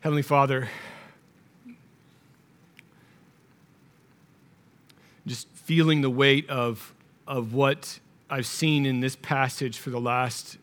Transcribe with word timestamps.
Heavenly 0.00 0.22
Father, 0.22 0.68
just 5.26 5.48
feeling 5.48 6.02
the 6.02 6.10
weight 6.10 6.48
of, 6.48 6.94
of 7.26 7.52
what 7.52 7.98
I've 8.30 8.46
seen 8.46 8.86
in 8.86 9.00
this 9.00 9.16
passage 9.16 9.76
for 9.76 9.90
the 9.90 10.00
last 10.00 10.56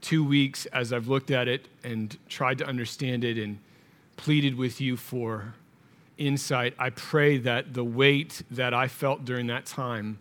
two 0.00 0.24
weeks 0.24 0.64
as 0.66 0.94
I've 0.94 1.08
looked 1.08 1.30
at 1.30 1.46
it 1.46 1.68
and 1.84 2.16
tried 2.26 2.56
to 2.58 2.66
understand 2.66 3.22
it 3.22 3.36
and 3.36 3.58
pleaded 4.16 4.56
with 4.56 4.80
you 4.80 4.96
for 4.96 5.52
insight, 6.16 6.72
I 6.78 6.88
pray 6.88 7.36
that 7.36 7.74
the 7.74 7.84
weight 7.84 8.42
that 8.50 8.72
I 8.72 8.88
felt 8.88 9.26
during 9.26 9.48
that 9.48 9.66
time, 9.66 10.18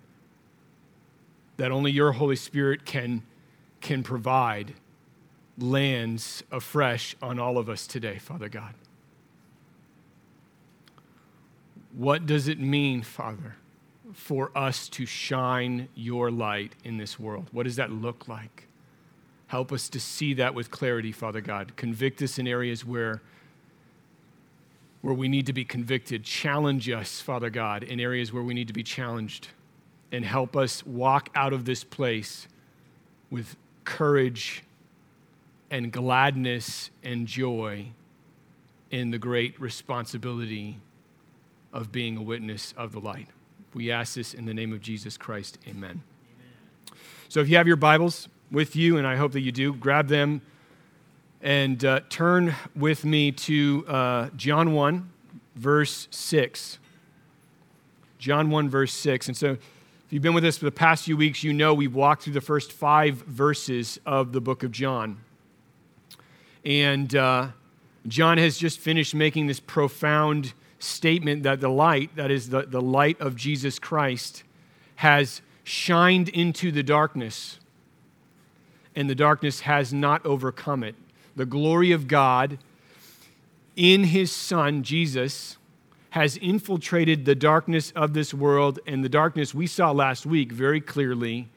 that 1.55 1.71
only 1.71 1.91
your 1.91 2.11
Holy 2.11 2.36
Spirit 2.36 2.84
can, 2.86 3.23
can 3.79 4.04
provide, 4.04 4.73
lands 5.57 6.43
afresh 6.52 7.15
on 7.21 7.39
all 7.39 7.57
of 7.57 7.70
us 7.70 7.88
today, 7.88 8.18
Father 8.18 8.50
God. 8.50 8.73
What 11.93 12.25
does 12.25 12.47
it 12.47 12.59
mean, 12.59 13.01
Father, 13.01 13.56
for 14.14 14.51
us 14.56 14.87
to 14.89 15.06
shine 15.06 15.89
your 15.93 16.32
light 16.32 16.73
in 16.83 16.97
this 16.97 17.19
world? 17.19 17.47
What 17.51 17.64
does 17.64 17.75
that 17.75 17.92
look 17.92 18.28
like? 18.28 18.68
Help 19.47 19.73
us 19.73 19.89
to 19.89 20.00
see 20.00 20.33
that 20.36 20.56
with 20.56 20.71
clarity, 20.71 21.11
Father 21.11 21.42
God. 21.42 21.75
Convict 21.75 22.21
us 22.21 22.39
in 22.39 22.47
areas 22.47 22.86
where, 22.86 23.21
where 25.01 25.14
we 25.14 25.28
need 25.28 25.45
to 25.47 25.54
be 25.54 25.65
convicted. 25.65 26.23
Challenge 26.23 26.89
us, 26.89 27.20
Father 27.20 27.50
God, 27.50 27.83
in 27.83 28.00
areas 28.00 28.31
where 28.31 28.43
we 28.43 28.54
need 28.54 28.68
to 28.68 28.73
be 28.73 28.83
challenged. 28.83 29.50
And 30.14 30.23
help 30.23 30.56
us 30.56 30.86
walk 30.86 31.29
out 31.36 31.51
of 31.51 31.65
this 31.65 31.83
place 31.83 32.47
with 33.30 33.58
courage 33.83 34.64
and 35.72 35.92
gladness 35.92 36.92
and 37.02 37.25
joy 37.25 37.88
in 38.92 39.09
the 39.09 39.17
great 39.17 39.59
responsibility 39.59 40.78
of 41.73 41.92
being 41.92 42.18
a 42.18 42.22
witness 42.22 42.73
of 42.78 42.92
the 42.92 43.00
light. 43.00 43.30
We 43.73 43.90
ask 43.90 44.16
this 44.16 44.34
in 44.34 44.45
the 44.45 44.54
name 44.54 44.73
of 44.73 44.82
Jesus 44.82 45.18
Christ. 45.18 45.58
Amen. 45.66 46.04
Amen. 46.04 47.00
So 47.30 47.40
if 47.40 47.48
you 47.48 47.56
have 47.56 47.68
your 47.68 47.78
Bibles 47.78 48.28
with 48.52 48.76
you, 48.76 48.98
and 48.98 49.08
I 49.08 49.16
hope 49.16 49.32
that 49.32 49.40
you 49.40 49.54
do, 49.54 49.73
grab 49.73 50.10
them 50.10 50.42
and 51.42 51.84
uh, 51.86 52.02
turn 52.10 52.54
with 52.76 53.06
me 53.06 53.32
to 53.32 53.86
uh, 53.88 54.30
John 54.36 54.73
1, 54.73 55.10
verse 55.56 56.10
6. 56.12 56.80
John 58.20 58.50
1, 58.50 58.70
verse 58.70 58.94
6. 58.94 59.30
And 59.30 59.38
so 59.38 59.52
if 59.52 59.60
you've 60.10 60.22
been 60.22 60.34
with 60.34 60.44
us 60.44 60.58
for 60.58 60.66
the 60.66 60.72
past 60.72 61.06
few 61.06 61.16
weeks, 61.16 61.45
you 61.45 61.54
know 61.54 61.73
we've 61.73 61.95
walked 61.95 62.23
through 62.23 62.34
the 62.34 62.42
first 62.42 62.73
five 62.73 63.16
verses 63.23 64.02
of 64.06 64.34
the 64.34 64.42
book 64.42 64.64
of 64.64 64.73
John. 64.73 65.22
And 66.64 67.16
uh, 67.16 67.50
John 68.08 68.38
has 68.38 68.58
just 68.58 68.80
finished 68.80 69.16
making 69.16 69.48
this 69.48 69.59
profound 69.59 70.54
statement 70.80 71.44
that 71.44 71.59
the 71.59 71.70
light, 71.70 72.16
that 72.16 72.31
is 72.31 72.50
the, 72.50 72.64
the 72.64 72.81
light 72.81 73.20
of 73.20 73.36
Jesus 73.36 73.80
Christ, 73.80 74.44
has 74.98 75.42
shined 75.64 76.30
into 76.30 76.72
the 76.72 76.84
darkness, 76.84 77.59
and 78.95 79.09
the 79.09 79.16
darkness 79.16 79.62
has 79.62 79.94
not 79.94 80.26
overcome 80.26 80.84
it. 80.84 80.95
The 81.36 81.45
glory 81.45 81.92
of 81.92 82.08
God 82.08 82.58
in 83.76 84.06
his 84.06 84.32
Son, 84.32 84.84
Jesus, 84.84 85.58
has 86.12 86.36
infiltrated 86.38 87.26
the 87.26 87.36
darkness 87.36 87.92
of 87.95 88.14
this 88.14 88.34
world, 88.34 88.80
and 88.86 89.04
the 89.04 89.09
darkness 89.09 89.54
we 89.54 89.66
saw 89.66 89.92
last 89.92 90.26
week 90.26 90.52
very 90.52 90.82
clearly 90.82 91.48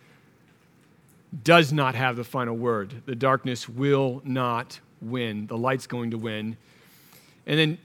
does 1.42 1.72
not 1.72 1.96
have 1.96 2.14
the 2.14 2.24
final 2.24 2.56
word. 2.56 3.02
The 3.06 3.16
darkness 3.16 3.68
will 3.68 4.22
not 4.24 4.78
win. 5.04 5.46
The 5.46 5.56
light's 5.56 5.86
going 5.86 6.10
to 6.10 6.18
win. 6.18 6.56
And 7.46 7.58
then 7.58 7.78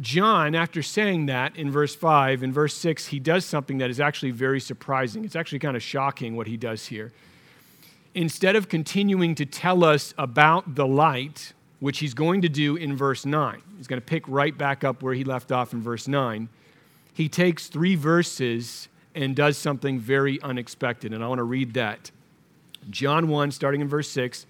John, 0.00 0.54
after 0.54 0.82
saying 0.82 1.26
that 1.26 1.56
in 1.56 1.70
verse 1.70 1.94
5, 1.94 2.42
in 2.42 2.52
verse 2.52 2.74
6, 2.74 3.06
he 3.08 3.20
does 3.20 3.44
something 3.44 3.78
that 3.78 3.90
is 3.90 4.00
actually 4.00 4.32
very 4.32 4.60
surprising. 4.60 5.24
It's 5.24 5.36
actually 5.36 5.60
kind 5.60 5.76
of 5.76 5.82
shocking 5.82 6.36
what 6.36 6.46
he 6.46 6.56
does 6.56 6.86
here. 6.86 7.12
Instead 8.14 8.56
of 8.56 8.68
continuing 8.68 9.34
to 9.36 9.46
tell 9.46 9.84
us 9.84 10.12
about 10.18 10.74
the 10.74 10.86
light, 10.86 11.52
which 11.80 11.98
he's 11.98 12.14
going 12.14 12.42
to 12.42 12.48
do 12.48 12.76
in 12.76 12.96
verse 12.96 13.24
9, 13.24 13.62
he's 13.76 13.86
going 13.86 14.00
to 14.00 14.04
pick 14.04 14.26
right 14.28 14.56
back 14.56 14.82
up 14.82 15.02
where 15.02 15.14
he 15.14 15.22
left 15.22 15.52
off 15.52 15.72
in 15.72 15.80
verse 15.80 16.08
9. 16.08 16.48
He 17.12 17.28
takes 17.28 17.68
three 17.68 17.94
verses 17.94 18.88
and 19.14 19.36
does 19.36 19.56
something 19.56 20.00
very 20.00 20.40
unexpected. 20.42 21.12
And 21.12 21.22
I 21.22 21.28
want 21.28 21.38
to 21.38 21.44
read 21.44 21.74
that. 21.74 22.10
John 22.90 23.28
1, 23.28 23.52
starting 23.52 23.80
in 23.80 23.88
verse 23.88 24.10
6, 24.10 24.46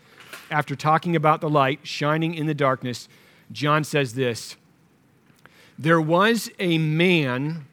after 0.51 0.77
talking 0.77 1.17
about 1.17 1.41
the 1.41 1.49
light 1.49 1.81
shining 1.83 2.35
in 2.35 2.47
the 2.47 2.55
darkness, 2.55 3.09
John 3.53 3.85
says 3.85 4.15
this 4.15 4.57
there 5.79 6.01
was 6.01 6.51
a 6.59 6.79
man 6.79 7.67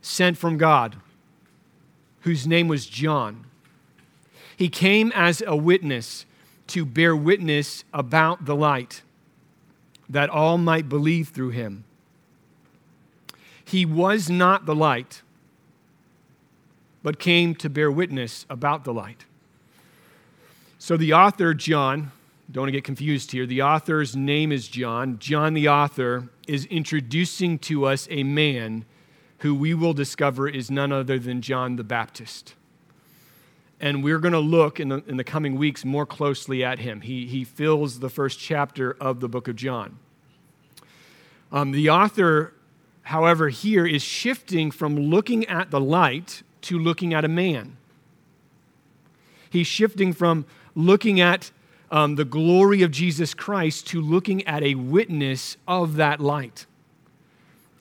sent 0.00 0.38
from 0.38 0.58
God 0.58 0.96
whose 2.20 2.46
name 2.46 2.68
was 2.68 2.86
John. 2.86 3.46
He 4.56 4.68
came 4.68 5.12
as 5.14 5.42
a 5.46 5.56
witness 5.56 6.24
to 6.68 6.84
bear 6.84 7.14
witness 7.14 7.84
about 7.92 8.46
the 8.46 8.56
light, 8.56 9.02
that 10.08 10.30
all 10.30 10.58
might 10.58 10.88
believe 10.88 11.28
through 11.28 11.50
him. 11.50 11.84
He 13.64 13.84
was 13.84 14.30
not 14.30 14.66
the 14.66 14.74
light, 14.74 15.22
but 17.02 17.18
came 17.18 17.54
to 17.56 17.68
bear 17.68 17.90
witness 17.90 18.46
about 18.48 18.84
the 18.84 18.94
light. 18.94 19.24
So 20.86 20.96
the 20.96 21.14
author, 21.14 21.52
John, 21.52 22.12
don't 22.48 22.62
want 22.62 22.68
to 22.68 22.72
get 22.72 22.84
confused 22.84 23.32
here. 23.32 23.44
The 23.44 23.60
author's 23.60 24.14
name 24.14 24.52
is 24.52 24.68
John. 24.68 25.18
John, 25.18 25.52
the 25.52 25.68
author, 25.68 26.28
is 26.46 26.64
introducing 26.66 27.58
to 27.58 27.86
us 27.86 28.06
a 28.08 28.22
man 28.22 28.84
who 29.38 29.52
we 29.52 29.74
will 29.74 29.94
discover 29.94 30.48
is 30.48 30.70
none 30.70 30.92
other 30.92 31.18
than 31.18 31.42
John 31.42 31.74
the 31.74 31.82
Baptist. 31.82 32.54
And 33.80 34.04
we're 34.04 34.20
going 34.20 34.30
to 34.30 34.38
look 34.38 34.78
in 34.78 34.90
the, 34.90 35.02
in 35.08 35.16
the 35.16 35.24
coming 35.24 35.56
weeks 35.56 35.84
more 35.84 36.06
closely 36.06 36.62
at 36.62 36.78
him. 36.78 37.00
He, 37.00 37.26
he 37.26 37.42
fills 37.42 37.98
the 37.98 38.08
first 38.08 38.38
chapter 38.38 38.96
of 39.00 39.18
the 39.18 39.28
book 39.28 39.48
of 39.48 39.56
John. 39.56 39.98
Um, 41.50 41.72
the 41.72 41.90
author, 41.90 42.54
however, 43.02 43.48
here 43.48 43.88
is 43.88 44.02
shifting 44.04 44.70
from 44.70 44.96
looking 44.96 45.46
at 45.46 45.72
the 45.72 45.80
light 45.80 46.44
to 46.60 46.78
looking 46.78 47.12
at 47.12 47.24
a 47.24 47.28
man. 47.28 47.76
He's 49.50 49.66
shifting 49.66 50.12
from 50.12 50.44
looking 50.76 51.20
at 51.20 51.50
um, 51.90 52.14
the 52.14 52.24
glory 52.24 52.82
of 52.82 52.92
Jesus 52.92 53.34
Christ 53.34 53.88
to 53.88 54.00
looking 54.00 54.46
at 54.46 54.62
a 54.62 54.76
witness 54.76 55.56
of 55.66 55.96
that 55.96 56.20
light. 56.20 56.66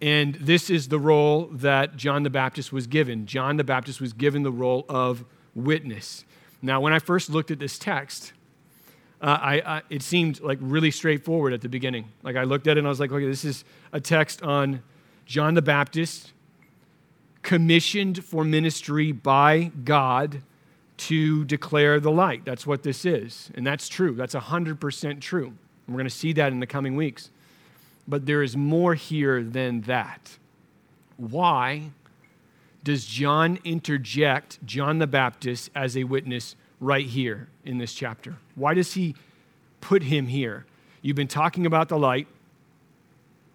And 0.01 0.35
this 0.35 0.69
is 0.69 0.87
the 0.87 0.99
role 0.99 1.47
that 1.51 1.95
John 1.95 2.23
the 2.23 2.29
Baptist 2.29 2.71
was 2.71 2.87
given. 2.87 3.25
John 3.25 3.57
the 3.57 3.63
Baptist 3.63 4.01
was 4.01 4.13
given 4.13 4.43
the 4.43 4.51
role 4.51 4.85
of 4.89 5.25
witness. 5.53 6.25
Now, 6.61 6.81
when 6.81 6.93
I 6.93 6.99
first 6.99 7.29
looked 7.29 7.51
at 7.51 7.59
this 7.59 7.77
text, 7.77 8.33
uh, 9.21 9.37
I, 9.41 9.53
I, 9.59 9.81
it 9.89 10.01
seemed 10.01 10.41
like 10.41 10.59
really 10.61 10.91
straightforward 10.91 11.53
at 11.53 11.61
the 11.61 11.69
beginning. 11.69 12.09
Like 12.23 12.35
I 12.35 12.43
looked 12.43 12.67
at 12.67 12.77
it 12.77 12.79
and 12.79 12.87
I 12.87 12.89
was 12.89 12.99
like, 12.99 13.11
okay, 13.11 13.25
this 13.25 13.45
is 13.45 13.63
a 13.93 13.99
text 13.99 14.43
on 14.43 14.83
John 15.25 15.53
the 15.53 15.61
Baptist, 15.61 16.33
commissioned 17.41 18.23
for 18.23 18.43
ministry 18.43 19.11
by 19.11 19.71
God 19.83 20.41
to 20.97 21.45
declare 21.45 21.99
the 21.99 22.11
light. 22.11 22.45
That's 22.45 22.65
what 22.65 22.83
this 22.83 23.05
is. 23.05 23.51
And 23.55 23.65
that's 23.65 23.87
true. 23.89 24.15
That's 24.15 24.35
100% 24.35 25.21
true. 25.21 25.47
And 25.47 25.55
we're 25.87 25.99
going 25.99 26.05
to 26.05 26.09
see 26.09 26.33
that 26.33 26.51
in 26.51 26.59
the 26.59 26.67
coming 26.67 26.95
weeks. 26.95 27.29
But 28.07 28.25
there 28.25 28.43
is 28.43 28.55
more 28.55 28.93
here 28.93 29.43
than 29.43 29.81
that. 29.81 30.37
Why 31.17 31.91
does 32.83 33.05
John 33.05 33.59
interject 33.63 34.63
John 34.65 34.99
the 34.99 35.07
Baptist 35.07 35.71
as 35.75 35.97
a 35.97 36.03
witness 36.03 36.55
right 36.79 37.05
here 37.05 37.47
in 37.63 37.77
this 37.77 37.93
chapter? 37.93 38.35
Why 38.53 38.73
does 38.73 38.93
he 38.93 39.15
put 39.81 40.03
him 40.03 40.27
here? 40.27 40.65
You've 41.01 41.15
been 41.15 41.27
talking 41.27 41.65
about 41.65 41.89
the 41.89 41.97
light. 41.97 42.27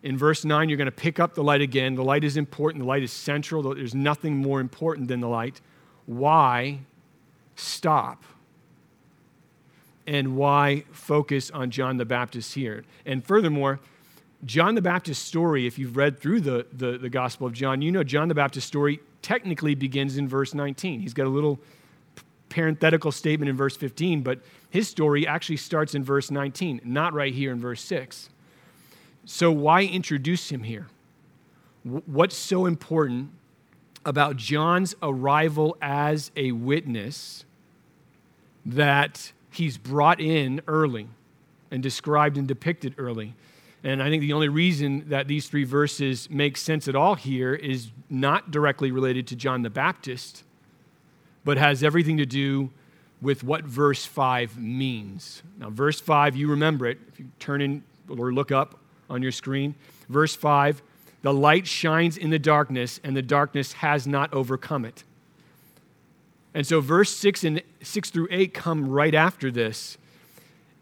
In 0.03 0.17
verse 0.17 0.45
9, 0.45 0.69
you're 0.69 0.79
going 0.79 0.87
to 0.87 0.93
pick 0.93 1.21
up 1.21 1.35
the 1.35 1.43
light 1.43 1.61
again. 1.61 1.95
The 1.95 2.05
light 2.05 2.25
is 2.25 2.37
important, 2.37 2.83
the 2.83 2.89
light 2.89 3.03
is 3.03 3.13
central. 3.13 3.63
There's 3.75 3.95
nothing 3.95 4.37
more 4.37 4.61
important 4.61 5.09
than 5.09 5.21
the 5.21 5.29
light. 5.29 5.61
Why 6.07 6.81
stop? 7.61 8.25
And 10.07 10.37
why 10.37 10.85
focus 10.91 11.51
on 11.51 11.71
John 11.71 11.97
the 11.97 12.05
Baptist 12.05 12.55
here? 12.55 12.85
And 13.07 13.25
furthermore, 13.25 13.81
John 14.45 14.75
the 14.75 14.83
Baptist's 14.83 15.25
story, 15.25 15.67
if 15.67 15.79
you've 15.79 15.97
read 15.97 16.19
through 16.19 16.41
the, 16.41 16.67
the, 16.73 16.99
the, 16.99 17.11
Gospel 17.11 17.47
of 17.47 17.53
John, 17.53 17.83
you 17.83 17.93
know 17.93 18.03
John 18.03 18.29
the 18.29 18.35
Baptist's 18.35 18.67
story 18.67 19.01
technically 19.23 19.75
begins 19.75 20.17
in 20.17 20.29
verse 20.29 20.55
19. 20.55 21.01
He's 21.01 21.13
got 21.13 21.27
a 21.27 21.31
little 21.31 21.61
parenthetical 22.49 23.13
statement 23.13 23.51
in 23.51 23.57
verse 23.57 23.77
15, 23.77 24.23
but 24.23 24.41
his 24.71 24.89
story 24.89 25.27
actually 25.27 25.59
starts 25.59 25.95
in 25.95 26.03
verse 26.03 26.31
19, 26.31 26.81
not 26.85 27.13
right 27.13 27.35
here 27.35 27.53
in 27.53 27.61
verse 27.61 27.83
6. 27.83 28.31
So, 29.27 29.53
why 29.53 29.83
introduce 29.83 30.51
him 30.51 30.63
here? 30.63 30.89
What's 31.83 32.37
so 32.37 32.67
important 32.67 33.31
about 34.05 34.37
John's 34.37 34.95
arrival 35.03 35.77
as 35.81 36.31
a 36.37 36.53
witness 36.53 37.45
that 38.65 39.33
he's 39.51 39.79
brought 39.79 40.21
in 40.21 40.61
early. 40.67 41.09
and 41.73 41.83
described 41.85 42.37
and 42.37 42.49
depicted 42.49 42.95
early. 42.99 43.33
And 43.85 44.03
I 44.03 44.11
think 44.11 44.23
the 44.23 44.33
only 44.33 44.49
reason 44.49 45.09
that 45.09 45.29
these 45.29 45.49
three 45.49 45.63
verses 45.63 46.29
make 46.29 46.57
sense 46.57 46.89
at 46.89 46.97
all 46.97 47.15
here 47.15 47.55
is 47.55 47.93
not 48.11 48.51
directly 48.51 48.91
related 48.91 49.29
to 49.29 49.37
John 49.37 49.63
the 49.63 49.71
Baptist, 49.71 50.43
but 51.45 51.59
has 51.59 51.85
everything 51.85 52.17
to 52.17 52.27
do 52.27 52.71
with 53.23 53.45
what 53.45 53.65
verse 53.65 54.05
5 54.05 54.59
means. 54.59 55.45
Now, 55.59 55.71
verse 55.71 56.01
5, 56.01 56.35
you 56.35 56.49
remember 56.51 56.87
it. 56.87 56.99
If 57.07 57.21
you 57.21 57.27
turn 57.39 57.63
in 57.63 57.85
or 58.09 58.33
look 58.33 58.51
up 58.51 58.79
on 59.09 59.23
your 59.23 59.33
screen, 59.33 59.77
verse 60.09 60.35
5 60.35 60.83
the 61.23 61.35
light 61.35 61.67
shines 61.67 62.17
in 62.17 62.31
the 62.31 62.39
darkness, 62.39 62.99
and 63.05 63.15
the 63.15 63.23
darkness 63.23 63.75
has 63.75 64.07
not 64.07 64.33
overcome 64.33 64.85
it. 64.85 65.05
And 66.55 66.67
so, 66.67 66.81
verse 66.81 67.15
6 67.17 67.45
and 67.45 67.63
6 67.83 68.11
through 68.11 68.29
8 68.31 68.53
come 68.53 68.89
right 68.89 69.15
after 69.15 69.51
this. 69.51 69.97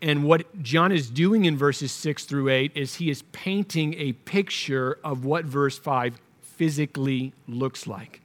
And 0.00 0.24
what 0.24 0.62
John 0.62 0.92
is 0.92 1.10
doing 1.10 1.44
in 1.44 1.56
verses 1.56 1.90
6 1.92 2.24
through 2.24 2.48
8 2.48 2.72
is 2.74 2.96
he 2.96 3.10
is 3.10 3.22
painting 3.32 3.94
a 3.94 4.12
picture 4.12 4.98
of 5.02 5.24
what 5.24 5.44
verse 5.44 5.78
5 5.78 6.20
physically 6.40 7.32
looks 7.46 7.86
like. 7.86 8.20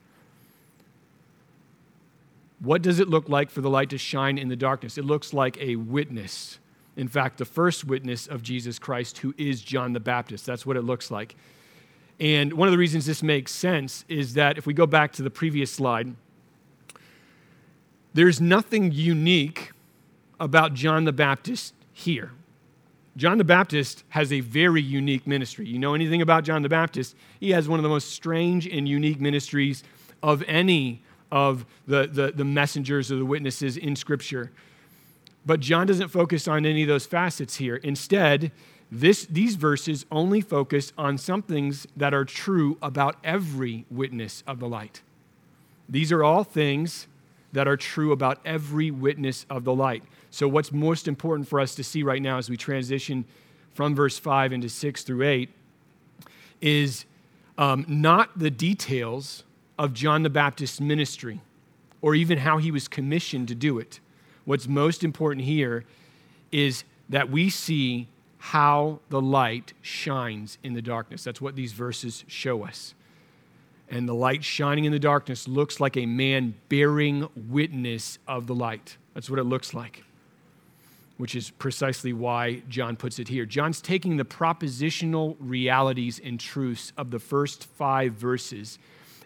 What 2.60 2.80
does 2.80 2.98
it 2.98 3.08
look 3.08 3.28
like 3.28 3.50
for 3.50 3.60
the 3.60 3.68
light 3.68 3.90
to 3.90 3.98
shine 3.98 4.38
in 4.38 4.48
the 4.48 4.56
darkness? 4.56 4.96
It 4.96 5.04
looks 5.04 5.34
like 5.34 5.58
a 5.60 5.76
witness. 5.76 6.58
In 6.96 7.08
fact, 7.08 7.38
the 7.38 7.44
first 7.44 7.84
witness 7.84 8.26
of 8.26 8.42
Jesus 8.42 8.78
Christ, 8.78 9.18
who 9.18 9.34
is 9.36 9.60
John 9.60 9.92
the 9.92 10.00
Baptist. 10.00 10.46
That's 10.46 10.64
what 10.64 10.76
it 10.76 10.82
looks 10.82 11.10
like. 11.10 11.34
And 12.20 12.52
one 12.52 12.68
of 12.68 12.72
the 12.72 12.78
reasons 12.78 13.06
this 13.06 13.22
makes 13.22 13.50
sense 13.50 14.04
is 14.08 14.34
that 14.34 14.56
if 14.56 14.66
we 14.66 14.72
go 14.72 14.86
back 14.86 15.12
to 15.14 15.22
the 15.22 15.30
previous 15.30 15.72
slide, 15.72 16.14
there's 18.14 18.40
nothing 18.40 18.92
unique 18.92 19.72
about 20.40 20.74
John 20.74 21.04
the 21.04 21.12
Baptist 21.12 21.74
here. 21.92 22.30
John 23.16 23.38
the 23.38 23.44
Baptist 23.44 24.02
has 24.08 24.32
a 24.32 24.40
very 24.40 24.82
unique 24.82 25.26
ministry. 25.26 25.66
You 25.66 25.78
know 25.78 25.94
anything 25.94 26.22
about 26.22 26.44
John 26.44 26.62
the 26.62 26.68
Baptist? 26.68 27.14
He 27.38 27.50
has 27.50 27.68
one 27.68 27.78
of 27.78 27.84
the 27.84 27.88
most 27.88 28.10
strange 28.10 28.66
and 28.66 28.88
unique 28.88 29.20
ministries 29.20 29.84
of 30.22 30.42
any 30.48 31.02
of 31.30 31.64
the, 31.86 32.06
the, 32.06 32.32
the 32.32 32.44
messengers 32.44 33.12
or 33.12 33.16
the 33.16 33.24
witnesses 33.24 33.76
in 33.76 33.94
Scripture. 33.94 34.50
But 35.46 35.60
John 35.60 35.86
doesn't 35.86 36.08
focus 36.08 36.48
on 36.48 36.64
any 36.64 36.82
of 36.82 36.88
those 36.88 37.06
facets 37.06 37.56
here. 37.56 37.76
Instead, 37.76 38.50
this, 38.90 39.26
these 39.26 39.56
verses 39.56 40.06
only 40.10 40.40
focus 40.40 40.92
on 40.96 41.18
some 41.18 41.42
things 41.42 41.86
that 41.96 42.14
are 42.14 42.24
true 42.24 42.78
about 42.80 43.16
every 43.22 43.84
witness 43.90 44.42
of 44.46 44.58
the 44.58 44.68
light. 44.68 45.02
These 45.88 46.10
are 46.12 46.24
all 46.24 46.44
things 46.44 47.06
that 47.54 47.68
are 47.68 47.76
true 47.76 48.12
about 48.12 48.40
every 48.44 48.90
witness 48.90 49.46
of 49.48 49.64
the 49.64 49.74
light. 49.74 50.02
So, 50.30 50.48
what's 50.48 50.72
most 50.72 51.08
important 51.08 51.48
for 51.48 51.60
us 51.60 51.74
to 51.76 51.84
see 51.84 52.02
right 52.02 52.20
now 52.20 52.36
as 52.36 52.50
we 52.50 52.56
transition 52.56 53.24
from 53.72 53.94
verse 53.94 54.18
5 54.18 54.52
into 54.52 54.68
6 54.68 55.02
through 55.04 55.22
8 55.26 55.50
is 56.60 57.04
um, 57.56 57.84
not 57.88 58.36
the 58.38 58.50
details 58.50 59.44
of 59.78 59.92
John 59.92 60.22
the 60.24 60.30
Baptist's 60.30 60.80
ministry 60.80 61.40
or 62.02 62.14
even 62.14 62.38
how 62.38 62.58
he 62.58 62.70
was 62.70 62.88
commissioned 62.88 63.48
to 63.48 63.54
do 63.54 63.78
it. 63.78 64.00
What's 64.44 64.68
most 64.68 65.04
important 65.04 65.46
here 65.46 65.84
is 66.50 66.84
that 67.08 67.30
we 67.30 67.50
see 67.50 68.08
how 68.38 68.98
the 69.10 69.20
light 69.20 69.72
shines 69.80 70.58
in 70.62 70.74
the 70.74 70.82
darkness. 70.82 71.24
That's 71.24 71.40
what 71.40 71.56
these 71.56 71.72
verses 71.72 72.24
show 72.26 72.64
us. 72.64 72.94
And 73.90 74.08
the 74.08 74.14
light 74.14 74.42
shining 74.42 74.84
in 74.84 74.92
the 74.92 74.98
darkness 74.98 75.46
looks 75.46 75.78
like 75.78 75.96
a 75.96 76.06
man 76.06 76.54
bearing 76.68 77.28
witness 77.48 78.18
of 78.26 78.46
the 78.46 78.54
light. 78.54 78.96
That's 79.12 79.28
what 79.28 79.38
it 79.38 79.44
looks 79.44 79.74
like, 79.74 80.02
which 81.18 81.34
is 81.34 81.50
precisely 81.50 82.12
why 82.12 82.62
John 82.68 82.96
puts 82.96 83.18
it 83.18 83.28
here. 83.28 83.44
John's 83.44 83.80
taking 83.80 84.16
the 84.16 84.24
propositional 84.24 85.36
realities 85.38 86.20
and 86.22 86.40
truths 86.40 86.92
of 86.96 87.10
the 87.10 87.18
first 87.18 87.64
five 87.64 88.14
verses 88.14 88.78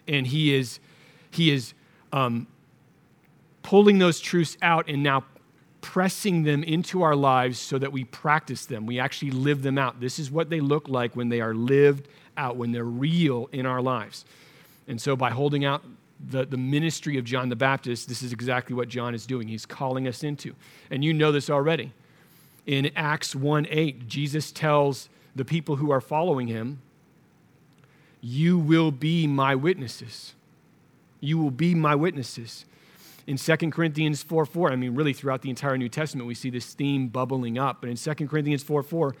and 0.09 0.25
he 0.25 0.53
is, 0.53 0.79
he 1.31 1.51
is 1.51 1.73
um, 2.11 2.47
pulling 3.61 3.99
those 3.99 4.19
truths 4.19 4.57
out 4.61 4.89
and 4.89 5.03
now 5.03 5.23
pressing 5.81 6.43
them 6.43 6.63
into 6.63 7.03
our 7.03 7.15
lives 7.15 7.59
so 7.59 7.77
that 7.77 7.91
we 7.91 8.03
practice 8.03 8.65
them. 8.65 8.85
We 8.85 8.99
actually 8.99 9.31
live 9.31 9.61
them 9.61 9.77
out. 9.77 10.01
This 10.01 10.19
is 10.19 10.29
what 10.29 10.49
they 10.49 10.59
look 10.59 10.89
like 10.89 11.15
when 11.15 11.29
they 11.29 11.39
are 11.39 11.53
lived 11.53 12.07
out, 12.35 12.57
when 12.57 12.71
they're 12.71 12.83
real 12.83 13.47
in 13.51 13.65
our 13.65 13.81
lives. 13.81 14.25
And 14.89 14.99
so, 14.99 15.15
by 15.15 15.29
holding 15.29 15.63
out 15.63 15.83
the, 16.19 16.45
the 16.45 16.57
ministry 16.57 17.17
of 17.17 17.23
John 17.23 17.47
the 17.47 17.55
Baptist, 17.55 18.09
this 18.09 18.23
is 18.23 18.33
exactly 18.33 18.75
what 18.75 18.89
John 18.89 19.13
is 19.13 19.25
doing. 19.25 19.47
He's 19.47 19.65
calling 19.65 20.07
us 20.07 20.23
into. 20.23 20.55
And 20.89 21.05
you 21.05 21.13
know 21.13 21.31
this 21.31 21.49
already. 21.49 21.93
In 22.65 22.91
Acts 22.95 23.35
1 23.35 23.67
8, 23.69 24.07
Jesus 24.07 24.51
tells 24.51 25.07
the 25.35 25.45
people 25.45 25.77
who 25.77 25.91
are 25.91 26.01
following 26.01 26.47
him, 26.47 26.81
you 28.19 28.57
will 28.57 28.91
be 28.91 29.27
my 29.27 29.55
witnesses. 29.55 30.33
You 31.21 31.37
will 31.37 31.51
be 31.51 31.75
my 31.75 31.95
witnesses. 31.95 32.65
In 33.27 33.37
2 33.37 33.55
Corinthians 33.69 34.23
4 34.23 34.45
4, 34.45 34.71
I 34.71 34.75
mean, 34.75 34.95
really 34.95 35.13
throughout 35.13 35.43
the 35.43 35.51
entire 35.51 35.77
New 35.77 35.87
Testament, 35.87 36.27
we 36.27 36.33
see 36.33 36.49
this 36.49 36.73
theme 36.73 37.09
bubbling 37.09 37.59
up. 37.59 37.79
But 37.79 37.91
in 37.91 37.95
2 37.95 38.27
Corinthians 38.27 38.63
4 38.63 38.81
4, 38.81 39.15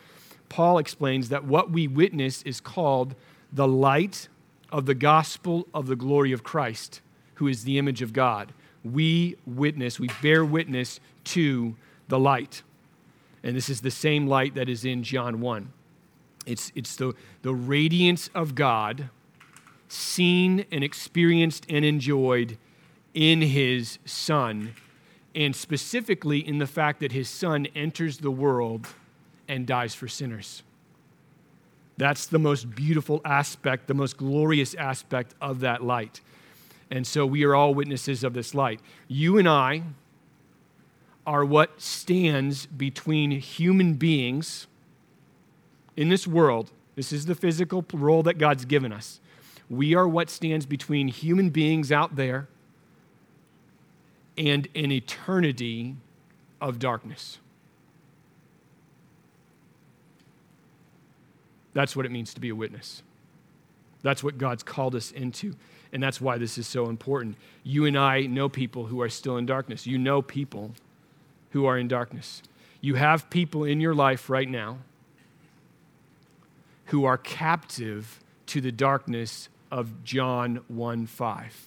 Paul 0.49 0.79
explains 0.79 1.29
that 1.29 1.45
what 1.45 1.69
we 1.69 1.87
witness 1.87 2.41
is 2.41 2.59
called 2.59 3.13
the 3.53 3.67
light 3.67 4.29
of 4.71 4.85
the 4.85 4.95
gospel 4.95 5.67
of 5.73 5.87
the 5.87 5.95
glory 5.95 6.31
of 6.31 6.43
Christ, 6.43 7.01
who 7.35 7.47
is 7.47 7.63
the 7.63 7.77
image 7.77 8.01
of 8.01 8.13
God. 8.13 8.53
We 8.83 9.35
witness, 9.45 9.99
we 9.99 10.09
bear 10.21 10.45
witness 10.45 10.99
to 11.25 11.75
the 12.07 12.19
light. 12.19 12.63
And 13.43 13.55
this 13.55 13.69
is 13.69 13.81
the 13.81 13.91
same 13.91 14.27
light 14.27 14.55
that 14.55 14.69
is 14.69 14.85
in 14.85 15.03
John 15.03 15.41
1. 15.41 15.71
It's, 16.45 16.71
it's 16.75 16.95
the, 16.95 17.13
the 17.41 17.53
radiance 17.53 18.29
of 18.33 18.55
God 18.55 19.09
seen 19.87 20.65
and 20.71 20.83
experienced 20.83 21.65
and 21.69 21.83
enjoyed 21.83 22.57
in 23.13 23.41
his 23.41 23.97
Son, 24.05 24.73
and 25.33 25.55
specifically 25.55 26.39
in 26.47 26.59
the 26.59 26.67
fact 26.67 26.99
that 26.99 27.11
his 27.11 27.27
Son 27.29 27.67
enters 27.75 28.19
the 28.19 28.31
world 28.31 28.87
and 29.47 29.65
dies 29.65 29.95
for 29.95 30.07
sinners. 30.07 30.63
That's 31.99 32.27
the 32.27 32.39
most 32.39 32.73
beautiful 32.73 33.19
aspect, 33.25 33.87
the 33.87 33.93
most 33.93 34.15
glorious 34.15 34.73
aspect 34.73 35.35
of 35.41 35.59
that 35.59 35.83
light. 35.83 36.21
And 36.89 37.05
so 37.05 37.25
we 37.25 37.43
are 37.43 37.53
all 37.53 37.73
witnesses 37.73 38.23
of 38.23 38.33
this 38.33 38.55
light. 38.55 38.79
You 39.09 39.37
and 39.37 39.49
I 39.49 39.83
are 41.27 41.43
what 41.43 41.81
stands 41.81 42.67
between 42.67 43.31
human 43.31 43.95
beings 43.95 44.67
in 45.97 46.07
this 46.07 46.25
world, 46.25 46.71
this 46.95 47.11
is 47.11 47.25
the 47.25 47.35
physical 47.35 47.83
role 47.91 48.23
that 48.23 48.37
God's 48.37 48.63
given 48.63 48.93
us. 48.93 49.19
We 49.69 49.93
are 49.93 50.07
what 50.07 50.29
stands 50.29 50.65
between 50.65 51.09
human 51.09 51.49
beings 51.49 51.91
out 51.91 52.15
there 52.15 52.47
and 54.37 54.69
an 54.73 54.93
eternity 54.93 55.97
of 56.61 56.79
darkness. 56.79 57.39
That's 61.79 61.95
what 61.95 62.05
it 62.05 62.11
means 62.11 62.33
to 62.33 62.41
be 62.41 62.49
a 62.49 62.55
witness. 62.55 63.03
That's 64.01 64.21
what 64.21 64.37
God's 64.37 64.63
called 64.63 64.95
us 64.95 65.11
into. 65.11 65.55
And 65.93 66.03
that's 66.03 66.19
why 66.19 66.37
this 66.37 66.57
is 66.57 66.67
so 66.67 66.89
important. 66.89 67.37
You 67.63 67.85
and 67.85 67.97
I 67.97 68.23
know 68.23 68.49
people 68.49 68.87
who 68.87 68.99
are 68.99 69.07
still 69.07 69.37
in 69.37 69.45
darkness. 69.45 69.87
You 69.87 69.97
know 69.97 70.21
people 70.21 70.71
who 71.51 71.65
are 71.67 71.77
in 71.77 71.87
darkness. 71.87 72.43
You 72.81 72.95
have 72.95 73.29
people 73.29 73.63
in 73.63 73.79
your 73.79 73.95
life 73.95 74.29
right 74.29 74.49
now 74.49 74.79
who 76.87 77.05
are 77.05 77.17
captive 77.17 78.19
to 78.47 78.59
the 78.59 78.73
darkness 78.73 79.47
of 79.71 80.03
John 80.03 80.59
1 80.67 81.05
5. 81.05 81.65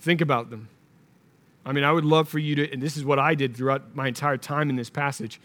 Think 0.00 0.20
about 0.20 0.50
them. 0.50 0.68
I 1.64 1.70
mean, 1.70 1.84
I 1.84 1.92
would 1.92 2.04
love 2.04 2.28
for 2.28 2.40
you 2.40 2.56
to, 2.56 2.72
and 2.72 2.82
this 2.82 2.96
is 2.96 3.04
what 3.04 3.20
I 3.20 3.36
did 3.36 3.56
throughout 3.56 3.94
my 3.94 4.08
entire 4.08 4.36
time 4.36 4.68
in 4.68 4.74
this 4.74 4.90
passage, 4.90 5.40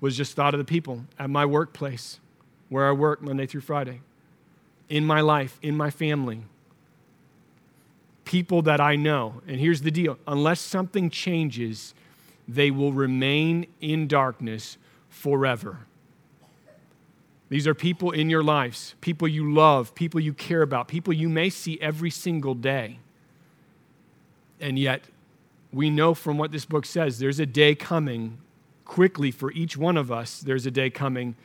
was 0.00 0.16
just 0.16 0.36
thought 0.36 0.54
of 0.54 0.58
the 0.58 0.64
people 0.64 1.06
at 1.18 1.28
my 1.28 1.44
workplace, 1.44 2.20
where 2.72 2.88
I 2.88 2.92
work 2.92 3.20
Monday 3.20 3.44
through 3.44 3.60
Friday, 3.60 4.00
in 4.88 5.04
my 5.04 5.20
life, 5.20 5.58
in 5.60 5.76
my 5.76 5.90
family, 5.90 6.40
people 8.24 8.62
that 8.62 8.80
I 8.80 8.96
know. 8.96 9.42
And 9.46 9.60
here's 9.60 9.82
the 9.82 9.90
deal 9.90 10.16
unless 10.26 10.58
something 10.58 11.10
changes, 11.10 11.92
they 12.48 12.70
will 12.70 12.94
remain 12.94 13.66
in 13.82 14.08
darkness 14.08 14.78
forever. 15.10 15.80
These 17.50 17.66
are 17.66 17.74
people 17.74 18.10
in 18.10 18.30
your 18.30 18.42
lives, 18.42 18.94
people 19.02 19.28
you 19.28 19.52
love, 19.52 19.94
people 19.94 20.18
you 20.18 20.32
care 20.32 20.62
about, 20.62 20.88
people 20.88 21.12
you 21.12 21.28
may 21.28 21.50
see 21.50 21.78
every 21.78 22.08
single 22.08 22.54
day. 22.54 23.00
And 24.60 24.78
yet, 24.78 25.02
we 25.74 25.90
know 25.90 26.14
from 26.14 26.38
what 26.38 26.52
this 26.52 26.64
book 26.64 26.86
says, 26.86 27.18
there's 27.18 27.38
a 27.38 27.44
day 27.44 27.74
coming 27.74 28.38
quickly 28.86 29.30
for 29.30 29.52
each 29.52 29.76
one 29.76 29.98
of 29.98 30.10
us. 30.10 30.40
There's 30.40 30.64
a 30.64 30.70
day 30.70 30.88
coming 30.88 31.36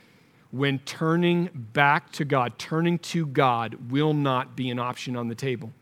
when 0.50 0.78
turning 0.80 1.50
back 1.54 2.12
to 2.12 2.24
God, 2.24 2.58
turning 2.58 2.98
to 3.00 3.26
God, 3.26 3.90
will 3.90 4.14
not 4.14 4.56
be 4.56 4.70
an 4.70 4.78
option 4.78 5.16
on 5.16 5.28
the 5.28 5.34
table. 5.34 5.72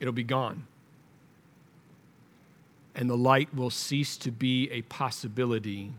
It'll 0.00 0.12
be 0.12 0.24
gone. 0.24 0.66
and 2.94 3.10
the 3.10 3.16
light 3.16 3.52
will 3.54 3.70
cease 3.70 4.16
to 4.18 4.30
be 4.30 4.70
a 4.70 4.82
possibility 4.82 5.92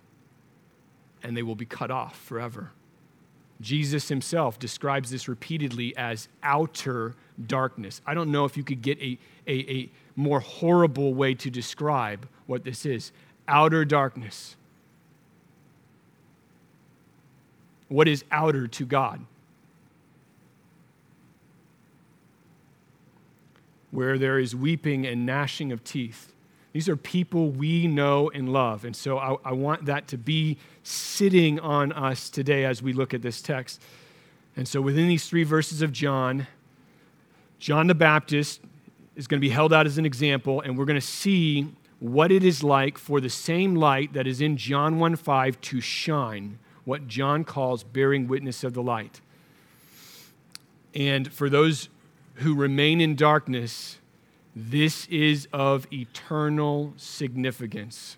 and 1.24 1.36
they 1.36 1.43
will 1.43 1.55
be 1.55 1.65
cut 1.65 1.91
off 1.91 2.17
forever. 2.17 2.72
Jesus 3.62 4.10
himself 4.10 4.60
describes 4.60 5.10
this 5.12 5.27
repeatedly 5.27 5.95
as 5.98 6.27
outer 6.43 7.15
darkness. 7.48 8.01
I 8.05 8.13
don't 8.13 8.31
know 8.31 8.45
if 8.45 8.57
you 8.57 8.63
could 8.63 8.81
get 8.81 9.00
a, 9.00 9.17
a, 9.48 9.53
a 9.72 9.89
more 10.15 10.39
horrible 10.39 11.13
way 11.13 11.34
to 11.36 11.50
describe 11.50 12.27
what 12.45 12.63
this 12.63 12.86
is 12.86 13.12
outer 13.48 13.86
darkness. 13.86 14.55
What 17.88 18.08
is 18.08 18.24
outer 18.32 18.68
to 18.68 18.86
God? 18.86 19.25
Where 23.92 24.18
there 24.18 24.39
is 24.39 24.56
weeping 24.56 25.06
and 25.06 25.25
gnashing 25.25 25.72
of 25.72 25.84
teeth. 25.84 26.34
These 26.74 26.89
are 26.89 26.98
people 26.98 27.51
we 27.51 27.88
know 27.88 28.30
and 28.32 28.51
love. 28.51 28.84
And 28.84 28.96
so 28.96 29.18
I, 29.18 29.38
I, 29.46 29.54
want 29.54 29.86
that 29.86 30.10
to 30.10 30.18
be 30.18 30.58
sitting 30.84 31.58
on 31.62 31.94
us 31.94 32.30
today 32.30 32.65
as 32.65 32.84
we 32.84 32.92
look 32.92 33.13
at 33.13 33.22
this 33.22 33.42
text. 33.42 33.82
And 34.58 34.68
so 34.68 34.82
within 34.82 35.08
these 35.08 35.30
three 35.30 35.44
verses 35.44 35.82
of 35.82 35.94
John, 35.94 36.48
John 37.60 37.88
the 37.88 37.96
Baptist 37.96 38.60
is 39.15 39.27
going 39.27 39.39
to 39.39 39.42
be 39.42 39.50
held 39.50 39.72
out 39.72 39.86
as 39.86 39.98
an 39.98 40.06
example, 40.06 40.62
and 40.62 40.77
we're 40.77 40.86
going 40.86 41.00
to 41.00 41.06
see 41.06 41.68
what 42.00 42.32
it 42.32 42.44
is 42.44 42.63
like 42.63 42.98
for 42.98 43.22
the 43.22 43.30
same 43.30 43.75
light 43.75 44.13
that 44.13 44.27
is 44.27 44.42
in 44.42 44.58
John 44.58 45.00
1 45.00 45.15
5 45.15 45.62
to 45.62 45.82
shine, 45.82 46.60
what 46.86 47.08
John 47.08 47.44
calls 47.44 47.84
bearing 47.84 48.27
witness 48.27 48.63
of 48.63 48.74
the 48.74 48.82
light. 48.82 49.20
And 50.94 51.32
for 51.32 51.50
those 51.50 51.89
who 52.36 52.56
remain 52.56 53.01
in 53.01 53.15
darkness, 53.15 53.98
this 54.56 55.06
is 55.08 55.48
of 55.51 55.92
eternal 55.92 56.94
significance. 56.96 58.18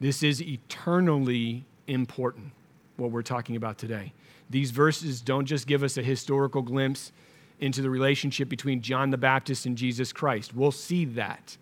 This 0.00 0.22
is 0.22 0.40
eternally 0.40 1.64
important, 1.88 2.52
what 2.96 3.10
we're 3.10 3.22
talking 3.22 3.56
about 3.56 3.78
today. 3.78 4.12
These 4.48 4.70
verses 4.70 5.20
don't 5.20 5.46
just 5.46 5.66
give 5.66 5.82
us 5.82 5.96
a 5.96 6.02
historical 6.02 6.62
glimpse 6.62 7.10
into 7.58 7.82
the 7.82 7.90
relationship 7.90 8.48
between 8.48 8.80
John 8.80 9.10
the 9.10 9.18
Baptist 9.18 9.66
and 9.66 9.76
Jesus 9.76 10.12
Christ. 10.12 10.54
We'll 10.54 10.70
see 10.70 11.04
that. 11.06 11.56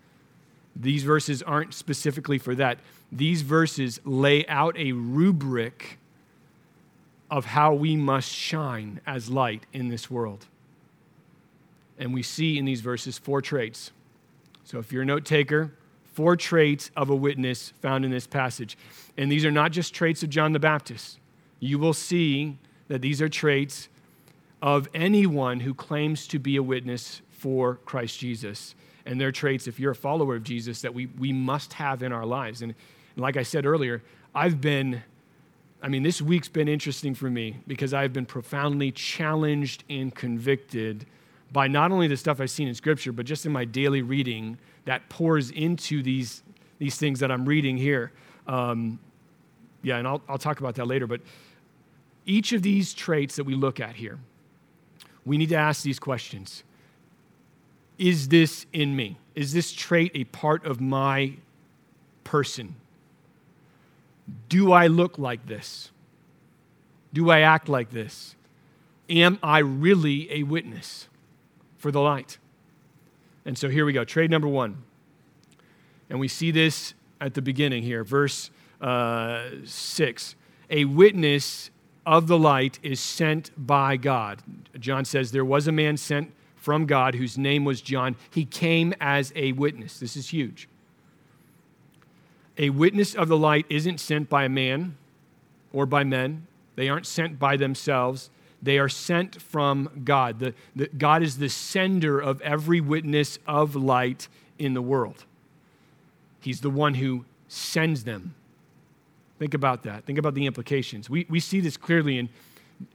These 0.78 1.04
verses 1.04 1.42
aren't 1.42 1.73
specifically 1.73 2.38
for 2.38 2.54
that. 2.54 2.78
These 3.11 3.42
verses 3.42 3.99
lay 4.04 4.47
out 4.47 4.76
a 4.76 4.92
rubric 4.92 5.99
of 7.30 7.47
how 7.47 7.75
we 7.75 7.97
must 7.97 8.30
shine 8.30 9.00
as 9.06 9.30
light 9.30 9.64
in 9.73 9.88
this 9.88 10.11
world. 10.11 10.47
And 11.99 12.12
we 12.12 12.23
see 12.23 12.59
in 12.59 12.66
these 12.66 12.83
verses 12.83 13.16
four 13.16 13.40
traits. 13.40 13.90
So 14.64 14.78
if 14.78 14.92
you're 14.92 15.02
a 15.02 15.06
note 15.06 15.25
taker, 15.25 15.73
four 16.12 16.37
traits 16.37 16.90
of 16.97 17.11
a 17.11 17.16
witness 17.16 17.73
found 17.80 18.04
in 18.04 18.11
this 18.11 18.26
passage. 18.26 18.76
And 19.16 19.33
these 19.33 19.45
are 19.45 19.50
not 19.50 19.73
just 19.73 19.95
traits 19.95 20.23
of 20.23 20.30
John 20.30 20.52
the 20.52 20.59
Baptist. 20.59 21.18
You 21.59 21.78
will 21.78 21.95
see 21.95 22.59
that 22.88 23.00
these 23.00 23.23
are 23.23 23.28
traits 23.28 23.88
of 24.61 24.88
anyone 24.95 25.61
who 25.61 25.75
claims 25.75 26.26
to 26.28 26.38
be 26.38 26.56
a 26.56 26.62
witness 26.62 27.23
for 27.30 27.76
Christ 27.87 28.18
Jesus. 28.18 28.75
And 29.07 29.21
they're 29.21 29.33
traits, 29.33 29.67
if 29.69 29.79
you're 29.81 29.93
a 29.93 29.97
follower 29.97 30.35
of 30.35 30.43
Jesus, 30.43 30.83
that 30.83 30.93
we, 30.93 31.07
we 31.07 31.33
must 31.33 31.73
have 31.75 32.03
in 32.03 32.13
our 32.13 32.27
lives. 32.27 32.61
And 32.61 32.75
like 33.17 33.37
I 33.37 33.45
said 33.45 33.65
earlier, 33.65 34.03
I've 34.35 34.61
been, 34.61 35.03
I 35.81 35.89
mean, 35.89 36.03
this 36.03 36.21
week's 36.21 36.49
been 36.49 36.69
interesting 36.69 37.15
for 37.15 37.31
me 37.31 37.57
because 37.67 37.95
I've 37.95 38.13
been 38.13 38.27
profoundly 38.27 38.91
challenged 38.91 39.85
and 39.89 40.15
convicted 40.15 41.07
by 41.53 41.69
not 41.69 41.93
only 41.93 42.09
the 42.09 42.17
stuff 42.17 42.41
I've 42.41 42.51
seen 42.51 42.67
in 42.67 42.75
Scripture, 42.75 43.13
but 43.13 43.25
just 43.25 43.47
in 43.47 43.53
my 43.53 43.65
daily 43.65 44.03
reading 44.03 44.59
that 44.85 45.09
pours 45.09 45.51
into 45.53 46.03
these, 46.03 46.43
these 46.79 46.97
things 46.97 47.21
that 47.21 47.31
I'm 47.31 47.47
reading 47.47 47.77
here. 47.77 48.13
Um, 48.49 48.99
yeah, 49.83 49.99
and 49.99 50.09
I'll, 50.09 50.21
I'll 50.29 50.39
talk 50.39 50.59
about 50.59 50.75
that 50.75 50.87
later. 50.87 51.07
But 51.07 51.21
each 52.27 52.53
of 52.53 52.63
these 52.63 52.93
traits 52.93 53.37
that 53.37 53.45
we 53.45 53.55
look 53.55 53.79
at 53.79 53.95
here, 53.95 54.19
we 55.25 55.39
need 55.39 55.49
to 55.51 55.57
ask 55.57 55.85
these 55.85 56.01
questions 56.01 56.65
Is 57.99 58.29
this 58.29 58.67
in 58.73 58.95
me? 58.95 59.19
Is 59.35 59.53
this 59.53 59.73
trait 59.73 60.12
a 60.15 60.25
part 60.25 60.65
of 60.65 60.81
my 60.81 61.35
person? 62.25 62.76
Do 64.49 64.73
I 64.73 64.87
look 64.87 65.19
like 65.19 65.47
this? 65.47 65.91
Do 67.12 67.31
I 67.31 67.41
act 67.41 67.69
like 67.69 67.91
this? 67.91 68.35
Am 69.09 69.38
I 69.43 69.59
really 69.59 70.31
a 70.33 70.43
witness? 70.43 71.09
for 71.87 71.93
the 71.93 72.00
light. 72.00 72.38
And 73.45 73.57
so 73.57 73.69
here 73.69 73.87
we 73.87 73.93
go. 73.93 74.05
Trade 74.05 74.29
number 74.29 74.49
one. 74.49 74.83
And 76.11 76.19
we 76.19 76.26
see 76.26 76.50
this 76.50 76.95
at 77.21 77.35
the 77.35 77.43
beginning 77.43 77.85
here, 77.85 78.03
verse 78.03 78.50
uh, 78.81 79.45
6. 79.65 80.35
A 80.71 80.85
witness 80.85 81.71
of 82.05 82.26
the 82.26 82.38
light 82.38 82.79
is 82.83 82.99
sent 82.99 83.50
by 83.57 83.97
God. 83.97 84.43
John 84.79 85.05
says, 85.05 85.31
There 85.31 85.45
was 85.45 85.69
a 85.69 85.73
man 85.73 85.97
sent 85.97 86.33
from 86.66 86.85
God 86.85 87.14
whose 87.14 87.38
name 87.38 87.64
was 87.64 87.80
John. 87.80 88.16
He 88.28 88.44
came 88.44 88.92
as 89.00 89.32
a 89.37 89.52
witness. 89.52 90.00
This 90.00 90.16
is 90.16 90.30
huge. 90.30 90.68
A 92.58 92.70
witness 92.70 93.14
of 93.14 93.28
the 93.28 93.37
light 93.37 93.66
isn't 93.70 94.00
sent 94.00 94.28
by 94.28 94.46
a 94.46 94.49
man 94.49 94.96
or 95.73 95.87
by 95.87 96.02
men, 96.02 96.49
they 96.75 96.88
aren't 96.88 97.06
sent 97.06 97.38
by 97.38 97.56
themselves. 97.56 98.30
They 98.61 98.78
are 98.80 98.88
sent 98.88 99.40
from 99.40 100.02
God. 100.02 100.40
The, 100.40 100.54
the, 100.75 100.88
God 100.88 101.23
is 101.23 101.38
the 101.38 101.49
sender 101.49 102.18
of 102.18 102.40
every 102.40 102.80
witness 102.80 103.38
of 103.46 103.76
light 103.76 104.26
in 104.58 104.75
the 104.75 104.82
world. 104.82 105.25
He's 106.40 106.62
the 106.62 106.70
one 106.70 106.94
who 106.94 107.26
sends 107.46 108.02
them. 108.02 108.35
Think 109.38 109.54
about 109.54 109.85
that. 109.85 110.04
Think 110.04 110.18
about 110.18 110.35
the 110.35 110.46
implications. 110.46 111.08
We, 111.08 111.26
we 111.28 111.38
see 111.38 111.61
this 111.61 111.76
clearly 111.76 112.18
in, 112.18 112.28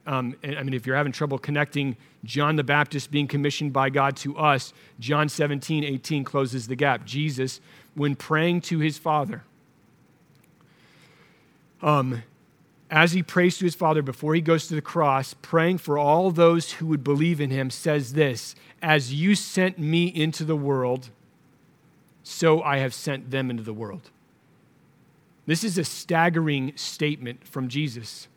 um, 0.06 0.36
I 0.44 0.62
mean, 0.62 0.74
if 0.74 0.86
you're 0.86 0.96
having 0.96 1.12
trouble 1.12 1.38
connecting 1.38 1.96
John 2.24 2.56
the 2.56 2.64
Baptist 2.64 3.10
being 3.10 3.26
commissioned 3.26 3.72
by 3.72 3.90
God 3.90 4.16
to 4.18 4.36
us, 4.36 4.72
John 5.00 5.28
17, 5.28 5.84
18 5.84 6.24
closes 6.24 6.68
the 6.68 6.76
gap. 6.76 7.04
Jesus, 7.04 7.60
when 7.94 8.14
praying 8.14 8.60
to 8.62 8.78
his 8.78 8.98
Father, 8.98 9.42
um, 11.82 12.22
as 12.90 13.12
he 13.12 13.22
prays 13.22 13.58
to 13.58 13.64
his 13.64 13.74
Father 13.74 14.02
before 14.02 14.34
he 14.34 14.40
goes 14.40 14.66
to 14.68 14.74
the 14.74 14.82
cross, 14.82 15.34
praying 15.42 15.78
for 15.78 15.98
all 15.98 16.30
those 16.30 16.72
who 16.72 16.86
would 16.86 17.02
believe 17.02 17.40
in 17.40 17.50
him, 17.50 17.70
says 17.70 18.12
this 18.12 18.54
As 18.80 19.12
you 19.12 19.34
sent 19.34 19.78
me 19.78 20.06
into 20.06 20.44
the 20.44 20.56
world, 20.56 21.10
so 22.22 22.62
I 22.62 22.78
have 22.78 22.94
sent 22.94 23.30
them 23.30 23.50
into 23.50 23.62
the 23.62 23.72
world. 23.72 24.10
This 25.46 25.64
is 25.64 25.76
a 25.76 25.84
staggering 25.84 26.72
statement 26.76 27.48
from 27.48 27.68
Jesus. 27.68 28.28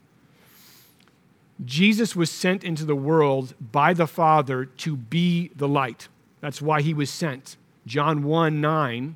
Jesus 1.63 2.15
was 2.15 2.29
sent 2.29 2.63
into 2.63 2.83
the 2.83 2.95
world 2.95 3.53
by 3.59 3.93
the 3.93 4.07
Father 4.07 4.65
to 4.65 4.97
be 4.97 5.51
the 5.55 5.67
light. 5.67 6.09
That's 6.41 6.61
why 6.61 6.81
he 6.81 6.93
was 6.93 7.09
sent. 7.09 7.55
John 7.85 8.23
1 8.23 8.59
9 8.59 9.15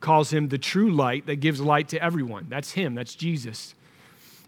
calls 0.00 0.32
him 0.32 0.48
the 0.48 0.58
true 0.58 0.90
light 0.90 1.26
that 1.26 1.36
gives 1.36 1.60
light 1.60 1.88
to 1.90 2.02
everyone. 2.02 2.46
That's 2.48 2.72
him, 2.72 2.94
that's 2.94 3.14
Jesus. 3.14 3.74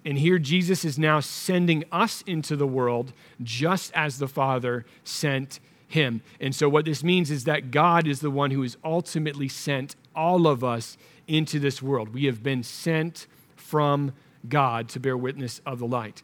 And 0.05 0.19
here 0.19 0.39
Jesus 0.39 0.85
is 0.85 0.99
now 0.99 1.21
sending 1.21 1.85
us 1.93 2.23
into 2.23 2.57
the 2.57 2.67
world 2.67 3.13
just 3.43 3.93
as 3.95 4.19
the 4.19 4.27
Father 4.27 4.85
sent 5.05 5.61
him. 5.87 6.23
And 6.41 6.55
so, 6.55 6.69
what 6.69 6.87
this 6.87 7.05
means 7.05 7.31
is 7.31 7.45
that 7.45 7.71
God 7.71 8.07
is 8.07 8.21
the 8.21 8.31
one 8.31 8.51
who 8.51 8.63
has 8.63 8.77
ultimately 8.83 9.49
sent 9.49 9.95
all 10.17 10.47
of 10.47 10.65
us 10.65 10.97
into 11.29 11.61
this 11.61 11.83
world. 11.83 12.15
We 12.15 12.25
have 12.25 12.43
been 12.43 12.63
sent 12.63 13.27
from 13.55 14.13
God 14.49 14.89
to 14.91 15.01
bear 15.01 15.17
witness 15.17 15.61
of 15.65 15.79
the 15.79 15.87
light. 15.87 16.23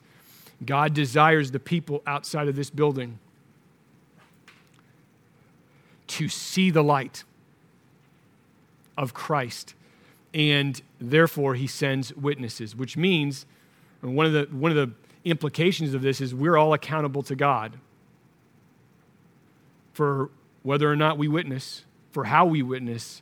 God 0.64 0.94
desires 0.94 1.50
the 1.50 1.60
people 1.60 2.02
outside 2.06 2.48
of 2.48 2.56
this 2.56 2.70
building 2.70 3.18
to 6.08 6.28
see 6.28 6.70
the 6.70 6.82
light 6.82 7.24
of 8.96 9.14
Christ. 9.14 9.74
And 10.34 10.80
therefore, 11.00 11.54
he 11.54 11.66
sends 11.66 12.14
witnesses, 12.14 12.74
which 12.74 12.96
means 12.96 13.46
one 14.00 14.26
of 14.26 14.32
the, 14.32 14.48
one 14.54 14.70
of 14.70 14.76
the 14.76 14.92
implications 15.24 15.94
of 15.94 16.02
this 16.02 16.20
is 16.20 16.34
we're 16.34 16.56
all 16.56 16.72
accountable 16.72 17.22
to 17.22 17.34
God 17.34 17.78
for 19.92 20.30
whether 20.62 20.90
or 20.90 20.94
not 20.94 21.18
we 21.18 21.26
witness, 21.26 21.84
for 22.12 22.24
how 22.24 22.46
we 22.46 22.62
witness, 22.62 23.20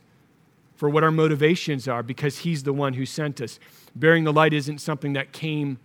for 0.75 0.89
what 0.89 1.03
our 1.03 1.11
motivations 1.11 1.87
are, 1.87 2.03
because 2.03 2.39
He's 2.39 2.63
the 2.63 2.73
one 2.73 2.93
who 2.93 3.05
sent 3.05 3.41
us. 3.41 3.59
Bearing 3.95 4.25
the 4.25 4.33
light 4.33 4.53
isn't 4.53 4.77
something 4.79 5.13
that 5.13 5.31
came, 5.31 5.79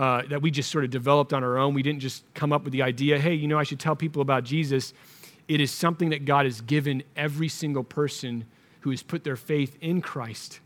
uh, 0.00 0.22
that 0.30 0.40
we 0.40 0.50
just 0.50 0.70
sort 0.70 0.84
of 0.84 0.90
developed 0.90 1.32
on 1.32 1.44
our 1.44 1.56
own. 1.58 1.74
We 1.74 1.82
didn't 1.82 2.00
just 2.00 2.24
come 2.32 2.54
up 2.54 2.64
with 2.64 2.72
the 2.72 2.82
idea, 2.82 3.18
hey, 3.18 3.34
you 3.34 3.46
know, 3.46 3.60
I 3.60 3.64
should 3.64 3.80
tell 3.80 3.96
people 3.96 4.22
about 4.22 4.44
Jesus. 4.44 4.94
It 5.46 5.60
is 5.60 5.70
something 5.70 6.10
that 6.10 6.24
God 6.24 6.46
has 6.46 6.62
given 6.62 7.02
every 7.16 7.48
single 7.48 7.84
person 7.84 8.44
who 8.80 8.90
has 8.90 9.02
put 9.02 9.24
their 9.24 9.36
faith 9.36 9.76
in 9.80 10.00
Christ 10.00 10.60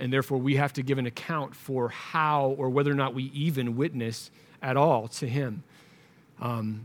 and 0.00 0.12
therefore 0.12 0.38
we 0.38 0.56
have 0.56 0.72
to 0.72 0.82
give 0.82 0.98
an 0.98 1.06
account 1.06 1.54
for 1.54 1.88
how 1.88 2.54
or 2.58 2.70
whether 2.70 2.90
or 2.90 2.94
not 2.94 3.14
we 3.14 3.24
even 3.34 3.76
witness 3.76 4.30
at 4.62 4.76
all 4.76 5.08
to 5.08 5.26
him. 5.26 5.62
Um, 6.40 6.82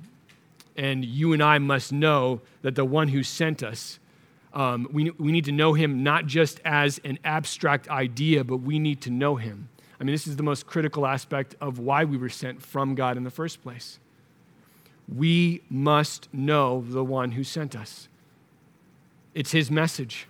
and 0.75 1.05
you 1.05 1.33
and 1.33 1.41
I 1.41 1.59
must 1.59 1.91
know 1.91 2.41
that 2.61 2.75
the 2.75 2.85
one 2.85 3.07
who 3.09 3.23
sent 3.23 3.63
us 3.63 3.99
Um, 4.53 4.87
we, 4.91 5.09
we 5.17 5.31
need 5.31 5.45
to 5.45 5.51
know 5.51 5.73
him 5.73 6.03
not 6.03 6.27
just 6.27 6.61
as 6.63 6.99
an 7.03 7.17
abstract 7.23 7.87
idea, 7.89 8.43
but 8.43 8.57
we 8.57 8.77
need 8.77 9.01
to 9.01 9.09
know 9.09 9.35
him. 9.35 9.67
I 9.99 10.03
mean, 10.03 10.13
this 10.13 10.27
is 10.27 10.35
the 10.35 10.43
most 10.43 10.65
critical 10.65 11.05
aspect 11.05 11.55
of 11.61 11.79
why 11.79 12.03
we 12.03 12.17
were 12.17 12.29
sent 12.29 12.61
from 12.61 12.95
God 12.95 13.17
in 13.17 13.23
the 13.23 13.31
first 13.31 13.61
place. 13.61 13.99
We 15.13 15.61
must 15.69 16.33
know 16.33 16.83
the 16.87 17.03
one 17.03 17.33
who 17.33 17.43
sent 17.43 17.75
us, 17.75 18.07
it's 19.33 19.51
his 19.51 19.71
message. 19.71 20.27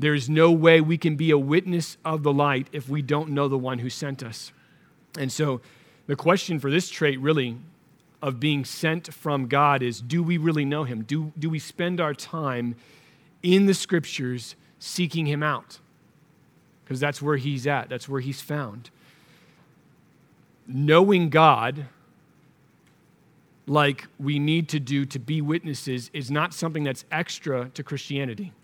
There's 0.00 0.28
no 0.28 0.52
way 0.52 0.80
we 0.80 0.96
can 0.96 1.16
be 1.16 1.32
a 1.32 1.38
witness 1.38 1.96
of 2.04 2.22
the 2.22 2.32
light 2.32 2.68
if 2.70 2.88
we 2.88 3.02
don't 3.02 3.30
know 3.30 3.48
the 3.48 3.58
one 3.58 3.80
who 3.80 3.90
sent 3.90 4.22
us. 4.22 4.52
And 5.18 5.32
so, 5.32 5.60
the 6.06 6.14
question 6.14 6.60
for 6.60 6.70
this 6.70 6.88
trait, 6.88 7.18
really, 7.18 7.56
of 8.22 8.38
being 8.38 8.64
sent 8.64 9.12
from 9.12 9.46
God 9.46 9.82
is 9.82 10.00
do 10.00 10.22
we 10.22 10.38
really 10.38 10.64
know 10.64 10.84
Him? 10.84 11.02
Do, 11.02 11.32
do 11.38 11.50
we 11.50 11.58
spend 11.58 12.00
our 12.00 12.14
time 12.14 12.76
in 13.42 13.66
the 13.66 13.74
scriptures 13.74 14.56
seeking 14.78 15.26
Him 15.26 15.42
out? 15.42 15.80
Because 16.88 17.00
that's 17.00 17.20
where 17.20 17.36
He's 17.36 17.66
at, 17.66 17.90
that's 17.90 18.08
where 18.08 18.20
He's 18.20 18.40
found. 18.40 18.88
Knowing 20.66 21.28
God, 21.28 21.84
like 23.66 24.06
we 24.18 24.38
need 24.38 24.70
to 24.70 24.80
do 24.80 25.04
to 25.04 25.18
be 25.18 25.42
witnesses, 25.42 26.10
is 26.14 26.30
not 26.30 26.54
something 26.54 26.84
that's 26.84 27.04
extra 27.12 27.68
to 27.74 27.82
Christianity. 27.82 28.54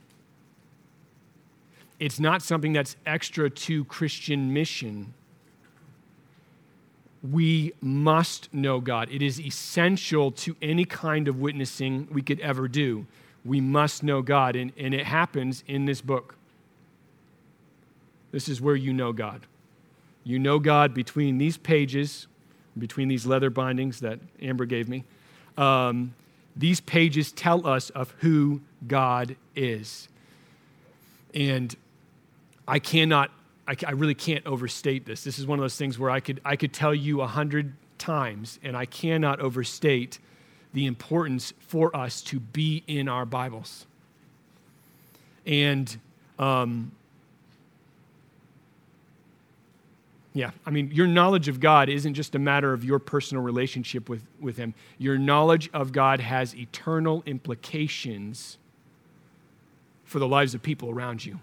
It's 2.00 2.18
not 2.18 2.40
something 2.40 2.72
that's 2.72 2.96
extra 3.04 3.50
to 3.50 3.84
Christian 3.84 4.54
mission 4.54 5.12
we 7.30 7.72
must 7.80 8.52
know 8.52 8.80
God. 8.80 9.08
It 9.10 9.22
is 9.22 9.40
essential 9.40 10.30
to 10.32 10.56
any 10.60 10.84
kind 10.84 11.26
of 11.26 11.40
witnessing 11.40 12.06
we 12.10 12.20
could 12.20 12.40
ever 12.40 12.68
do. 12.68 13.06
We 13.44 13.60
must 13.60 14.02
know 14.02 14.20
God, 14.20 14.56
and, 14.56 14.72
and 14.76 14.94
it 14.94 15.06
happens 15.06 15.64
in 15.66 15.86
this 15.86 16.00
book. 16.00 16.36
This 18.34 18.48
is 18.48 18.60
where 18.60 18.74
you 18.74 18.92
know 18.92 19.12
God. 19.12 19.46
You 20.24 20.40
know 20.40 20.58
God 20.58 20.92
between 20.92 21.38
these 21.38 21.56
pages, 21.56 22.26
between 22.76 23.06
these 23.06 23.26
leather 23.26 23.48
bindings 23.48 24.00
that 24.00 24.18
Amber 24.42 24.66
gave 24.66 24.88
me. 24.88 25.04
Um, 25.56 26.16
these 26.56 26.80
pages 26.80 27.30
tell 27.30 27.64
us 27.64 27.90
of 27.90 28.12
who 28.18 28.60
God 28.88 29.36
is. 29.54 30.08
And 31.32 31.76
I 32.66 32.80
cannot 32.80 33.30
I, 33.68 33.76
I 33.86 33.92
really 33.92 34.16
can't 34.16 34.44
overstate 34.46 35.06
this. 35.06 35.22
This 35.22 35.38
is 35.38 35.46
one 35.46 35.60
of 35.60 35.62
those 35.62 35.76
things 35.76 35.96
where 35.96 36.10
I 36.10 36.18
could, 36.18 36.40
I 36.44 36.56
could 36.56 36.72
tell 36.72 36.94
you 36.94 37.20
a 37.20 37.28
hundred 37.28 37.72
times, 37.98 38.58
and 38.64 38.76
I 38.76 38.84
cannot 38.84 39.40
overstate 39.40 40.18
the 40.72 40.86
importance 40.86 41.54
for 41.60 41.96
us 41.96 42.20
to 42.22 42.40
be 42.40 42.82
in 42.88 43.08
our 43.08 43.24
Bibles. 43.24 43.86
And 45.46 45.96
um, 46.38 46.92
yeah, 50.34 50.50
I 50.66 50.70
mean, 50.70 50.90
your 50.92 51.06
knowledge 51.06 51.48
of 51.48 51.60
God 51.60 51.88
isn't 51.88 52.14
just 52.14 52.34
a 52.34 52.38
matter 52.38 52.72
of 52.72 52.84
your 52.84 52.98
personal 52.98 53.42
relationship 53.42 54.08
with, 54.08 54.22
with 54.40 54.56
Him. 54.56 54.74
Your 54.98 55.16
knowledge 55.16 55.70
of 55.72 55.92
God 55.92 56.20
has 56.20 56.54
eternal 56.56 57.22
implications 57.24 58.58
for 60.04 60.18
the 60.18 60.28
lives 60.28 60.54
of 60.54 60.62
people 60.62 60.90
around 60.90 61.24
you 61.24 61.38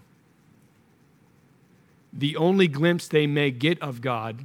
the 2.12 2.36
only 2.36 2.68
glimpse 2.68 3.08
they 3.08 3.26
may 3.26 3.50
get 3.50 3.80
of 3.80 4.00
God 4.00 4.44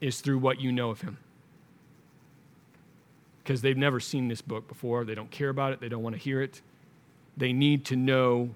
is 0.00 0.20
through 0.20 0.38
what 0.38 0.60
you 0.60 0.70
know 0.70 0.90
of 0.90 1.00
Him. 1.00 1.18
Because 3.42 3.62
they've 3.62 3.76
never 3.76 3.98
seen 3.98 4.28
this 4.28 4.42
book 4.42 4.68
before, 4.68 5.04
they 5.04 5.14
don't 5.14 5.30
care 5.30 5.48
about 5.48 5.72
it, 5.72 5.80
they 5.80 5.88
don't 5.88 6.02
want 6.02 6.14
to 6.14 6.20
hear 6.20 6.40
it. 6.40 6.60
They 7.36 7.52
need 7.52 7.84
to 7.86 7.96
know 7.96 8.50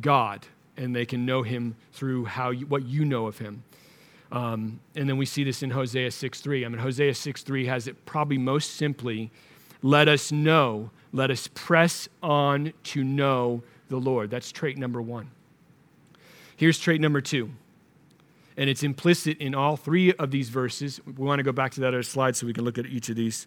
God, 0.00 0.46
and 0.76 0.94
they 0.94 1.06
can 1.06 1.24
know 1.24 1.42
Him 1.42 1.76
through 1.92 2.26
how 2.26 2.50
you, 2.50 2.66
what 2.66 2.84
you 2.84 3.04
know 3.04 3.26
of 3.26 3.38
Him. 3.38 3.62
Um, 4.32 4.80
and 4.96 5.08
then 5.08 5.16
we 5.16 5.26
see 5.26 5.44
this 5.44 5.62
in 5.62 5.70
Hosea 5.70 6.10
6:3. 6.10 6.64
I 6.64 6.68
mean, 6.68 6.78
Hosea 6.78 7.12
6:3 7.12 7.66
has 7.66 7.86
it 7.86 8.04
probably 8.04 8.38
most 8.38 8.72
simply 8.72 9.30
let 9.82 10.08
us 10.08 10.32
know, 10.32 10.90
let 11.12 11.30
us 11.30 11.48
press 11.54 12.08
on 12.22 12.72
to 12.84 13.04
know 13.04 13.62
the 13.90 13.98
Lord. 13.98 14.30
That's 14.30 14.50
trait 14.50 14.78
number 14.78 15.02
one. 15.02 15.30
Here's 16.56 16.78
trait 16.78 17.00
number 17.00 17.20
two, 17.20 17.50
and 18.56 18.70
it's 18.70 18.82
implicit 18.82 19.38
in 19.38 19.54
all 19.54 19.76
three 19.76 20.12
of 20.14 20.30
these 20.30 20.48
verses. 20.48 21.00
We 21.04 21.24
want 21.24 21.38
to 21.38 21.42
go 21.42 21.52
back 21.52 21.72
to 21.72 21.80
that 21.80 21.88
other 21.88 22.02
slide 22.02 22.34
so 22.34 22.46
we 22.46 22.52
can 22.52 22.64
look 22.64 22.78
at 22.78 22.86
each 22.86 23.08
of 23.08 23.16
these 23.16 23.46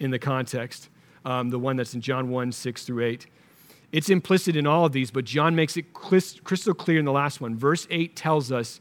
in 0.00 0.10
the 0.10 0.18
context. 0.18 0.88
Um, 1.24 1.50
the 1.50 1.58
one 1.58 1.76
that's 1.76 1.94
in 1.94 2.00
John 2.00 2.30
1 2.30 2.50
6 2.50 2.84
through 2.84 3.04
8. 3.04 3.26
It's 3.92 4.08
implicit 4.08 4.54
in 4.54 4.66
all 4.66 4.84
of 4.84 4.92
these, 4.92 5.10
but 5.10 5.24
John 5.24 5.56
makes 5.56 5.76
it 5.76 5.92
crystal 5.92 6.74
clear 6.74 6.98
in 6.98 7.04
the 7.04 7.12
last 7.12 7.40
one. 7.40 7.56
Verse 7.56 7.86
8 7.90 8.14
tells 8.14 8.52
us, 8.52 8.80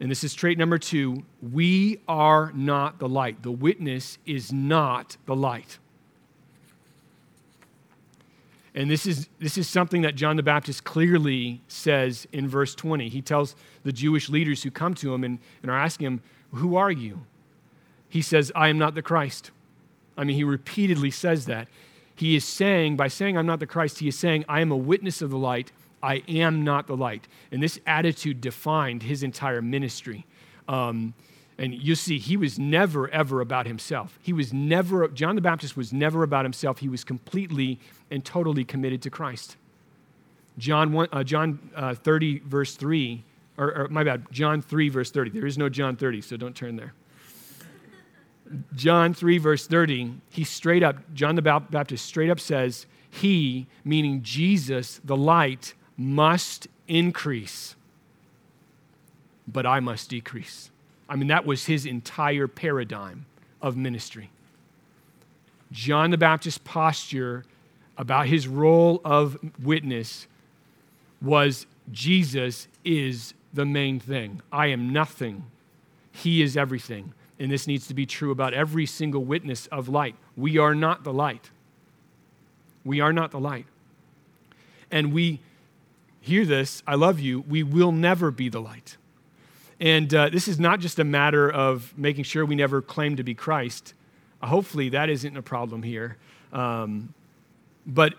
and 0.00 0.10
this 0.10 0.24
is 0.24 0.34
trait 0.34 0.58
number 0.58 0.78
two 0.78 1.24
we 1.40 2.00
are 2.06 2.52
not 2.54 2.98
the 2.98 3.08
light. 3.08 3.42
The 3.42 3.50
witness 3.50 4.18
is 4.26 4.52
not 4.52 5.16
the 5.26 5.36
light. 5.36 5.78
And 8.74 8.90
this 8.90 9.06
is, 9.06 9.28
this 9.38 9.56
is 9.56 9.66
something 9.66 10.02
that 10.02 10.16
John 10.16 10.36
the 10.36 10.42
Baptist 10.42 10.84
clearly 10.84 11.62
says 11.66 12.28
in 12.30 12.46
verse 12.46 12.74
20. 12.74 13.08
He 13.08 13.22
tells 13.22 13.56
the 13.84 13.92
Jewish 13.92 14.28
leaders 14.28 14.62
who 14.62 14.70
come 14.70 14.94
to 14.96 15.14
him 15.14 15.24
and, 15.24 15.38
and 15.62 15.70
are 15.70 15.78
asking 15.78 16.06
him, 16.06 16.22
Who 16.52 16.76
are 16.76 16.90
you? 16.90 17.20
He 18.10 18.20
says, 18.20 18.52
I 18.54 18.68
am 18.68 18.76
not 18.76 18.94
the 18.94 19.00
Christ. 19.00 19.50
I 20.14 20.24
mean, 20.24 20.36
he 20.36 20.44
repeatedly 20.44 21.10
says 21.10 21.46
that. 21.46 21.68
He 22.16 22.34
is 22.34 22.44
saying, 22.44 22.96
by 22.96 23.08
saying, 23.08 23.36
I'm 23.36 23.46
not 23.46 23.60
the 23.60 23.66
Christ, 23.66 23.98
he 23.98 24.08
is 24.08 24.18
saying, 24.18 24.44
I 24.48 24.60
am 24.60 24.72
a 24.72 24.76
witness 24.76 25.22
of 25.22 25.30
the 25.30 25.38
light. 25.38 25.70
I 26.02 26.22
am 26.28 26.64
not 26.64 26.86
the 26.86 26.96
light. 26.96 27.28
And 27.52 27.62
this 27.62 27.78
attitude 27.86 28.40
defined 28.40 29.02
his 29.02 29.22
entire 29.22 29.62
ministry. 29.62 30.26
Um, 30.66 31.14
and 31.58 31.74
you 31.74 31.94
see, 31.94 32.18
he 32.18 32.36
was 32.36 32.58
never, 32.58 33.08
ever 33.10 33.40
about 33.40 33.66
himself. 33.66 34.18
He 34.22 34.32
was 34.32 34.52
never, 34.52 35.08
John 35.08 35.36
the 35.36 35.40
Baptist 35.40 35.76
was 35.76 35.92
never 35.92 36.22
about 36.22 36.44
himself. 36.44 36.78
He 36.78 36.88
was 36.88 37.04
completely 37.04 37.78
and 38.10 38.24
totally 38.24 38.64
committed 38.64 39.02
to 39.02 39.10
Christ. 39.10 39.56
John, 40.58 40.92
1, 40.92 41.08
uh, 41.12 41.24
John 41.24 41.58
uh, 41.74 41.94
30, 41.94 42.40
verse 42.40 42.76
3, 42.76 43.22
or, 43.58 43.74
or 43.74 43.88
my 43.88 44.04
bad, 44.04 44.26
John 44.30 44.62
3, 44.62 44.88
verse 44.88 45.10
30. 45.10 45.30
There 45.30 45.46
is 45.46 45.58
no 45.58 45.68
John 45.68 45.96
30, 45.96 46.20
so 46.22 46.36
don't 46.36 46.54
turn 46.54 46.76
there. 46.76 46.92
John 48.74 49.14
3, 49.14 49.38
verse 49.38 49.66
30, 49.66 50.14
he 50.30 50.44
straight 50.44 50.82
up, 50.82 50.96
John 51.14 51.34
the 51.34 51.42
Baptist 51.42 52.04
straight 52.04 52.30
up 52.30 52.40
says, 52.40 52.86
He, 53.10 53.66
meaning 53.84 54.22
Jesus, 54.22 55.00
the 55.04 55.16
light, 55.16 55.74
must 55.96 56.68
increase, 56.86 57.74
but 59.48 59.66
I 59.66 59.80
must 59.80 60.10
decrease. 60.10 60.70
I 61.08 61.16
mean, 61.16 61.28
that 61.28 61.46
was 61.46 61.66
his 61.66 61.86
entire 61.86 62.46
paradigm 62.48 63.26
of 63.62 63.76
ministry. 63.76 64.30
John 65.72 66.10
the 66.10 66.18
Baptist's 66.18 66.60
posture 66.62 67.44
about 67.98 68.26
his 68.26 68.46
role 68.46 69.00
of 69.04 69.38
witness 69.62 70.26
was 71.22 71.66
Jesus 71.90 72.68
is 72.84 73.34
the 73.52 73.64
main 73.64 73.98
thing. 73.98 74.42
I 74.52 74.66
am 74.68 74.92
nothing, 74.92 75.44
he 76.12 76.42
is 76.42 76.56
everything. 76.56 77.14
And 77.38 77.50
this 77.50 77.66
needs 77.66 77.86
to 77.88 77.94
be 77.94 78.06
true 78.06 78.30
about 78.30 78.54
every 78.54 78.86
single 78.86 79.24
witness 79.24 79.66
of 79.66 79.88
light. 79.88 80.16
We 80.36 80.58
are 80.58 80.74
not 80.74 81.04
the 81.04 81.12
light. 81.12 81.50
We 82.84 83.00
are 83.00 83.12
not 83.12 83.30
the 83.30 83.40
light. 83.40 83.66
And 84.90 85.12
we 85.12 85.40
hear 86.20 86.44
this, 86.44 86.82
I 86.86 86.94
love 86.94 87.20
you, 87.20 87.40
we 87.40 87.62
will 87.62 87.92
never 87.92 88.30
be 88.30 88.48
the 88.48 88.60
light. 88.60 88.96
And 89.78 90.12
uh, 90.14 90.30
this 90.30 90.48
is 90.48 90.58
not 90.58 90.80
just 90.80 90.98
a 90.98 91.04
matter 91.04 91.50
of 91.50 91.92
making 91.96 92.24
sure 92.24 92.44
we 92.44 92.54
never 92.54 92.80
claim 92.80 93.16
to 93.16 93.22
be 93.22 93.34
Christ. 93.34 93.94
hopefully, 94.42 94.88
that 94.90 95.10
isn't 95.10 95.36
a 95.36 95.42
problem 95.42 95.82
here. 95.82 96.16
Um, 96.52 97.12
but 97.86 98.14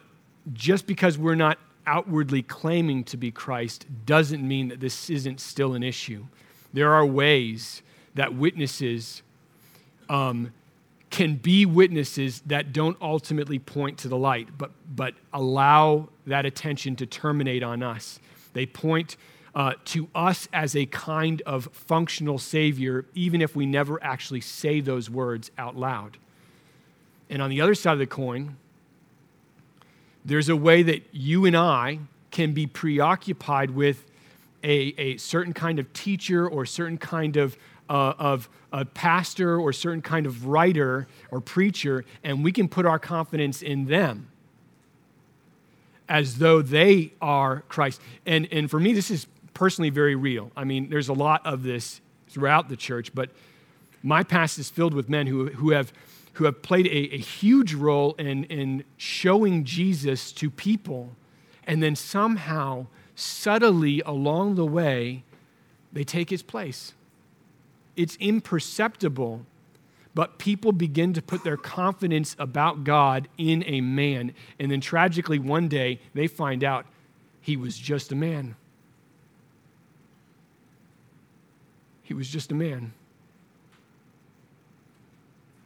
just 0.54 0.88
because 0.88 1.18
we're 1.18 1.36
not 1.36 1.58
outwardly 1.86 2.42
claiming 2.42 3.04
to 3.06 3.18
be 3.18 3.32
Christ 3.32 3.86
doesn't 4.06 4.46
mean 4.46 4.68
that 4.68 4.80
this 4.80 5.10
isn't 5.10 5.40
still 5.40 5.74
an 5.74 5.84
issue. 5.84 6.26
There 6.74 6.94
are 6.94 7.06
ways 7.06 7.82
that 8.18 8.34
witnesses 8.36 9.24
um, 10.10 10.52
can 11.10 11.36
be 11.36 11.66
witnesses 11.66 12.42
that 12.48 12.74
don't 12.74 12.98
ultimately 13.02 13.60
point 13.60 13.98
to 14.00 14.08
the 14.08 14.18
light, 14.18 14.50
but, 14.58 14.72
but 14.94 15.14
allow 15.34 16.10
that 16.26 16.46
attention 16.46 16.96
to 16.96 17.06
terminate 17.06 17.64
on 17.64 17.82
us. 17.82 18.20
They 18.54 18.66
point 18.66 19.18
uh, 19.56 19.74
to 19.86 20.10
us 20.14 20.48
as 20.52 20.76
a 20.76 20.86
kind 20.88 21.42
of 21.46 21.70
functional 21.72 22.38
Savior, 22.40 23.06
even 23.14 23.42
if 23.42 23.56
we 23.56 23.66
never 23.66 24.04
actually 24.04 24.42
say 24.42 24.82
those 24.82 25.10
words 25.10 25.52
out 25.58 25.76
loud. 25.76 26.18
And 27.30 27.42
on 27.42 27.50
the 27.50 27.62
other 27.62 27.76
side 27.76 27.94
of 27.94 28.00
the 28.00 28.08
coin, 28.08 28.58
there's 30.26 30.50
a 30.50 30.56
way 30.56 30.84
that 30.84 31.04
you 31.12 31.46
and 31.46 31.56
I 31.56 32.00
can 32.32 32.54
be 32.54 32.68
preoccupied 32.68 33.72
with 33.72 34.06
a, 34.64 34.94
a 34.98 35.18
certain 35.18 35.54
kind 35.54 35.80
of 35.80 35.92
teacher 35.94 36.48
or 36.48 36.66
certain 36.66 36.98
kind 36.98 37.38
of, 37.38 37.58
uh, 37.90 38.14
of 38.18 38.50
a 38.72 38.86
pastor 38.86 39.60
or 39.60 39.74
certain 39.74 40.02
kind 40.02 40.26
of 40.26 40.48
writer 40.48 41.08
or 41.32 41.42
preacher, 41.42 42.06
and 42.24 42.44
we 42.44 42.52
can 42.52 42.68
put 42.68 42.86
our 42.86 43.00
confidence 43.00 43.62
in 43.62 43.86
them 43.86 44.28
as 46.10 46.38
though 46.38 46.62
they 46.62 47.12
are 47.22 47.64
Christ. 47.68 48.02
And, 48.26 48.48
and 48.52 48.70
for 48.70 48.80
me, 48.80 48.94
this 48.94 49.12
is 49.12 49.28
personally 49.54 49.90
very 49.90 50.16
real. 50.16 50.52
I 50.56 50.64
mean, 50.64 50.90
there's 50.90 51.10
a 51.10 51.14
lot 51.14 51.46
of 51.46 51.64
this 51.64 52.02
throughout 52.30 52.70
the 52.70 52.78
church, 52.78 53.14
but 53.14 53.30
my 54.04 54.24
past 54.24 54.60
is 54.60 54.70
filled 54.70 54.94
with 54.94 55.10
men 55.10 55.28
who, 55.28 55.48
who, 55.48 55.72
have, 55.72 55.92
who 56.34 56.46
have 56.46 56.62
played 56.62 56.88
a, 56.88 57.16
a 57.16 57.18
huge 57.18 57.74
role 57.74 58.14
in, 58.14 58.44
in 58.46 58.84
showing 58.98 59.64
Jesus 59.64 60.32
to 60.34 60.50
people, 60.50 61.16
and 61.66 61.82
then 61.82 61.96
somehow, 61.96 62.88
subtly 63.16 64.02
along 64.02 64.56
the 64.56 64.66
way, 64.66 65.24
they 65.92 66.04
take 66.04 66.30
his 66.30 66.44
place. 66.44 66.94
It's 67.98 68.16
imperceptible, 68.22 69.46
but 70.14 70.38
people 70.38 70.72
begin 70.72 71.12
to 71.14 71.22
put 71.22 71.44
their 71.44 71.58
confidence 71.58 72.36
about 72.40 72.86
God 72.86 73.28
in 73.38 73.64
a 73.66 73.82
man. 73.82 74.34
And 74.58 74.72
then 74.72 74.80
tragically, 74.80 75.40
one 75.40 75.68
day, 75.68 76.00
they 76.14 76.28
find 76.28 76.64
out 76.64 76.86
he 77.42 77.58
was 77.58 77.78
just 77.78 78.14
a 78.14 78.16
man. 78.16 78.56
He 82.04 82.14
was 82.14 82.30
just 82.30 82.52
a 82.52 82.56
man. 82.56 82.94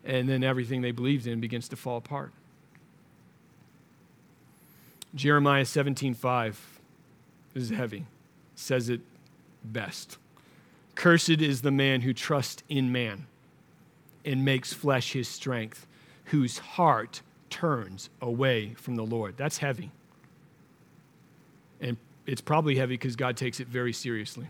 And 0.03 0.27
then 0.27 0.43
everything 0.43 0.81
they 0.81 0.91
believed 0.91 1.27
in 1.27 1.39
begins 1.39 1.67
to 1.69 1.75
fall 1.75 1.97
apart. 1.97 2.31
Jeremiah 5.13 5.65
17:5 5.65 6.55
this 7.53 7.63
is 7.63 7.69
heavy. 7.71 8.05
Says 8.55 8.89
it 8.89 9.01
best. 9.63 10.17
Cursed 10.95 11.29
is 11.29 11.61
the 11.61 11.71
man 11.71 12.01
who 12.01 12.13
trusts 12.13 12.63
in 12.69 12.91
man 12.91 13.27
and 14.25 14.45
makes 14.45 14.73
flesh 14.73 15.13
his 15.13 15.27
strength, 15.27 15.87
whose 16.25 16.59
heart 16.59 17.21
turns 17.49 18.09
away 18.21 18.73
from 18.75 18.95
the 18.95 19.05
Lord. 19.05 19.35
That's 19.37 19.57
heavy. 19.57 19.91
And 21.79 21.97
it's 22.25 22.41
probably 22.41 22.75
heavy 22.75 22.95
because 22.95 23.15
God 23.15 23.35
takes 23.35 23.59
it 23.59 23.67
very 23.67 23.93
seriously. 23.93 24.47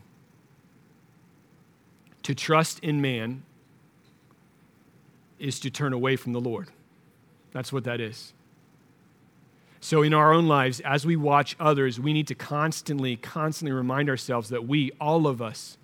To 2.24 2.36
trust 2.36 2.80
in 2.80 3.02
man 3.02 3.44
is 5.40 5.60
to 5.62 5.70
turn 5.70 5.94
away 5.94 6.16
from 6.16 6.34
the 6.34 6.42
Lord. 6.42 6.70
That's 7.52 7.74
what 7.74 7.84
that 7.86 8.00
is. 8.00 8.34
So, 9.84 10.04
in 10.04 10.14
our 10.14 10.32
own 10.32 10.48
lives, 10.48 10.80
as 10.82 11.08
we 11.08 11.16
watch 11.16 11.56
others, 11.60 12.00
we 12.00 12.14
need 12.14 12.28
to 12.28 12.36
constantly, 12.36 13.16
constantly 13.16 13.72
remind 13.72 14.10
ourselves 14.10 14.50
that 14.50 14.68
we, 14.68 14.92
all 15.02 15.26
of 15.26 15.42
us, 15.42 15.78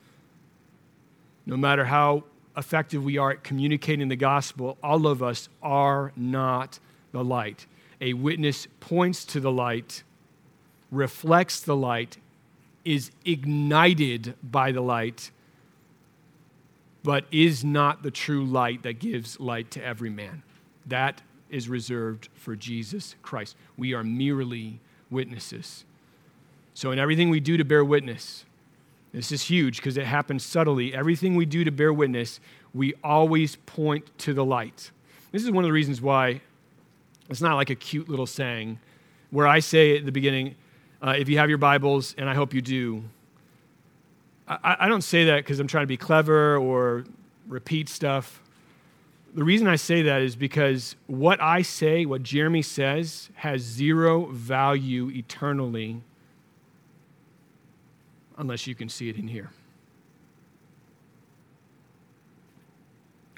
no 1.47 1.55
matter 1.55 1.85
how 1.85 2.25
effective 2.57 3.03
we 3.03 3.17
are 3.17 3.31
at 3.31 3.43
communicating 3.43 4.09
the 4.09 4.15
gospel, 4.17 4.77
all 4.83 5.07
of 5.07 5.23
us 5.23 5.47
are 5.63 6.11
not 6.15 6.77
the 7.13 7.23
light. 7.23 7.65
A 8.01 8.13
witness 8.13 8.67
points 8.81 9.23
to 9.25 9.39
the 9.39 9.51
light, 9.51 10.03
reflects 10.91 11.61
the 11.61 11.75
light, 11.75 12.17
is 12.83 13.11
ignited 13.23 14.35
by 14.43 14.73
the 14.73 14.81
light, 14.81 15.31
but 17.01 17.25
is 17.31 17.63
not 17.63 18.03
the 18.03 18.11
true 18.11 18.45
light 18.45 18.83
that 18.83 18.99
gives 18.99 19.39
light 19.39 19.71
to 19.71 19.83
every 19.83 20.09
man. 20.09 20.43
That 20.85 21.21
is 21.49 21.69
reserved 21.69 22.27
for 22.35 22.57
Jesus 22.57 23.15
Christ. 23.21 23.55
We 23.77 23.93
are 23.93 24.03
merely 24.03 24.81
witnesses. 25.09 25.85
So, 26.73 26.91
in 26.91 26.99
everything 26.99 27.29
we 27.29 27.39
do 27.39 27.55
to 27.55 27.63
bear 27.63 27.85
witness, 27.85 28.43
this 29.13 29.31
is 29.31 29.43
huge 29.43 29.77
because 29.77 29.97
it 29.97 30.05
happens 30.05 30.43
subtly. 30.43 30.93
Everything 30.93 31.35
we 31.35 31.45
do 31.45 31.63
to 31.63 31.71
bear 31.71 31.93
witness, 31.93 32.39
we 32.73 32.93
always 33.03 33.55
point 33.55 34.05
to 34.19 34.33
the 34.33 34.45
light. 34.45 34.91
This 35.31 35.43
is 35.43 35.51
one 35.51 35.63
of 35.63 35.67
the 35.67 35.73
reasons 35.73 36.01
why 36.01 36.41
it's 37.29 37.41
not 37.41 37.55
like 37.55 37.69
a 37.69 37.75
cute 37.75 38.09
little 38.09 38.27
saying 38.27 38.79
where 39.31 39.47
I 39.47 39.59
say 39.59 39.97
at 39.97 40.05
the 40.05 40.11
beginning, 40.11 40.55
uh, 41.01 41.15
if 41.17 41.29
you 41.29 41.37
have 41.37 41.49
your 41.49 41.57
Bibles, 41.57 42.15
and 42.17 42.29
I 42.29 42.33
hope 42.33 42.53
you 42.53 42.61
do, 42.61 43.03
I, 44.47 44.77
I 44.81 44.87
don't 44.87 45.01
say 45.01 45.25
that 45.25 45.37
because 45.37 45.59
I'm 45.59 45.67
trying 45.67 45.83
to 45.83 45.87
be 45.87 45.97
clever 45.97 46.57
or 46.57 47.05
repeat 47.47 47.89
stuff. 47.89 48.41
The 49.33 49.43
reason 49.43 49.67
I 49.67 49.75
say 49.75 50.01
that 50.03 50.21
is 50.21 50.35
because 50.35 50.95
what 51.07 51.41
I 51.41 51.61
say, 51.61 52.05
what 52.05 52.23
Jeremy 52.23 52.61
says, 52.61 53.29
has 53.35 53.61
zero 53.61 54.25
value 54.27 55.09
eternally 55.09 56.01
unless 58.37 58.67
you 58.67 58.75
can 58.75 58.89
see 58.89 59.09
it 59.09 59.17
in 59.17 59.27
here. 59.27 59.49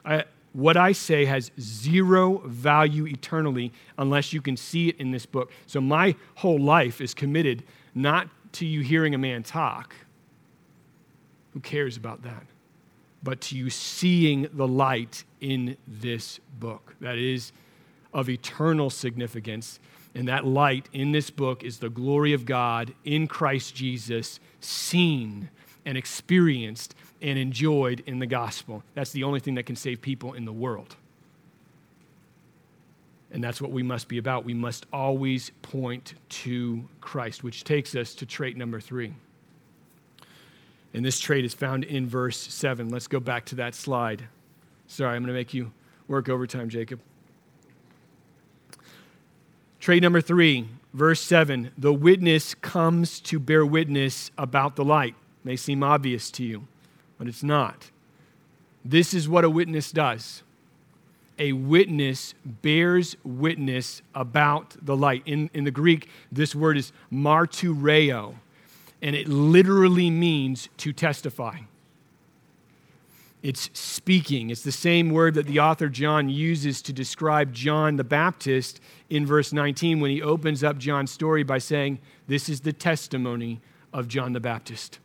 I, 0.05 0.23
what 0.53 0.77
I 0.77 0.91
say 0.91 1.25
has 1.25 1.51
zero 1.59 2.39
value 2.45 3.05
eternally 3.05 3.71
unless 3.97 4.33
you 4.33 4.41
can 4.41 4.57
see 4.57 4.89
it 4.89 4.97
in 4.99 5.11
this 5.11 5.25
book. 5.25 5.51
So 5.67 5.79
my 5.79 6.15
whole 6.35 6.59
life 6.59 7.01
is 7.01 7.13
committed 7.13 7.63
not 7.93 8.29
to 8.53 8.65
you 8.65 8.81
hearing 8.81 9.13
a 9.13 9.17
man 9.17 9.43
talk. 9.43 9.95
Who 11.53 11.59
cares 11.59 11.97
about 11.97 12.23
that? 12.23 12.45
But 13.21 13.41
to 13.41 13.57
you 13.57 13.69
seeing 13.69 14.47
the 14.53 14.67
light 14.67 15.23
in 15.41 15.77
this 15.87 16.39
book 16.59 16.95
that 17.01 17.17
is 17.17 17.51
of 18.13 18.29
eternal 18.29 18.89
significance. 18.89 19.79
And 20.15 20.27
that 20.27 20.45
light 20.45 20.89
in 20.91 21.11
this 21.11 21.29
book 21.29 21.63
is 21.63 21.79
the 21.79 21.89
glory 21.89 22.33
of 22.33 22.45
God 22.45 22.93
in 23.03 23.27
Christ 23.27 23.75
Jesus, 23.75 24.39
seen 24.59 25.49
and 25.85 25.97
experienced 25.97 26.95
and 27.21 27.37
enjoyed 27.37 28.03
in 28.05 28.19
the 28.19 28.25
gospel. 28.25 28.83
That's 28.95 29.11
the 29.11 29.23
only 29.23 29.39
thing 29.39 29.55
that 29.55 29.65
can 29.65 29.75
save 29.75 30.01
people 30.01 30.33
in 30.33 30.45
the 30.45 30.53
world. 30.53 30.95
And 33.31 33.43
that's 33.43 33.61
what 33.61 33.71
we 33.71 33.83
must 33.83 34.07
be 34.07 34.17
about. 34.17 34.43
We 34.43 34.55
must 34.55 34.87
always 34.91 35.51
point 35.61 36.15
to 36.29 36.83
Christ, 36.99 37.43
which 37.43 37.63
takes 37.63 37.95
us 37.95 38.15
to 38.15 38.25
trait 38.25 38.57
number 38.57 38.79
three. 38.79 39.13
And 40.93 41.05
this 41.05 41.19
trait 41.19 41.45
is 41.45 41.53
found 41.53 41.83
in 41.83 42.07
verse 42.07 42.37
7. 42.37 42.89
Let's 42.89 43.07
go 43.07 43.19
back 43.19 43.45
to 43.45 43.55
that 43.55 43.75
slide. 43.75 44.23
Sorry, 44.87 45.15
I'm 45.15 45.21
going 45.21 45.27
to 45.27 45.33
make 45.33 45.53
you 45.53 45.71
work 46.07 46.29
overtime, 46.29 46.69
Jacob. 46.69 46.99
Trait 49.79 50.01
number 50.01 50.21
three, 50.21 50.67
verse 50.93 51.21
7 51.21 51.71
the 51.77 51.93
witness 51.93 52.53
comes 52.55 53.19
to 53.21 53.39
bear 53.39 53.65
witness 53.65 54.31
about 54.37 54.75
the 54.75 54.83
light. 54.83 55.15
May 55.43 55.55
seem 55.55 55.83
obvious 55.83 56.29
to 56.31 56.43
you, 56.43 56.67
but 57.17 57.27
it's 57.27 57.43
not. 57.43 57.91
This 58.83 59.13
is 59.13 59.29
what 59.29 59.43
a 59.43 59.49
witness 59.49 59.91
does 59.91 60.43
a 61.39 61.53
witness 61.53 62.33
bears 62.43 63.15
witness 63.23 64.01
about 64.13 64.75
the 64.85 64.95
light. 64.95 65.23
In, 65.25 65.49
in 65.53 65.63
the 65.63 65.71
Greek, 65.71 66.09
this 66.31 66.53
word 66.53 66.77
is 66.77 66.91
martureo 67.11 68.35
and 69.01 69.15
it 69.15 69.27
literally 69.27 70.09
means 70.09 70.67
to 70.77 70.91
testify. 70.91 71.59
It's 73.41 73.69
speaking. 73.73 74.49
It's 74.49 74.63
the 74.63 74.71
same 74.71 75.11
word 75.11 75.35
that 75.35 75.47
the 75.47 75.59
author 75.59 75.87
John 75.87 76.27
uses 76.29 76.81
to 76.83 76.93
describe 76.93 77.53
John 77.53 77.95
the 77.95 78.03
Baptist 78.03 78.81
in 79.09 79.25
verse 79.25 79.53
19 79.53 80.01
when 80.01 80.11
he 80.11 80.21
opens 80.21 80.63
up 80.63 80.77
John's 80.77 81.11
story 81.11 81.43
by 81.43 81.57
saying, 81.57 81.99
This 82.27 82.49
is 82.49 82.61
the 82.61 82.73
testimony 82.73 83.61
of 83.93 84.09
John 84.09 84.33
the 84.33 84.41
Baptist. 84.41 84.99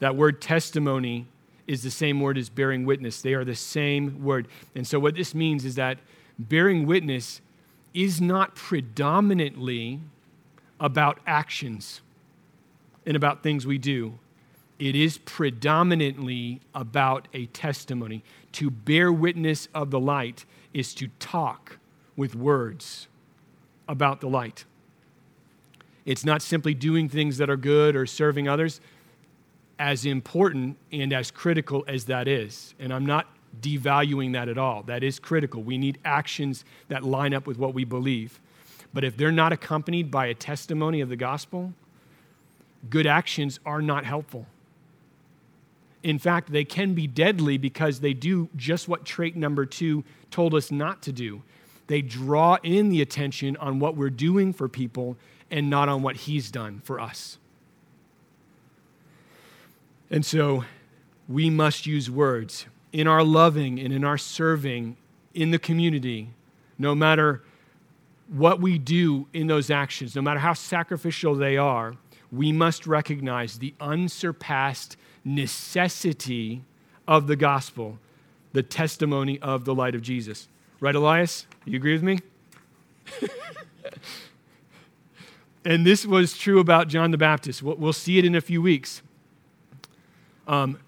That 0.00 0.16
word 0.16 0.42
testimony 0.42 1.26
is 1.66 1.82
the 1.82 1.90
same 1.90 2.20
word 2.20 2.36
as 2.36 2.50
bearing 2.50 2.84
witness. 2.84 3.22
They 3.22 3.34
are 3.34 3.44
the 3.44 3.54
same 3.54 4.22
word. 4.22 4.46
And 4.74 4.86
so, 4.86 4.98
what 4.98 5.14
this 5.14 5.34
means 5.34 5.64
is 5.64 5.76
that 5.76 5.98
bearing 6.38 6.86
witness 6.86 7.40
is 7.94 8.20
not 8.20 8.54
predominantly 8.54 10.00
about 10.78 11.20
actions 11.26 12.00
and 13.06 13.16
about 13.16 13.42
things 13.42 13.66
we 13.66 13.78
do. 13.78 14.18
It 14.78 14.94
is 14.94 15.18
predominantly 15.18 16.60
about 16.74 17.26
a 17.34 17.46
testimony. 17.46 18.22
To 18.52 18.70
bear 18.70 19.12
witness 19.12 19.68
of 19.74 19.90
the 19.90 19.98
light 19.98 20.44
is 20.72 20.94
to 20.94 21.08
talk 21.18 21.78
with 22.16 22.34
words 22.34 23.08
about 23.88 24.20
the 24.20 24.28
light. 24.28 24.64
It's 26.04 26.24
not 26.24 26.42
simply 26.42 26.74
doing 26.74 27.08
things 27.08 27.38
that 27.38 27.50
are 27.50 27.56
good 27.56 27.96
or 27.96 28.06
serving 28.06 28.48
others, 28.48 28.80
as 29.78 30.04
important 30.04 30.76
and 30.92 31.12
as 31.12 31.30
critical 31.30 31.84
as 31.86 32.06
that 32.06 32.26
is. 32.26 32.74
And 32.78 32.92
I'm 32.92 33.06
not 33.06 33.26
devaluing 33.60 34.32
that 34.32 34.48
at 34.48 34.58
all. 34.58 34.82
That 34.84 35.02
is 35.02 35.18
critical. 35.18 35.62
We 35.62 35.78
need 35.78 35.98
actions 36.04 36.64
that 36.88 37.04
line 37.04 37.34
up 37.34 37.46
with 37.46 37.58
what 37.58 37.74
we 37.74 37.84
believe. 37.84 38.40
But 38.94 39.04
if 39.04 39.16
they're 39.16 39.32
not 39.32 39.52
accompanied 39.52 40.10
by 40.10 40.26
a 40.26 40.34
testimony 40.34 41.00
of 41.00 41.08
the 41.08 41.16
gospel, 41.16 41.72
good 42.88 43.06
actions 43.06 43.60
are 43.66 43.82
not 43.82 44.04
helpful. 44.04 44.46
In 46.02 46.18
fact, 46.18 46.52
they 46.52 46.64
can 46.64 46.94
be 46.94 47.06
deadly 47.06 47.58
because 47.58 48.00
they 48.00 48.14
do 48.14 48.48
just 48.56 48.88
what 48.88 49.04
trait 49.04 49.36
number 49.36 49.66
two 49.66 50.04
told 50.30 50.54
us 50.54 50.70
not 50.70 51.02
to 51.02 51.12
do. 51.12 51.42
They 51.88 52.02
draw 52.02 52.58
in 52.62 52.90
the 52.90 53.02
attention 53.02 53.56
on 53.56 53.80
what 53.80 53.96
we're 53.96 54.10
doing 54.10 54.52
for 54.52 54.68
people 54.68 55.16
and 55.50 55.68
not 55.70 55.88
on 55.88 56.02
what 56.02 56.16
He's 56.16 56.50
done 56.50 56.80
for 56.84 57.00
us. 57.00 57.38
And 60.10 60.24
so 60.24 60.64
we 61.28 61.50
must 61.50 61.86
use 61.86 62.10
words 62.10 62.66
in 62.92 63.06
our 63.06 63.22
loving 63.22 63.78
and 63.78 63.92
in 63.92 64.04
our 64.04 64.18
serving 64.18 64.96
in 65.34 65.50
the 65.50 65.58
community, 65.58 66.30
no 66.78 66.94
matter 66.94 67.42
what 68.28 68.60
we 68.60 68.78
do 68.78 69.26
in 69.32 69.46
those 69.46 69.70
actions, 69.70 70.14
no 70.14 70.22
matter 70.22 70.40
how 70.40 70.52
sacrificial 70.52 71.34
they 71.34 71.56
are, 71.56 71.94
we 72.30 72.52
must 72.52 72.86
recognize 72.86 73.58
the 73.58 73.74
unsurpassed 73.80 74.96
necessity 75.24 76.62
of 77.06 77.26
the 77.26 77.36
gospel, 77.36 77.98
the 78.52 78.62
testimony 78.62 79.38
of 79.40 79.64
the 79.64 79.74
light 79.74 79.94
of 79.94 80.02
Jesus. 80.02 80.48
Right, 80.80 80.94
Elias? 80.94 81.46
You 81.64 81.76
agree 81.76 81.92
with 81.92 82.02
me? 82.02 82.20
and 85.64 85.86
this 85.86 86.06
was 86.06 86.36
true 86.36 86.60
about 86.60 86.88
John 86.88 87.10
the 87.10 87.18
Baptist. 87.18 87.62
We'll 87.62 87.92
see 87.92 88.18
it 88.18 88.24
in 88.24 88.34
a 88.34 88.40
few 88.40 88.62
weeks. 88.62 89.02
Um, 90.46 90.78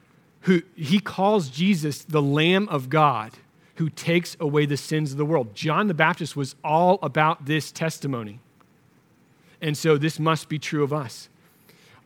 who 0.42 0.62
he 0.74 1.00
calls 1.00 1.48
Jesus 1.48 2.02
the 2.02 2.22
Lamb 2.22 2.68
of 2.68 2.88
God 2.88 3.32
who 3.80 3.88
takes 3.88 4.36
away 4.38 4.66
the 4.66 4.76
sins 4.76 5.12
of 5.12 5.16
the 5.16 5.24
world. 5.24 5.54
John 5.54 5.86
the 5.86 5.94
Baptist 5.94 6.36
was 6.36 6.54
all 6.62 6.98
about 7.02 7.46
this 7.46 7.72
testimony. 7.72 8.38
And 9.60 9.76
so 9.76 9.98
this 9.98 10.18
must 10.18 10.48
be 10.48 10.58
true 10.58 10.82
of 10.82 10.92
us. 10.92 11.28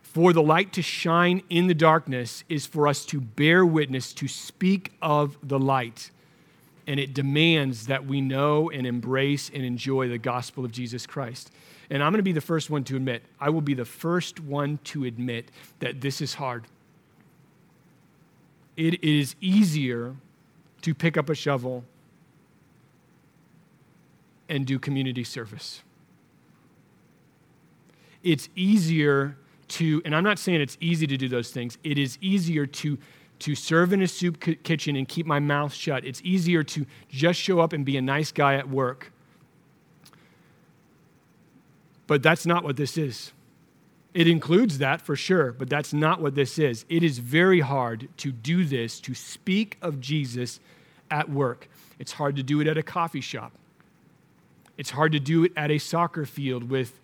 For 0.01 0.31
the 0.31 0.41
light 0.41 0.71
to 0.73 0.81
shine 0.81 1.41
in 1.49 1.67
the 1.67 1.73
darkness 1.73 2.43
is 2.47 2.65
for 2.65 2.87
us 2.87 3.05
to 3.07 3.19
bear 3.19 3.65
witness, 3.65 4.13
to 4.13 4.27
speak 4.27 4.93
of 5.01 5.37
the 5.43 5.59
light. 5.59 6.09
And 6.87 6.99
it 6.99 7.13
demands 7.13 7.87
that 7.87 8.05
we 8.05 8.21
know 8.21 8.69
and 8.69 8.87
embrace 8.87 9.51
and 9.53 9.63
enjoy 9.63 10.07
the 10.07 10.17
gospel 10.17 10.63
of 10.63 10.71
Jesus 10.71 11.05
Christ. 11.05 11.51
And 11.89 12.01
I'm 12.01 12.11
going 12.11 12.19
to 12.19 12.23
be 12.23 12.31
the 12.31 12.41
first 12.41 12.69
one 12.69 12.83
to 12.85 12.95
admit, 12.95 13.23
I 13.39 13.49
will 13.49 13.61
be 13.61 13.73
the 13.73 13.85
first 13.85 14.39
one 14.39 14.79
to 14.85 15.03
admit 15.03 15.51
that 15.79 16.01
this 16.01 16.21
is 16.21 16.35
hard. 16.35 16.65
It 18.77 19.03
is 19.03 19.35
easier 19.41 20.15
to 20.81 20.93
pick 20.93 21.17
up 21.17 21.29
a 21.29 21.35
shovel 21.35 21.83
and 24.47 24.65
do 24.65 24.77
community 24.79 25.23
service. 25.23 25.81
It's 28.25 28.49
easier 28.55 29.37
to, 29.69 30.01
and 30.03 30.13
I'm 30.13 30.23
not 30.23 30.39
saying 30.39 30.59
it's 30.59 30.77
easy 30.81 31.07
to 31.07 31.15
do 31.15 31.29
those 31.29 31.51
things, 31.51 31.77
it 31.83 31.97
is 31.97 32.17
easier 32.19 32.65
to, 32.65 32.97
to 33.39 33.55
serve 33.55 33.93
in 33.93 34.01
a 34.01 34.07
soup 34.07 34.39
kitchen 34.63 34.95
and 34.95 35.07
keep 35.07 35.25
my 35.25 35.39
mouth 35.39 35.73
shut. 35.73 36.03
It's 36.03 36.21
easier 36.23 36.63
to 36.63 36.85
just 37.07 37.39
show 37.39 37.59
up 37.59 37.71
and 37.71 37.85
be 37.85 37.95
a 37.95 38.01
nice 38.01 38.31
guy 38.31 38.55
at 38.55 38.67
work. 38.67 39.11
But 42.07 42.21
that's 42.21 42.45
not 42.45 42.63
what 42.63 42.77
this 42.77 42.97
is. 42.97 43.31
It 44.13 44.27
includes 44.27 44.77
that 44.77 45.01
for 45.01 45.15
sure, 45.15 45.51
but 45.51 45.69
that's 45.69 45.93
not 45.93 46.21
what 46.21 46.35
this 46.35 46.57
is. 46.57 46.85
It 46.87 47.03
is 47.03 47.19
very 47.19 47.59
hard 47.59 48.07
to 48.17 48.31
do 48.31 48.63
this, 48.63 48.99
to 49.01 49.13
speak 49.13 49.77
of 49.81 49.99
Jesus 49.99 50.59
at 51.11 51.29
work. 51.29 51.67
It's 51.99 52.13
hard 52.13 52.35
to 52.37 52.43
do 52.43 52.61
it 52.61 52.67
at 52.67 52.77
a 52.77 52.83
coffee 52.83 53.21
shop. 53.21 53.51
It's 54.77 54.91
hard 54.91 55.11
to 55.11 55.19
do 55.19 55.43
it 55.43 55.51
at 55.55 55.69
a 55.69 55.77
soccer 55.77 56.25
field 56.25 56.69
with 56.69 56.99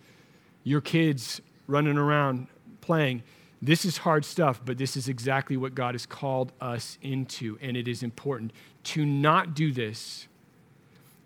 your 0.64 0.80
kids 0.80 1.40
running 1.66 1.96
around 1.96 2.46
playing. 2.80 3.22
This 3.60 3.84
is 3.84 3.98
hard 3.98 4.24
stuff, 4.24 4.60
but 4.64 4.76
this 4.76 4.96
is 4.96 5.08
exactly 5.08 5.56
what 5.56 5.74
God 5.74 5.94
has 5.94 6.04
called 6.04 6.52
us 6.60 6.98
into, 7.00 7.58
and 7.60 7.76
it 7.76 7.86
is 7.86 8.02
important. 8.02 8.52
To 8.84 9.06
not 9.06 9.54
do 9.54 9.72
this 9.72 10.26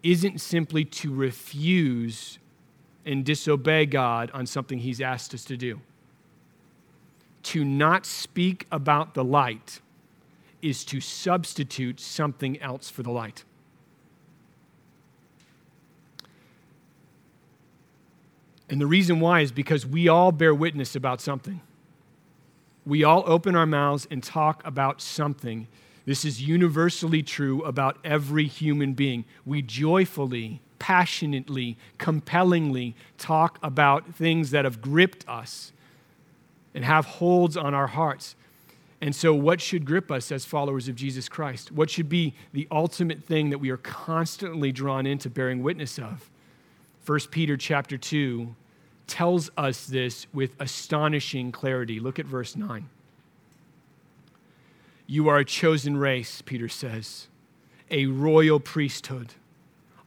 isn't 0.03 0.41
simply 0.41 0.85
to 0.85 1.13
refuse 1.13 2.39
and 3.07 3.25
disobey 3.25 3.87
God 3.87 4.31
on 4.35 4.47
something 4.47 4.79
He's 4.79 5.01
asked 5.01 5.33
us 5.33 5.45
to 5.47 5.57
do. 5.57 5.81
To 7.45 7.65
not 7.65 8.05
speak 8.05 8.67
about 8.71 9.15
the 9.15 9.25
light 9.25 9.81
is 10.61 10.85
to 10.87 11.01
substitute 11.01 12.01
something 12.01 12.61
else 12.61 12.91
for 12.91 13.03
the 13.03 13.11
light. 13.11 13.45
And 18.69 18.81
the 18.81 18.87
reason 18.87 19.21
why 19.21 19.41
is 19.41 19.53
because 19.53 19.87
we 19.87 20.09
all 20.09 20.33
bear 20.33 20.55
witness 20.55 20.97
about 20.97 21.21
something. 21.21 21.61
We 22.85 23.05
all 23.05 23.25
open 23.27 23.55
our 23.57 23.67
mouths 23.67 24.07
and 24.11 24.23
talk 24.23 24.65
about 24.65 25.01
something. 25.01 25.69
This 26.05 26.25
is 26.25 26.43
universally 26.43 27.23
true 27.23 27.63
about 27.63 27.99
every 28.05 28.47
human 28.47 28.93
being. 28.95 29.25
We 29.45 29.63
joyfully, 29.63 30.61
passionately, 30.79 31.77
compellingly 31.99 32.95
talk 33.19 33.59
about 33.63 34.15
things 34.15 34.51
that 34.53 34.65
have 34.65 34.81
gripped 34.81 35.29
us 35.29 35.73
and 36.75 36.85
have 36.85 37.07
holds 37.07 37.57
on 37.57 37.75
our 37.75 37.89
hearts. 37.89 38.37
And 39.01 39.15
so, 39.15 39.35
what 39.35 39.61
should 39.61 39.85
grip 39.85 40.11
us 40.11 40.33
as 40.33 40.45
followers 40.45 40.89
of 40.89 40.95
Jesus 40.95 41.29
Christ? 41.29 41.71
What 41.71 41.91
should 41.91 42.09
be 42.09 42.35
the 42.53 42.67
ultimate 42.71 43.25
thing 43.25 43.51
that 43.51 43.59
we 43.59 43.71
are 43.71 43.77
constantly 43.77 44.73
drawn 44.73 45.07
into 45.07 45.29
bearing 45.29 45.63
witness 45.63 45.99
of? 45.99 46.31
1 47.07 47.21
Peter 47.31 47.57
chapter 47.57 47.97
2 47.97 48.55
tells 49.07 49.49
us 49.57 49.87
this 49.87 50.27
with 50.33 50.61
astonishing 50.61 51.53
clarity. 51.53 52.01
Look 52.01 52.19
at 52.19 52.27
verse 52.27 52.57
9. 52.57 52.89
You 55.07 55.29
are 55.29 55.39
a 55.39 55.45
chosen 55.45 55.97
race, 55.97 56.43
Peter 56.43 56.69
says, 56.69 57.29
a 57.93 58.07
royal 58.07 58.59
priesthood, 58.59 59.35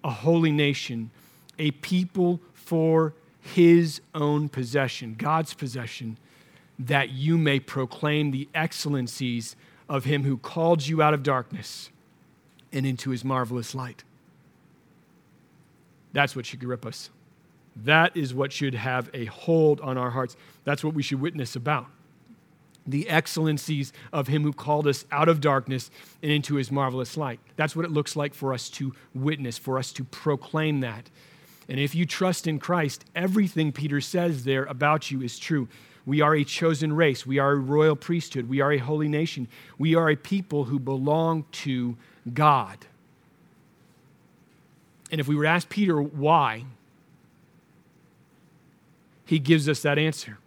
a 0.03 0.09
holy 0.09 0.51
nation, 0.51 1.12
a 1.57 1.71
people 1.71 2.41
for 2.53 3.13
his 3.39 4.01
own 4.13 4.49
possession, 4.49 5.15
God's 5.17 5.53
possession, 5.53 6.17
that 6.77 7.12
you 7.12 7.38
may 7.38 7.62
proclaim 7.62 8.31
the 8.31 8.49
excellencies 8.53 9.55
of 9.88 10.03
him 10.03 10.23
who 10.23 10.38
called 10.38 10.85
you 10.85 11.01
out 11.01 11.13
of 11.13 11.23
darkness 11.23 11.91
and 12.73 12.85
into 12.85 13.12
his 13.12 13.23
marvelous 13.23 13.73
light. 13.73 14.03
That's 16.13 16.36
what 16.36 16.45
should 16.45 16.60
grip 16.60 16.86
us. 16.86 17.10
That 17.76 18.15
is 18.17 18.34
what 18.34 18.52
should 18.52 18.74
have 18.76 19.10
a 19.13 19.26
hold 19.26 19.80
on 19.82 19.98
our 19.98 20.10
hearts. 20.10 20.36
That's 20.63 20.84
what 20.84 20.93
we 20.93 21.04
should 21.04 21.22
witness 21.22 21.56
about. 21.56 21.88
The 22.86 23.08
excellencies 23.10 23.93
of 24.12 24.28
Him 24.28 24.43
who 24.43 24.52
called 24.52 24.88
us 24.88 25.06
out 25.12 25.30
of 25.30 25.41
darkness 25.41 25.91
and 26.24 26.32
into 26.32 26.56
His 26.56 26.72
marvelous 26.72 27.15
light. 27.15 27.39
That's 27.56 27.76
what 27.76 27.86
it 27.86 27.91
looks 27.91 28.15
like 28.15 28.34
for 28.34 28.54
us 28.54 28.69
to 28.72 28.93
witness, 29.13 29.58
for 29.58 29.78
us 29.78 29.91
to 29.93 30.04
proclaim 30.04 30.80
that. 30.82 31.10
And 31.67 31.80
if 31.80 31.93
you 31.93 32.06
trust 32.06 32.48
in 32.48 32.58
Christ, 32.58 33.06
everything 33.15 33.72
Peter 33.72 34.02
says 34.02 34.43
there 34.43 34.63
about 34.65 35.12
you 35.12 35.22
is 35.22 35.38
true. 35.38 35.67
We 36.06 36.22
are 36.22 36.36
a 36.36 36.43
chosen 36.43 36.93
race. 36.93 37.28
We 37.28 37.38
are 37.38 37.52
a 37.52 37.56
royal 37.56 37.95
priesthood. 37.95 38.50
We 38.50 38.62
are 38.62 38.72
a 38.72 38.80
holy 38.80 39.08
nation. 39.08 39.48
We 39.78 39.93
are 39.93 40.10
a 40.10 40.15
people 40.15 40.63
who 40.63 40.80
belong 40.80 41.45
to 41.52 41.95
God. 42.34 42.88
And 45.12 45.19
if 45.19 45.28
we 45.28 45.36
were 45.36 45.43
to 45.43 45.50
ask 45.50 45.69
Peter 45.69 46.02
why, 46.02 46.65
he 49.26 49.39
gives 49.39 49.67
us 49.69 49.82
that 49.82 49.98
answer. 49.98 50.38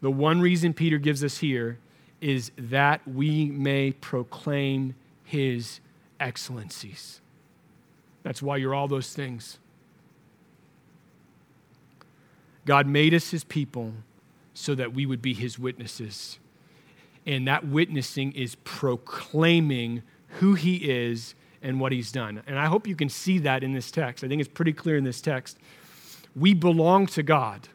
The 0.00 0.10
one 0.10 0.40
reason 0.40 0.74
Peter 0.74 0.98
gives 0.98 1.22
us 1.22 1.38
here 1.38 1.78
is 2.20 2.50
that 2.56 3.06
we 3.06 3.46
may 3.46 3.92
proclaim 3.92 4.94
his 5.24 5.80
excellencies. 6.20 7.20
That's 8.22 8.42
why 8.42 8.56
you're 8.56 8.74
all 8.74 8.88
those 8.88 9.12
things. 9.12 9.58
God 12.64 12.86
made 12.86 13.12
us 13.12 13.30
his 13.30 13.44
people 13.44 13.92
so 14.54 14.74
that 14.74 14.92
we 14.92 15.06
would 15.06 15.22
be 15.22 15.34
his 15.34 15.58
witnesses. 15.58 16.38
And 17.26 17.46
that 17.48 17.66
witnessing 17.66 18.32
is 18.32 18.56
proclaiming 18.64 20.02
who 20.38 20.54
he 20.54 20.76
is 20.76 21.34
and 21.62 21.80
what 21.80 21.92
he's 21.92 22.12
done. 22.12 22.42
And 22.46 22.58
I 22.58 22.66
hope 22.66 22.86
you 22.86 22.96
can 22.96 23.08
see 23.08 23.38
that 23.38 23.62
in 23.62 23.72
this 23.72 23.90
text. 23.90 24.24
I 24.24 24.28
think 24.28 24.40
it's 24.40 24.50
pretty 24.50 24.72
clear 24.72 24.96
in 24.96 25.04
this 25.04 25.20
text. 25.20 25.58
We 26.34 26.54
belong 26.54 27.06
to 27.08 27.22
God, 27.22 27.68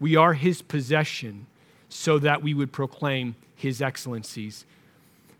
we 0.00 0.16
are 0.16 0.34
his 0.34 0.62
possession, 0.62 1.46
so 1.88 2.18
that 2.18 2.42
we 2.42 2.54
would 2.54 2.72
proclaim 2.72 3.34
his 3.54 3.82
excellencies. 3.82 4.64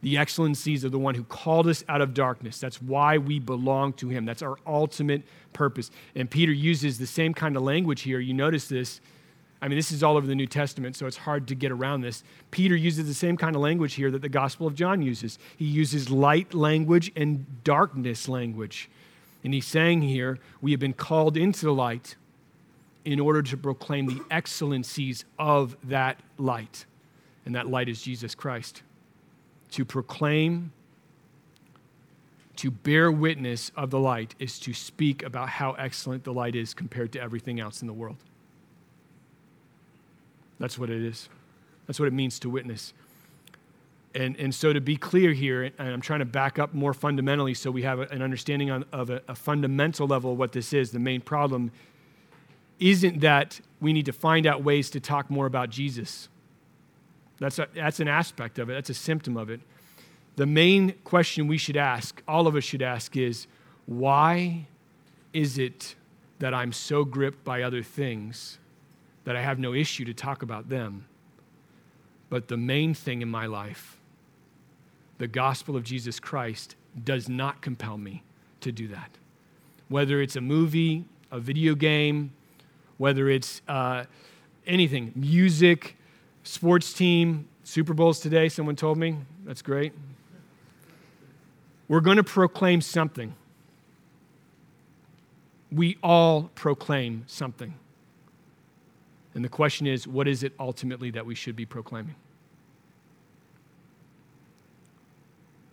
The 0.01 0.17
excellencies 0.17 0.85
of 0.85 0.93
the 0.93 0.99
one 0.99 1.15
who 1.15 1.25
called 1.25 1.67
us 1.67 1.85
out 1.89 2.01
of 2.01 2.15
darkness. 2.15 2.61
That's 2.61 2.81
why 2.81 3.19
we 3.19 3.39
belong 3.39 3.93
to 3.95 4.09
him. 4.09 4.25
That's 4.25 4.43
our 4.43 4.57
ultimate 4.67 5.23
purpose. 5.53 5.91
And 6.15 6.31
Peter 6.31 6.53
uses 6.53 6.99
the 6.99 7.07
same 7.07 7.35
kind 7.35 7.57
of 7.57 7.63
language 7.63 8.03
here. 8.03 8.21
You 8.21 8.35
notice 8.35 8.69
this 8.69 9.01
I 9.61 9.67
mean, 9.67 9.77
this 9.77 9.91
is 9.91 10.03
all 10.03 10.17
over 10.17 10.27
the 10.27 10.37
New 10.37 10.47
Testament, 10.47 10.95
so 10.95 11.07
it's 11.07 11.17
hard 11.17 11.49
to 11.49 11.55
get 11.55 11.73
around 11.73 12.03
this. 12.03 12.23
Peter 12.51 12.77
uses 12.77 13.07
the 13.07 13.15
same 13.15 13.37
kind 13.37 13.57
of 13.57 13.63
language 13.63 13.95
here 13.95 14.11
that 14.11 14.23
the 14.23 14.29
Gospel 14.29 14.67
of 14.67 14.75
John 14.75 15.03
uses. 15.03 15.39
He 15.57 15.65
uses 15.65 16.11
light 16.11 16.55
language 16.55 17.11
and 17.17 17.45
darkness 17.65 18.29
language. 18.29 18.89
And 19.43 19.53
he's 19.53 19.67
saying 19.67 20.03
here, 20.03 20.39
we 20.61 20.71
have 20.71 20.81
been 20.81 20.93
called 20.93 21.37
into 21.37 21.67
the 21.67 21.73
light 21.73 22.17
in 23.05 23.19
order 23.19 23.43
to 23.43 23.57
proclaim 23.57 24.07
the 24.07 24.21
excellencies 24.31 25.25
of 25.39 25.77
that 25.85 26.21
light. 26.37 26.85
And 27.45 27.55
that 27.55 27.69
light 27.69 27.89
is 27.89 28.03
Jesus 28.03 28.35
Christ. 28.35 28.83
To 29.73 29.85
proclaim, 29.85 30.73
to 32.57 32.71
bear 32.71 33.11
witness 33.11 33.73
of 33.77 33.91
the 33.91 33.99
light 33.99 34.35
is 34.39 34.59
to 34.61 34.73
speak 34.73 35.23
about 35.23 35.49
how 35.49 35.73
excellent 35.73 36.25
the 36.25 36.33
light 36.33 36.55
is 36.55 36.75
compared 36.75 37.13
to 37.13 37.21
everything 37.21 37.59
else 37.61 37.81
in 37.81 37.87
the 37.87 37.93
world. 37.93 38.17
That's 40.59 40.79
what 40.79 40.91
it 40.91 41.03
is. 41.03 41.29
That's 41.87 41.99
what 41.99 42.07
it 42.07 42.13
means 42.13 42.39
to 42.41 42.51
witness. 42.51 42.93
And, 44.15 44.37
and 44.37 44.55
so, 44.55 44.73
to 44.73 44.81
be 44.81 44.97
clear 44.97 45.33
here, 45.33 45.65
and 45.65 45.75
I'm 45.79 46.01
trying 46.01 46.21
to 46.21 46.25
back 46.25 46.59
up 46.59 46.75
more 46.75 46.95
fundamentally 46.95 47.55
so 47.55 47.71
we 47.71 47.83
have 47.83 48.01
an 48.01 48.23
understanding 48.23 48.71
on, 48.71 48.85
of 48.93 49.11
a, 49.11 49.23
a 49.29 49.35
fundamental 49.35 50.07
level 50.07 50.35
what 50.35 50.53
this 50.53 50.73
is. 50.73 50.91
The 50.91 50.99
main 50.99 51.21
problem 51.21 51.71
isn't 52.81 53.21
that 53.21 53.61
we 53.81 53.93
need 53.93 54.07
to 54.07 54.13
find 54.13 54.47
out 54.47 54.63
ways 54.65 54.91
to 54.91 55.01
talk 55.01 55.31
more 55.31 55.47
about 55.47 55.71
Jesus. 55.71 56.29
That's, 57.39 57.59
a, 57.59 57.69
that's 57.75 58.01
an 58.01 58.09
aspect 58.09 58.59
of 58.59 58.71
it, 58.71 58.75
that's 58.75 58.91
a 58.91 58.95
symptom 58.95 59.37
of 59.37 59.51
it. 59.51 59.61
The 60.37 60.47
main 60.47 60.95
question 61.05 61.47
we 61.47 61.59
should 61.59 61.77
ask, 61.77 62.23
all 62.27 62.47
of 62.47 62.57
us 62.57 62.65
should 62.65 62.83
ask, 62.83 63.17
is 63.17 63.47
why 63.87 64.67
is 65.33 65.59
it 65.59 65.97
that 66.39 66.55
I'm 66.55 66.73
so 66.73 67.05
gripped 67.05 67.45
by 67.45 67.63
other 67.63 67.83
things 67.83 68.59
that 69.29 69.37
I 69.37 69.43
have 69.43 69.59
no 69.59 69.75
issue 69.75 70.07
to 70.07 70.15
talk 70.15 70.41
about 70.41 70.71
them? 70.71 71.05
But 72.31 72.49
the 72.49 72.57
main 72.57 72.95
thing 72.95 73.21
in 73.21 73.29
my 73.29 73.45
life, 73.45 73.99
the 75.19 75.27
gospel 75.27 75.77
of 75.77 75.85
Jesus 75.85 76.19
Christ, 76.19 76.77
does 77.05 77.29
not 77.29 77.61
compel 77.61 77.99
me 77.99 78.23
to 78.63 78.73
do 78.73 78.89
that. 78.89 79.11
Whether 79.91 80.23
it's 80.23 80.35
a 80.35 80.41
movie, 80.41 81.05
a 81.31 81.41
video 81.41 81.75
game, 81.75 82.33
whether 82.97 83.29
it's 83.29 83.61
uh, 83.69 84.05
anything, 84.67 85.13
music, 85.15 85.99
sports 86.43 86.95
team, 86.95 87.49
Super 87.65 87.93
Bowls 87.93 88.21
today, 88.21 88.49
someone 88.49 88.77
told 88.77 88.97
me. 88.97 89.15
That's 89.45 89.61
great. 89.61 89.93
We're 91.87 92.01
going 92.01 92.17
to 92.17 92.25
proclaim 92.25 92.81
something. 92.81 93.35
We 95.71 95.99
all 96.03 96.51
proclaim 96.55 97.25
something. 97.27 97.75
And 99.35 99.45
the 99.45 99.49
question 99.49 99.87
is, 99.87 100.07
what 100.07 100.27
is 100.27 100.43
it 100.43 100.53
ultimately 100.59 101.11
that 101.13 101.25
we 101.25 101.35
should 101.35 101.57
be 101.57 101.67
proclaiming? 101.67 102.15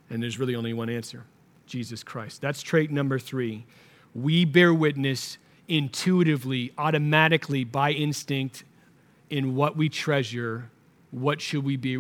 And 0.09 0.21
there's 0.21 0.39
really 0.39 0.55
only 0.55 0.73
one 0.73 0.89
answer 0.89 1.23
Jesus 1.65 2.03
Christ. 2.03 2.41
That's 2.41 2.61
trait 2.61 2.91
number 2.91 3.17
three. 3.17 3.65
We 4.13 4.45
bear 4.45 4.73
witness 4.73 5.37
intuitively, 5.67 6.71
automatically, 6.77 7.63
by 7.63 7.91
instinct, 7.91 8.63
in 9.29 9.55
what 9.55 9.75
we 9.75 9.89
treasure, 9.89 10.69
what 11.11 11.41
should 11.41 11.63
we 11.63 11.75
be 11.75 11.97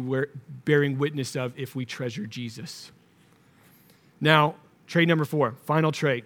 bearing 0.65 0.97
witness 0.97 1.35
of 1.35 1.57
if 1.57 1.75
we 1.75 1.85
treasure 1.85 2.27
Jesus? 2.27 2.91
Now, 4.21 4.55
trait 4.87 5.07
number 5.07 5.25
four, 5.25 5.55
final 5.65 5.91
trait. 5.91 6.25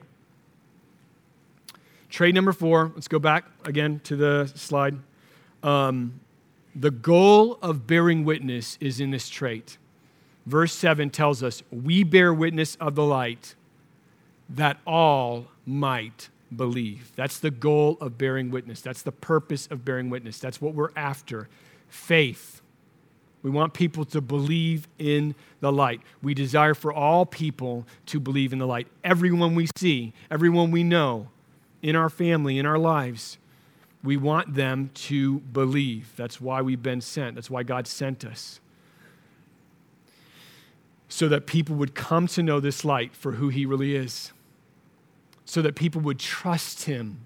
Trait 2.10 2.36
number 2.36 2.52
four, 2.52 2.92
let's 2.96 3.08
go 3.08 3.20
back 3.20 3.46
again 3.64 4.02
to 4.04 4.16
the 4.16 4.52
slide. 4.56 4.98
Um, 5.64 6.20
the 6.76 6.92
goal 6.92 7.58
of 7.62 7.88
bearing 7.88 8.24
witness 8.24 8.78
is 8.80 9.00
in 9.00 9.12
this 9.12 9.30
trait. 9.30 9.78
Verse 10.46 10.74
7 10.74 11.10
tells 11.10 11.44
us, 11.44 11.62
We 11.72 12.04
bear 12.04 12.34
witness 12.34 12.76
of 12.76 12.96
the 12.96 13.04
light 13.04 13.56
that 14.50 14.78
all 14.86 15.48
might 15.66 16.30
believe. 16.56 17.12
That's 17.16 17.40
the 17.40 17.52
goal 17.52 17.98
of 18.02 18.18
bearing 18.18 18.50
witness. 18.50 18.82
That's 18.82 19.02
the 19.02 19.12
purpose 19.12 19.68
of 19.68 19.86
bearing 19.86 20.10
witness. 20.10 20.40
That's 20.40 20.62
what 20.62 20.74
we're 20.74 20.92
after 20.96 21.48
faith. 21.88 22.62
We 23.42 23.50
want 23.50 23.74
people 23.74 24.04
to 24.06 24.22
believe 24.22 24.88
in 24.98 25.34
the 25.62 25.72
light. 25.72 26.02
We 26.22 26.34
desire 26.34 26.74
for 26.74 26.92
all 26.92 27.26
people 27.26 27.86
to 28.08 28.20
believe 28.20 28.52
in 28.52 28.60
the 28.60 28.68
light. 28.68 28.88
Everyone 29.04 29.56
we 29.56 29.68
see, 29.78 30.14
everyone 30.30 30.72
we 30.72 30.84
know 30.84 31.30
in 31.82 31.96
our 31.96 32.10
family, 32.10 32.58
in 32.58 32.66
our 32.66 32.78
lives, 32.78 33.38
we 34.04 34.18
want 34.18 34.56
them 34.56 34.92
to 34.94 35.40
believe. 35.40 36.14
That's 36.16 36.40
why 36.40 36.62
we've 36.62 36.82
been 36.82 37.02
sent. 37.02 37.36
That's 37.36 37.50
why 37.50 37.64
God 37.64 37.88
sent 37.88 38.24
us. 38.24 38.60
So 41.10 41.28
that 41.28 41.48
people 41.48 41.76
would 41.76 41.96
come 41.96 42.28
to 42.28 42.44
know 42.44 42.60
this 42.60 42.86
light 42.86 43.16
for 43.16 43.34
who 43.34 43.50
He 43.50 43.66
really 43.66 43.96
is 43.96 44.32
so 45.50 45.64
that 45.64 45.74
people 45.74 46.00
would 46.00 46.20
trust 46.20 46.84
him 46.84 47.26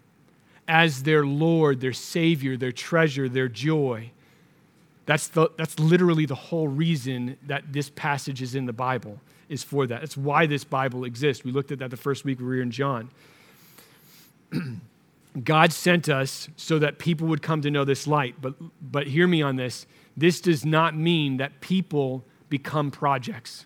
as 0.65 1.03
their 1.03 1.25
Lord, 1.25 1.81
their 1.81 1.91
Savior, 1.91 2.55
their 2.55 2.71
treasure, 2.71 3.27
their 3.27 3.49
joy. 3.49 4.11
That's, 5.05 5.27
the, 5.27 5.49
that's 5.57 5.77
literally 5.77 6.25
the 6.25 6.35
whole 6.35 6.69
reason 6.69 7.35
that 7.47 7.73
this 7.73 7.89
passage 7.89 8.41
is 8.41 8.55
in 8.55 8.65
the 8.65 8.71
Bible, 8.71 9.19
is 9.49 9.61
for 9.61 9.85
that. 9.87 9.99
That's 9.99 10.15
why 10.15 10.45
this 10.45 10.63
Bible 10.63 11.03
exists. 11.03 11.43
We 11.43 11.51
looked 11.51 11.73
at 11.73 11.79
that 11.79 11.91
the 11.91 11.97
first 11.97 12.23
week 12.23 12.39
we 12.39 12.45
were 12.45 12.61
in 12.61 12.71
John. 12.71 13.09
God 15.41 15.73
sent 15.73 16.09
us 16.09 16.49
so 16.55 16.77
that 16.79 16.99
people 16.99 17.27
would 17.27 17.41
come 17.41 17.61
to 17.61 17.71
know 17.71 17.85
this 17.85 18.05
light. 18.05 18.35
But, 18.41 18.55
but 18.81 19.07
hear 19.07 19.27
me 19.27 19.41
on 19.41 19.55
this. 19.55 19.87
This 20.15 20.41
does 20.41 20.65
not 20.65 20.95
mean 20.95 21.37
that 21.37 21.59
people 21.59 22.23
become 22.49 22.91
projects. 22.91 23.65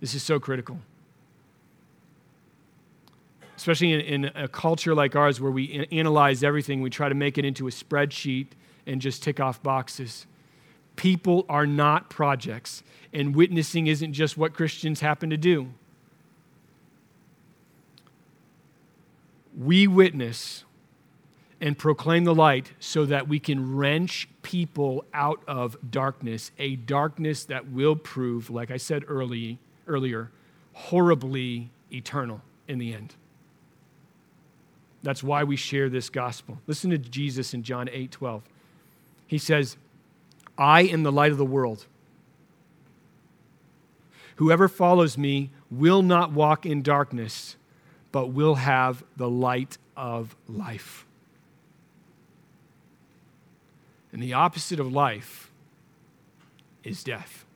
This 0.00 0.14
is 0.14 0.22
so 0.22 0.38
critical 0.38 0.78
especially 3.62 3.92
in, 3.92 4.00
in, 4.00 4.24
a 4.34 4.48
culture 4.48 4.92
like 4.92 5.14
ours 5.14 5.40
where 5.40 5.52
we 5.52 5.86
analyze 5.92 6.42
everything, 6.42 6.82
we 6.82 6.90
try 6.90 7.08
to 7.08 7.14
make 7.14 7.38
it 7.38 7.44
into 7.44 7.68
a 7.68 7.70
spreadsheet 7.70 8.48
and 8.88 9.00
just 9.00 9.22
tick 9.22 9.38
off 9.38 9.62
boxes. 9.62 10.26
People 10.96 11.46
are 11.48 11.64
not 11.64 12.10
projects, 12.10 12.82
and 13.12 13.36
witnessing 13.36 13.86
isn't 13.86 14.14
just 14.14 14.36
what 14.36 14.52
Christians 14.52 14.98
happen 14.98 15.30
to 15.30 15.36
do. 15.36 15.72
We 19.56 19.86
witness 19.86 20.64
and 21.60 21.78
proclaim 21.78 22.24
the 22.24 22.34
light 22.34 22.72
so 22.80 23.06
that 23.06 23.28
we 23.28 23.38
can 23.38 23.76
wrench 23.76 24.28
people 24.42 25.04
out 25.14 25.42
of 25.46 25.76
darkness, 25.90 26.50
a 26.58 26.76
darkness 26.76 27.44
that 27.44 27.70
will 27.70 27.94
prove, 27.94 28.50
like 28.50 28.70
I 28.70 28.76
said 28.76 29.04
early, 29.06 29.58
earlier, 29.86 30.30
horribly 30.72 31.70
eternal 31.92 32.40
in 32.66 32.78
the 32.78 32.92
end. 32.92 33.14
That's 35.02 35.22
why 35.22 35.44
we 35.44 35.56
share 35.56 35.88
this 35.88 36.10
gospel. 36.10 36.58
Listen 36.66 36.90
to 36.90 36.98
Jesus 36.98 37.54
in 37.54 37.62
John 37.62 37.88
8 37.92 38.10
12. 38.10 38.42
He 39.26 39.38
says, 39.38 39.76
I 40.58 40.82
am 40.82 41.02
the 41.02 41.12
light 41.12 41.32
of 41.32 41.38
the 41.38 41.44
world. 41.44 41.86
Whoever 44.36 44.68
follows 44.68 45.16
me 45.16 45.50
will 45.70 46.02
not 46.02 46.32
walk 46.32 46.66
in 46.66 46.82
darkness, 46.82 47.56
but 48.12 48.28
will 48.28 48.56
have 48.56 49.02
the 49.16 49.28
light 49.28 49.78
of 49.96 50.36
life. 50.46 51.06
And 54.12 54.22
the 54.22 54.34
opposite 54.34 54.78
of 54.78 54.92
life 54.92 55.50
is 56.84 57.02
death. 57.02 57.46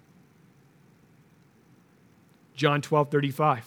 John 2.54 2.80
12 2.80 3.10
35. 3.10 3.66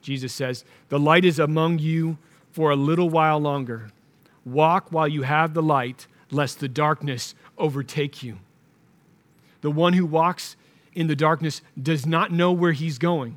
Jesus 0.00 0.32
says, 0.32 0.64
The 0.88 0.98
light 0.98 1.24
is 1.24 1.38
among 1.38 1.80
you 1.80 2.18
for 2.50 2.70
a 2.70 2.76
little 2.76 3.10
while 3.10 3.38
longer. 3.38 3.90
Walk 4.44 4.90
while 4.90 5.08
you 5.08 5.22
have 5.22 5.54
the 5.54 5.62
light, 5.62 6.06
lest 6.30 6.60
the 6.60 6.68
darkness 6.68 7.34
overtake 7.58 8.22
you. 8.22 8.38
The 9.60 9.70
one 9.70 9.92
who 9.92 10.06
walks 10.06 10.56
in 10.92 11.06
the 11.06 11.16
darkness 11.16 11.62
does 11.80 12.04
not 12.04 12.32
know 12.32 12.52
where 12.52 12.72
he's 12.72 12.98
going. 12.98 13.36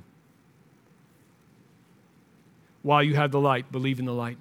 While 2.86 3.02
you 3.02 3.16
have 3.16 3.32
the 3.32 3.40
light, 3.40 3.72
believe 3.72 3.98
in 3.98 4.06
the 4.06 4.14
light, 4.14 4.38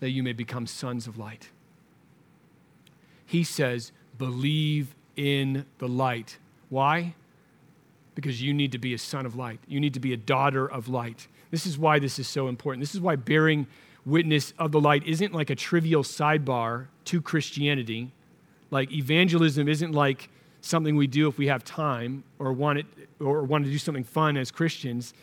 that 0.00 0.10
you 0.10 0.22
may 0.22 0.34
become 0.34 0.66
sons 0.66 1.06
of 1.06 1.16
light. 1.16 1.48
He 3.24 3.42
says, 3.42 3.90
believe 4.18 4.94
in 5.16 5.64
the 5.78 5.88
light. 5.88 6.36
Why? 6.68 7.14
Because 8.14 8.42
you 8.42 8.52
need 8.52 8.70
to 8.72 8.78
be 8.78 8.92
a 8.92 8.98
son 8.98 9.24
of 9.24 9.34
light. 9.34 9.60
You 9.66 9.80
need 9.80 9.94
to 9.94 10.00
be 10.00 10.12
a 10.12 10.18
daughter 10.18 10.70
of 10.70 10.88
light. 10.88 11.26
This 11.50 11.64
is 11.64 11.78
why 11.78 11.98
this 11.98 12.18
is 12.18 12.28
so 12.28 12.48
important. 12.48 12.82
This 12.82 12.94
is 12.94 13.00
why 13.00 13.16
bearing 13.16 13.66
witness 14.04 14.52
of 14.58 14.70
the 14.72 14.80
light 14.80 15.02
isn't 15.06 15.32
like 15.32 15.48
a 15.48 15.54
trivial 15.54 16.02
sidebar 16.02 16.88
to 17.06 17.22
Christianity. 17.22 18.12
Like 18.70 18.92
evangelism 18.92 19.68
isn't 19.68 19.92
like 19.92 20.28
something 20.60 20.96
we 20.96 21.06
do 21.06 21.28
if 21.28 21.38
we 21.38 21.46
have 21.46 21.64
time 21.64 22.24
or 22.38 22.52
want 22.52 22.80
it 22.80 22.86
or 23.20 23.42
want 23.44 23.64
to 23.64 23.70
do 23.70 23.78
something 23.78 24.04
fun 24.04 24.36
as 24.36 24.50
Christians. 24.50 25.14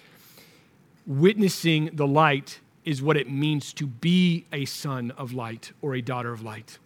Witnessing 1.06 1.89
the 1.94 2.08
light 2.08 2.60
is 2.86 3.02
what 3.02 3.17
it 3.17 3.30
means 3.30 3.73
to 3.73 3.88
be 3.88 4.46
a 4.52 4.65
son 4.65 5.12
of 5.12 5.34
light 5.34 5.71
or 5.82 5.96
a 5.96 6.02
daughter 6.02 6.32
of 6.32 6.42
light. 6.42 6.77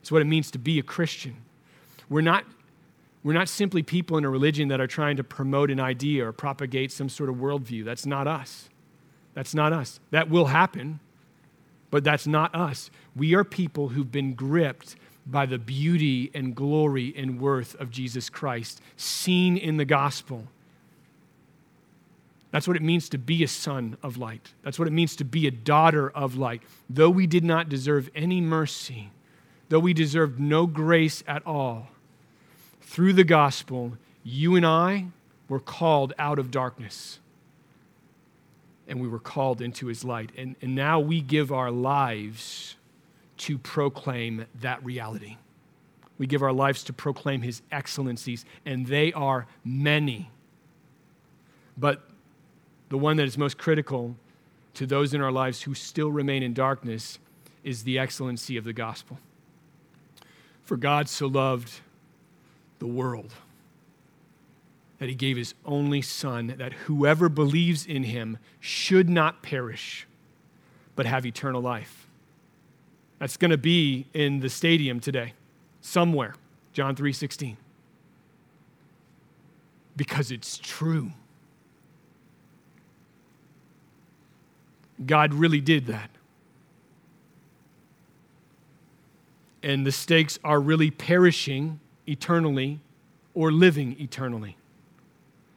It's 0.00 0.10
what 0.10 0.22
it 0.22 0.26
means 0.26 0.50
to 0.52 0.58
be 0.58 0.78
a 0.78 0.82
Christian. 0.82 1.36
We're 2.08 2.22
not 2.22 2.44
we're 3.24 3.34
not 3.34 3.48
simply 3.48 3.84
people 3.84 4.18
in 4.18 4.24
a 4.24 4.30
religion 4.30 4.66
that 4.68 4.80
are 4.80 4.88
trying 4.88 5.16
to 5.16 5.24
promote 5.24 5.70
an 5.70 5.78
idea 5.78 6.26
or 6.26 6.32
propagate 6.32 6.90
some 6.90 7.08
sort 7.08 7.30
of 7.30 7.36
worldview. 7.36 7.84
That's 7.84 8.04
not 8.04 8.26
us. 8.26 8.68
That's 9.34 9.54
not 9.54 9.72
us. 9.72 10.00
That 10.10 10.28
will 10.28 10.46
happen, 10.46 10.98
but 11.90 12.02
that's 12.02 12.26
not 12.26 12.52
us. 12.52 12.90
We 13.14 13.34
are 13.34 13.44
people 13.44 13.90
who've 13.90 14.10
been 14.10 14.34
gripped 14.34 14.96
by 15.24 15.46
the 15.46 15.58
beauty 15.58 16.32
and 16.34 16.54
glory 16.54 17.14
and 17.16 17.40
worth 17.40 17.76
of 17.80 17.90
Jesus 17.90 18.28
Christ, 18.28 18.80
seen 18.96 19.56
in 19.56 19.76
the 19.76 19.84
gospel. 19.84 20.48
That's 22.52 22.68
what 22.68 22.76
it 22.76 22.82
means 22.82 23.08
to 23.08 23.18
be 23.18 23.42
a 23.42 23.48
son 23.48 23.96
of 24.02 24.16
light. 24.16 24.52
That's 24.62 24.78
what 24.78 24.86
it 24.86 24.92
means 24.92 25.16
to 25.16 25.24
be 25.24 25.46
a 25.46 25.50
daughter 25.50 26.10
of 26.10 26.36
light. 26.36 26.62
Though 26.88 27.10
we 27.10 27.26
did 27.26 27.42
not 27.42 27.68
deserve 27.68 28.08
any 28.14 28.40
mercy, 28.40 29.10
though 29.70 29.80
we 29.80 29.94
deserved 29.94 30.38
no 30.38 30.66
grace 30.66 31.24
at 31.26 31.44
all, 31.46 31.88
through 32.82 33.14
the 33.14 33.24
gospel, 33.24 33.96
you 34.22 34.54
and 34.54 34.66
I 34.66 35.06
were 35.48 35.60
called 35.60 36.12
out 36.18 36.38
of 36.38 36.50
darkness 36.50 37.18
and 38.86 39.00
we 39.00 39.08
were 39.08 39.18
called 39.18 39.62
into 39.62 39.86
his 39.86 40.04
light. 40.04 40.30
And, 40.36 40.56
and 40.60 40.74
now 40.74 41.00
we 41.00 41.22
give 41.22 41.52
our 41.52 41.70
lives 41.70 42.76
to 43.38 43.56
proclaim 43.56 44.44
that 44.60 44.84
reality. 44.84 45.38
We 46.18 46.26
give 46.26 46.42
our 46.42 46.52
lives 46.52 46.84
to 46.84 46.92
proclaim 46.92 47.40
his 47.42 47.62
excellencies, 47.72 48.44
and 48.66 48.86
they 48.86 49.12
are 49.14 49.46
many. 49.64 50.30
But 51.76 52.06
the 52.92 52.98
one 52.98 53.16
that 53.16 53.24
is 53.24 53.38
most 53.38 53.56
critical 53.56 54.14
to 54.74 54.84
those 54.84 55.14
in 55.14 55.22
our 55.22 55.32
lives 55.32 55.62
who 55.62 55.72
still 55.72 56.12
remain 56.12 56.42
in 56.42 56.52
darkness 56.52 57.18
is 57.64 57.84
the 57.84 57.98
excellency 57.98 58.58
of 58.58 58.64
the 58.64 58.72
gospel. 58.74 59.18
For 60.62 60.76
God 60.76 61.08
so 61.08 61.26
loved 61.26 61.80
the 62.80 62.86
world 62.86 63.32
that 64.98 65.08
he 65.08 65.14
gave 65.14 65.38
his 65.38 65.54
only 65.64 66.02
son, 66.02 66.54
that 66.58 66.74
whoever 66.84 67.30
believes 67.30 67.86
in 67.86 68.02
him 68.02 68.36
should 68.60 69.08
not 69.08 69.42
perish, 69.42 70.06
but 70.94 71.06
have 71.06 71.24
eternal 71.24 71.62
life. 71.62 72.06
That's 73.18 73.38
going 73.38 73.52
to 73.52 73.56
be 73.56 74.06
in 74.12 74.40
the 74.40 74.50
stadium 74.50 75.00
today, 75.00 75.32
somewhere, 75.80 76.34
John 76.74 76.94
3:16. 76.94 77.56
Because 79.96 80.30
it's 80.30 80.58
true. 80.58 81.12
God 85.06 85.34
really 85.34 85.60
did 85.60 85.86
that. 85.86 86.10
And 89.62 89.86
the 89.86 89.92
stakes 89.92 90.38
are 90.42 90.60
really 90.60 90.90
perishing 90.90 91.80
eternally 92.06 92.80
or 93.34 93.52
living 93.52 93.96
eternally. 94.00 94.56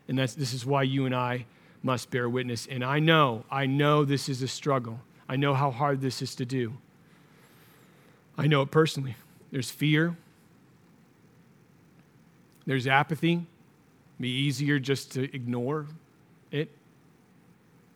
And 0.07 0.17
that's, 0.19 0.35
this 0.35 0.53
is 0.53 0.65
why 0.65 0.83
you 0.83 1.05
and 1.05 1.15
I 1.15 1.45
must 1.81 2.11
bear 2.11 2.29
witness. 2.29 2.67
And 2.67 2.83
I 2.83 2.99
know, 2.99 3.45
I 3.49 3.65
know 3.65 4.05
this 4.05 4.29
is 4.29 4.41
a 4.41 4.47
struggle. 4.47 4.99
I 5.27 5.35
know 5.35 5.53
how 5.53 5.71
hard 5.71 6.01
this 6.01 6.21
is 6.21 6.35
to 6.35 6.45
do. 6.45 6.73
I 8.37 8.47
know 8.47 8.61
it 8.61 8.69
personally. 8.71 9.15
There's 9.51 9.71
fear, 9.71 10.15
there's 12.65 12.87
apathy. 12.87 13.45
Be 14.17 14.29
easier 14.29 14.79
just 14.79 15.11
to 15.13 15.23
ignore 15.35 15.87
it, 16.49 16.69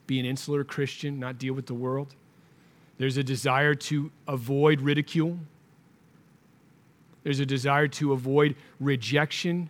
be 0.09 0.19
an 0.19 0.25
insular 0.25 0.63
Christian, 0.63 1.19
not 1.19 1.37
deal 1.37 1.53
with 1.53 1.67
the 1.67 1.73
world. 1.73 2.15
There's 2.97 3.17
a 3.17 3.23
desire 3.23 3.75
to 3.75 4.11
avoid 4.27 4.81
ridicule. 4.81 5.39
There's 7.23 7.39
a 7.39 7.45
desire 7.45 7.87
to 7.87 8.11
avoid 8.11 8.55
rejection 8.79 9.69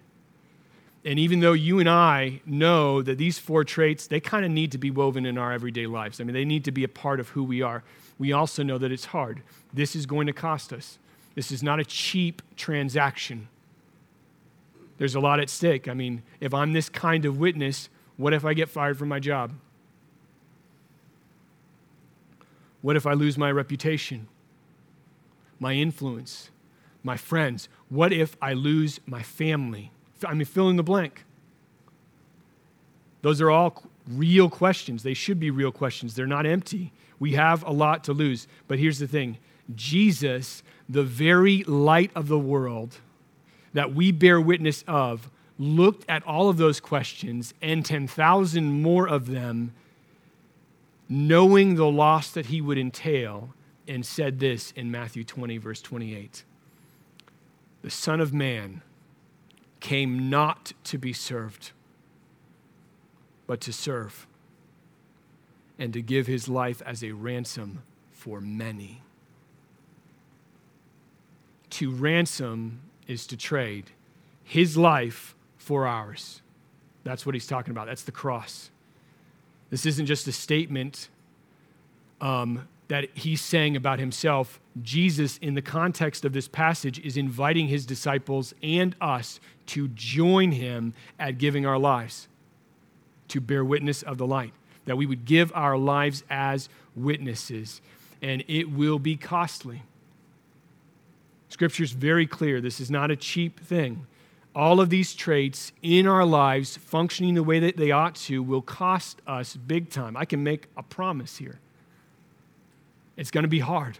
and 1.06 1.18
even 1.18 1.40
though 1.40 1.54
you 1.54 1.80
and 1.80 1.90
I 1.90 2.42
know 2.46 3.02
that 3.02 3.18
these 3.18 3.40
four 3.40 3.64
traits, 3.64 4.08
they 4.08 4.20
kind 4.20 4.46
of 4.46 4.52
need 4.52 4.72
to 4.74 4.78
be 4.78 4.92
woven 4.92 5.26
in 5.26 5.38
our 5.38 5.52
everyday 5.52 5.86
lives. 5.86 6.20
I 6.20 6.24
mean, 6.24 6.34
they 6.34 6.46
need 6.46 6.66
to 6.66 6.72
be 6.72 6.84
a 6.84 6.90
part 6.90 7.20
of 7.20 7.30
who 7.30 7.44
we 7.44 7.62
are. 7.62 7.84
We 8.18 8.34
also 8.34 8.64
know 8.64 8.78
that 8.78 8.92
it's 8.92 9.06
hard. 9.06 9.42
This 9.74 9.96
is 9.96 10.06
going 10.06 10.28
to 10.28 10.34
cost 10.34 10.74
us. 10.74 11.00
This 11.36 11.52
is 11.52 11.64
not 11.64 11.80
a 11.80 11.86
cheap 11.86 12.42
transaction. 12.58 13.48
There's 14.98 15.16
a 15.16 15.22
lot 15.22 15.40
at 15.40 15.50
stake. 15.50 15.88
I 15.88 15.94
mean, 15.94 16.22
if 16.42 16.54
I'm 16.54 16.74
this 16.74 16.90
kind 16.90 17.24
of 17.24 17.38
witness, 17.38 17.88
what 18.18 18.34
if 18.34 18.44
I 18.44 18.54
get 18.54 18.68
fired 18.68 18.98
from 18.98 19.08
my 19.08 19.20
job? 19.20 19.54
What 22.82 22.96
if 22.96 23.06
I 23.06 23.14
lose 23.14 23.38
my 23.38 23.52
reputation, 23.52 24.28
my 25.60 25.74
influence, 25.74 26.50
my 27.04 27.18
friends? 27.18 27.70
What 27.90 28.14
if 28.14 28.38
I 28.42 28.54
lose 28.54 29.00
my 29.06 29.22
family? 29.22 29.92
I 30.26 30.34
mean, 30.34 30.46
fill 30.46 30.70
in 30.70 30.76
the 30.76 30.84
blank. 30.84 31.26
Those 33.22 33.42
are 33.42 33.52
all 33.52 33.84
real 34.08 34.50
questions. 34.50 35.04
They 35.04 35.14
should 35.14 35.40
be 35.40 35.52
real 35.52 35.72
questions. 35.72 36.16
They're 36.16 36.28
not 36.28 36.46
empty. 36.46 36.94
We 37.20 37.34
have 37.34 37.64
a 37.64 37.72
lot 37.72 38.04
to 38.06 38.14
lose. 38.14 38.48
But 38.68 38.80
here's 38.80 39.00
the 39.00 39.08
thing 39.08 39.38
Jesus, 39.76 40.64
the 40.88 41.04
very 41.04 41.64
light 41.64 42.12
of 42.16 42.28
the 42.28 42.40
world 42.40 42.98
that 43.74 43.94
we 43.94 44.12
bear 44.12 44.42
witness 44.42 44.84
of, 44.88 45.30
looked 45.60 46.10
at 46.10 46.26
all 46.26 46.50
of 46.50 46.58
those 46.58 46.80
questions 46.80 47.54
and 47.62 47.86
10,000 47.86 48.82
more 48.82 49.08
of 49.08 49.28
them, 49.28 49.74
knowing 51.10 51.76
the 51.76 51.90
loss 51.90 52.32
that 52.32 52.46
he 52.46 52.62
would 52.62 52.78
entail, 52.78 53.54
and 53.88 54.06
said 54.06 54.40
this 54.40 54.72
in 54.76 54.92
Matthew 54.92 55.24
20, 55.24 55.58
verse 55.58 55.82
28 55.82 56.44
The 57.82 57.90
Son 57.90 58.22
of 58.22 58.32
Man 58.34 58.84
came 59.80 60.30
not 60.30 60.74
to 60.84 60.98
be 60.98 61.12
served, 61.12 61.72
but 63.48 63.60
to 63.62 63.74
serve 63.74 64.28
and 65.80 65.92
to 65.94 66.02
give 66.02 66.28
his 66.28 66.48
life 66.48 66.82
as 66.86 67.04
a 67.04 67.12
ransom 67.12 67.82
for 68.12 68.40
many. 68.40 69.02
To 71.72 71.92
ransom 71.92 72.82
is 73.08 73.26
to 73.28 73.38
trade 73.38 73.92
his 74.44 74.78
life 74.78 75.36
for 75.58 75.88
ours. 75.88 76.42
That's 77.04 77.26
what 77.26 77.34
he's 77.34 77.48
talking 77.48 77.72
about. 77.72 77.88
That's 77.88 78.04
the 78.04 78.12
cross. 78.12 78.70
This 79.70 79.86
isn't 79.86 80.06
just 80.06 80.28
a 80.28 80.32
statement 80.32 81.10
um, 82.22 82.68
that 82.88 83.10
he's 83.16 83.42
saying 83.42 83.76
about 83.76 84.00
himself, 84.00 84.60
Jesus, 84.82 85.38
in 85.38 85.54
the 85.54 85.62
context 85.62 86.26
of 86.26 86.34
this 86.34 86.48
passage, 86.48 87.00
is 87.00 87.18
inviting 87.18 87.68
his 87.68 87.86
disciples 87.86 88.54
and 88.64 88.96
us 89.00 89.40
to 89.68 89.88
join 89.90 90.52
him 90.52 90.94
at 91.20 91.38
giving 91.38 91.66
our 91.66 91.78
lives, 91.78 92.28
to 93.28 93.40
bear 93.40 93.64
witness 93.64 94.02
of 94.02 94.18
the 94.18 94.26
light, 94.26 94.54
that 94.86 94.98
we 94.98 95.06
would 95.06 95.26
give 95.26 95.52
our 95.54 95.78
lives 95.78 96.24
as 96.30 96.68
witnesses, 96.96 97.80
and 98.22 98.44
it 98.48 98.72
will 98.72 98.98
be 98.98 99.16
costly. 99.16 99.84
Scripture 101.50 101.84
is 101.84 101.92
very 101.92 102.26
clear. 102.26 102.60
This 102.60 102.80
is 102.80 102.90
not 102.90 103.12
a 103.12 103.16
cheap 103.16 103.60
thing. 103.60 104.08
All 104.60 104.82
of 104.82 104.90
these 104.90 105.14
traits 105.14 105.72
in 105.82 106.06
our 106.06 106.26
lives, 106.26 106.76
functioning 106.76 107.36
the 107.36 107.44
way 107.44 107.60
that 107.60 107.78
they 107.78 107.92
ought 107.92 108.16
to, 108.16 108.44
will 108.44 108.62
cost 108.62 109.22
us 109.26 109.56
big 109.56 109.90
time. 109.90 110.18
I 110.18 110.26
can 110.26 110.44
make 110.44 110.68
a 110.76 110.84
promise 110.84 111.38
here. 111.38 111.62
It's 113.16 113.32
going 113.32 113.44
to 113.46 113.48
be 113.48 113.60
hard. 113.60 114.00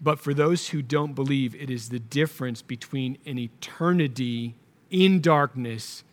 But 0.00 0.20
for 0.20 0.32
those 0.32 0.68
who 0.68 0.80
don't 0.80 1.14
believe, 1.14 1.56
it 1.56 1.68
is 1.68 1.88
the 1.88 1.98
difference 1.98 2.62
between 2.62 3.18
an 3.26 3.36
eternity 3.36 4.54
in 4.88 5.20
darkness 5.20 6.04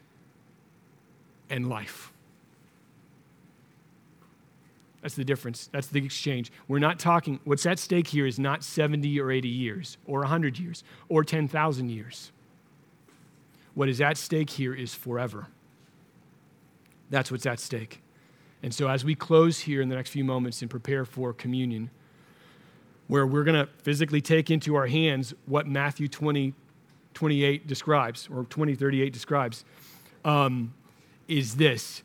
and 1.52 1.70
life. 1.70 2.13
That's 5.04 5.16
the 5.16 5.26
difference. 5.26 5.68
That's 5.68 5.88
the 5.88 6.04
exchange. 6.04 6.50
We're 6.70 6.80
not 6.80 6.98
talking, 6.98 7.42
what's 7.44 7.66
at 7.66 7.78
stake 7.78 8.08
here 8.08 8.26
is 8.26 8.40
not 8.40 8.64
70 8.64 9.20
or 9.20 9.32
80 9.32 9.50
years, 9.50 9.98
or 10.08 10.20
100 10.20 10.58
years, 10.58 10.86
or 11.10 11.26
10,000 11.26 11.90
years. 11.90 12.32
What 13.74 13.90
is 13.90 14.00
at 14.00 14.18
stake 14.18 14.50
here 14.50 14.74
is 14.74 14.96
forever. 14.96 15.48
That's 17.10 17.30
what's 17.30 17.46
at 17.46 17.60
stake. 17.60 18.02
And 18.64 18.74
so, 18.74 18.88
as 18.88 19.04
we 19.04 19.14
close 19.14 19.60
here 19.60 19.82
in 19.82 19.90
the 19.90 19.96
next 19.96 20.12
few 20.12 20.24
moments 20.24 20.62
and 20.62 20.72
prepare 20.72 21.04
for 21.04 21.34
communion, 21.34 21.90
where 23.08 23.28
we're 23.28 23.44
going 23.44 23.62
to 23.62 23.70
physically 23.80 24.22
take 24.22 24.50
into 24.50 24.76
our 24.76 24.88
hands 24.88 25.34
what 25.48 25.68
Matthew 25.68 26.08
20, 26.08 26.54
28 27.14 27.68
describes, 27.68 28.30
or 28.34 28.46
2038 28.46 29.12
describes, 29.12 29.66
um, 30.24 30.74
is 31.28 31.56
this 31.56 32.04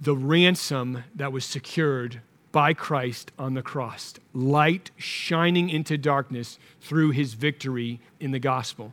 the 0.00 0.16
ransom 0.16 1.04
that 1.14 1.32
was 1.32 1.44
secured 1.44 2.20
by 2.52 2.72
Christ 2.72 3.30
on 3.38 3.54
the 3.54 3.62
cross, 3.62 4.14
light 4.32 4.90
shining 4.96 5.68
into 5.68 5.98
darkness 5.98 6.58
through 6.80 7.10
his 7.10 7.34
victory 7.34 8.00
in 8.20 8.30
the 8.30 8.38
gospel. 8.38 8.92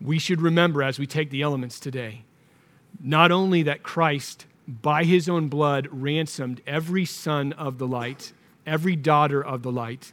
We 0.00 0.18
should 0.18 0.40
remember 0.40 0.82
as 0.82 0.98
we 0.98 1.06
take 1.06 1.30
the 1.30 1.42
elements 1.42 1.80
today, 1.80 2.22
not 3.00 3.32
only 3.32 3.62
that 3.64 3.82
Christ 3.82 4.46
by 4.82 5.04
his 5.04 5.28
own 5.28 5.48
blood, 5.48 5.88
ransomed 5.90 6.60
every 6.66 7.04
son 7.04 7.52
of 7.54 7.78
the 7.78 7.86
light, 7.86 8.32
every 8.66 8.94
daughter 8.94 9.44
of 9.44 9.62
the 9.62 9.72
light, 9.72 10.12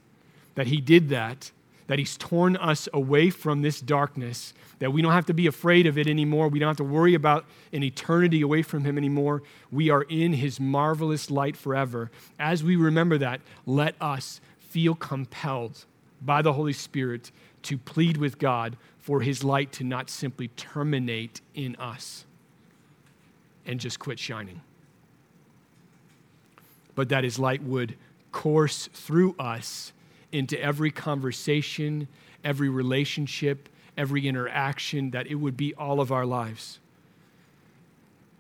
that 0.56 0.68
he 0.68 0.82
did 0.82 1.10
that, 1.10 1.52
that 1.88 2.00
he's 2.00 2.18
torn 2.18 2.56
us 2.58 2.88
away 2.94 3.30
from 3.30 3.62
this 3.62 3.80
darkness, 3.80 4.54
that 4.80 4.92
we 4.92 5.02
don't 5.02 5.14
have 5.14 5.26
to 5.26 5.34
be 5.34 5.48
afraid 5.48 5.88
of 5.88 5.98
it 5.98 6.08
anymore. 6.08 6.50
We 6.50 6.60
don't 6.60 6.68
have 6.68 6.78
to 6.78 6.84
worry 6.84 7.14
about 7.14 7.46
an 7.74 7.82
eternity 7.84 8.42
away 8.42 8.62
from 8.62 8.84
him 8.84 8.98
anymore. 8.98 9.42
We 9.72 9.90
are 9.90 10.04
in 10.04 10.34
his 10.34 10.60
marvelous 10.60 11.32
light 11.32 11.56
forever. 11.58 12.12
As 12.38 12.64
we 12.64 12.76
remember 12.76 13.18
that, 13.18 13.42
let 13.66 13.96
us 14.02 14.42
feel 14.60 14.96
compelled 14.96 15.86
by 16.22 16.42
the 16.42 16.54
Holy 16.54 16.74
Spirit 16.74 17.32
to 17.64 17.78
plead 17.78 18.18
with 18.18 18.38
God 18.38 18.76
for 19.00 19.22
his 19.22 19.44
light 19.44 19.72
to 19.74 19.84
not 19.84 20.10
simply 20.10 20.50
terminate 20.50 21.42
in 21.56 21.76
us 21.78 22.26
and 23.66 23.80
just 23.80 24.00
quit 24.00 24.20
shining. 24.20 24.62
But 26.96 27.10
that 27.10 27.24
his 27.24 27.40
light 27.40 27.64
would 27.64 27.96
course 28.32 28.90
through 28.94 29.36
us 29.40 29.94
into 30.32 30.62
every 30.62 30.92
conversation, 30.92 32.08
every 32.44 32.70
relationship, 32.70 33.70
every 33.98 34.28
interaction, 34.28 35.12
that 35.12 35.28
it 35.28 35.36
would 35.36 35.58
be 35.58 35.74
all 35.76 36.00
of 36.00 36.12
our 36.12 36.26
lives. 36.26 36.80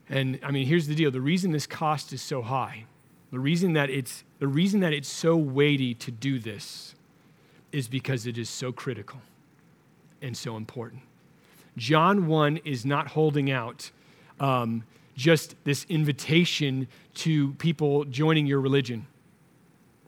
And 0.09 0.39
I 0.43 0.51
mean, 0.51 0.67
here's 0.67 0.87
the 0.87 0.95
deal 0.95 1.11
the 1.11 1.21
reason 1.21 1.51
this 1.51 1.67
cost 1.67 2.13
is 2.13 2.21
so 2.21 2.41
high, 2.41 2.85
the 3.31 3.39
reason 3.39 3.73
that 3.73 3.89
it's, 3.89 4.23
the 4.39 4.47
reason 4.47 4.79
that 4.81 4.93
it's 4.93 5.09
so 5.09 5.35
weighty 5.35 5.93
to 5.95 6.11
do 6.11 6.39
this 6.39 6.95
is 7.71 7.87
because 7.87 8.25
it 8.25 8.37
is 8.37 8.49
so 8.49 8.71
critical 8.71 9.19
and 10.21 10.35
so 10.35 10.55
important. 10.55 11.01
John 11.75 12.27
1 12.27 12.57
is 12.57 12.85
not 12.85 13.09
holding 13.09 13.51
out 13.51 13.91
um, 14.39 14.83
just 15.15 15.55
this 15.63 15.85
invitation 15.89 16.87
to 17.15 17.53
people 17.53 18.05
joining 18.05 18.47
your 18.47 18.61
religion. 18.61 19.05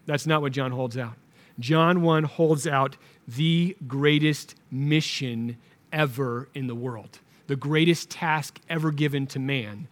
That's 0.06 0.26
not 0.26 0.42
what 0.42 0.52
John 0.52 0.72
holds 0.72 0.98
out. 0.98 1.14
John 1.60 2.02
1 2.02 2.24
holds 2.24 2.66
out 2.66 2.96
the 3.28 3.76
greatest 3.88 4.56
mission 4.72 5.58
ever 5.92 6.50
in 6.54 6.68
the 6.68 6.76
world. 6.76 7.20
The 7.48 7.56
greatest 7.56 8.10
task 8.10 8.60
ever 8.70 8.92
given 8.92 9.28
to 9.28 9.40
man 9.40 9.88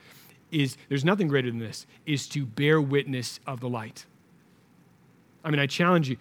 is 0.51 0.77
there's 0.89 1.03
nothing 1.03 1.27
greater 1.27 1.49
than 1.49 1.59
this 1.59 1.85
is 2.05 2.27
to 2.29 2.45
bear 2.45 2.79
witness 2.79 3.39
of 3.45 3.59
the 3.59 3.69
light. 3.69 4.05
I 5.43 5.51
mean, 5.51 5.59
I 5.59 5.65
challenge 5.65 6.09
you 6.09 6.17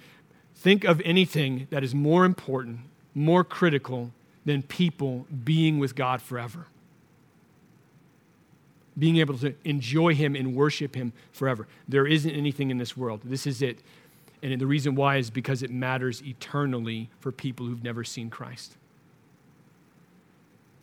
think 0.55 0.85
of 0.85 1.01
anything 1.05 1.69
that 1.71 1.85
is 1.85 1.95
more 1.95 2.25
important, 2.25 2.81
more 3.15 3.45
critical 3.45 4.13
than 4.45 4.63
people 4.63 5.27
being 5.45 5.79
with 5.79 5.95
God 5.95 6.23
forever 6.23 6.67
being 8.99 9.19
able 9.19 9.37
to 9.39 9.55
enjoy 9.65 10.15
Him 10.15 10.35
and 10.35 10.55
worship 10.55 10.95
Him 10.95 11.13
forever. 11.33 11.67
There 11.89 12.07
isn't 12.07 12.31
anything 12.31 12.71
in 12.71 12.79
this 12.79 12.97
world. 12.97 13.21
This 13.25 13.47
is 13.47 13.63
it. 13.63 13.79
And 14.47 14.61
the 14.61 14.67
reason 14.67 14.95
why 14.95 15.17
is 15.17 15.29
because 15.29 15.65
it 15.65 15.73
matters 15.73 16.23
eternally 16.23 17.11
for 17.19 17.33
people 17.33 17.67
who've 17.67 17.83
never 17.83 18.05
seen 18.05 18.31
Christ. 18.31 18.77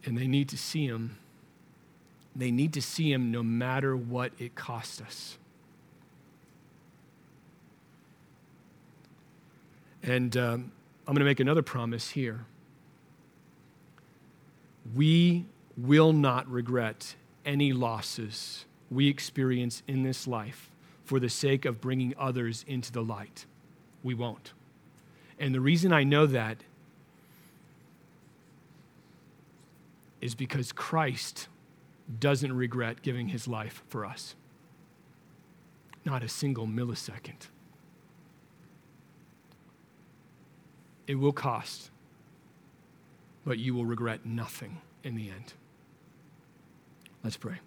And 0.04 0.18
they 0.18 0.28
need 0.28 0.50
to 0.50 0.58
see 0.58 0.86
Him. 0.86 1.18
They 2.36 2.52
need 2.52 2.74
to 2.74 2.82
see 2.82 3.10
Him 3.10 3.32
no 3.32 3.42
matter 3.42 3.96
what 3.96 4.34
it 4.38 4.54
costs 4.56 5.00
us. 5.00 5.38
And 10.04 10.36
um, 10.36 10.74
I'm 11.08 11.14
going 11.14 11.20
to 11.20 11.26
make 11.26 11.40
another 11.40 11.62
promise 11.62 12.10
here. 12.10 12.46
We 14.94 15.46
will 15.78 16.12
not 16.12 16.50
regret 16.50 17.16
any 17.46 17.72
losses 17.72 18.66
we 18.92 19.08
experience 19.08 19.84
in 19.88 20.04
this 20.04 20.28
life 20.28 20.70
for 21.06 21.22
the 21.22 21.30
sake 21.30 21.64
of 21.64 21.80
bringing 21.80 22.14
others 22.18 22.66
into 22.68 22.92
the 22.92 23.02
light. 23.02 23.46
We 24.04 24.14
won't. 24.14 24.54
And 25.40 25.56
the 25.56 25.62
reason 25.62 25.92
I 25.92 26.04
know 26.04 26.26
that 26.28 26.58
is 30.22 30.36
because 30.36 30.72
Christ 30.72 31.48
doesn't 32.20 32.54
regret 32.54 33.02
giving 33.02 33.30
his 33.30 33.48
life 33.48 33.84
for 33.88 34.06
us. 34.06 34.36
Not 36.06 36.24
a 36.24 36.30
single 36.30 36.68
millisecond. 36.68 37.48
It 41.08 41.16
will 41.16 41.34
cost, 41.34 41.92
but 43.46 43.58
you 43.60 43.74
will 43.74 43.86
regret 43.86 44.26
nothing 44.26 44.82
in 45.04 45.16
the 45.16 45.30
end. 45.30 45.54
Let's 47.24 47.38
pray. 47.38 47.60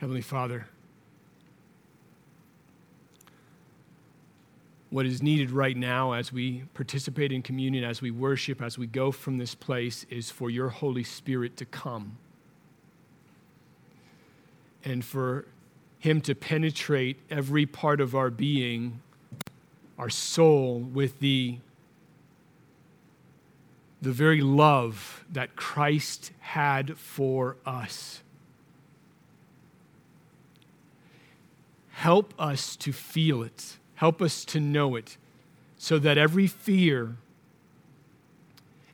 Heavenly 0.00 0.22
Father, 0.22 0.66
what 4.88 5.04
is 5.04 5.22
needed 5.22 5.50
right 5.50 5.76
now 5.76 6.12
as 6.12 6.32
we 6.32 6.62
participate 6.72 7.32
in 7.32 7.42
communion, 7.42 7.84
as 7.84 8.00
we 8.00 8.10
worship, 8.10 8.62
as 8.62 8.78
we 8.78 8.86
go 8.86 9.12
from 9.12 9.36
this 9.36 9.54
place, 9.54 10.06
is 10.08 10.30
for 10.30 10.48
your 10.48 10.70
Holy 10.70 11.04
Spirit 11.04 11.58
to 11.58 11.66
come 11.66 12.16
and 14.86 15.04
for 15.04 15.44
him 15.98 16.22
to 16.22 16.34
penetrate 16.34 17.18
every 17.28 17.66
part 17.66 18.00
of 18.00 18.14
our 18.14 18.30
being, 18.30 19.02
our 19.98 20.08
soul, 20.08 20.78
with 20.78 21.18
the, 21.18 21.58
the 24.00 24.12
very 24.12 24.40
love 24.40 25.26
that 25.30 25.56
Christ 25.56 26.32
had 26.40 26.96
for 26.96 27.58
us. 27.66 28.22
Help 32.00 32.32
us 32.38 32.76
to 32.76 32.94
feel 32.94 33.42
it, 33.42 33.76
help 33.96 34.22
us 34.22 34.46
to 34.46 34.58
know 34.58 34.96
it, 34.96 35.18
so 35.76 35.98
that 35.98 36.16
every 36.16 36.46
fear, 36.46 37.16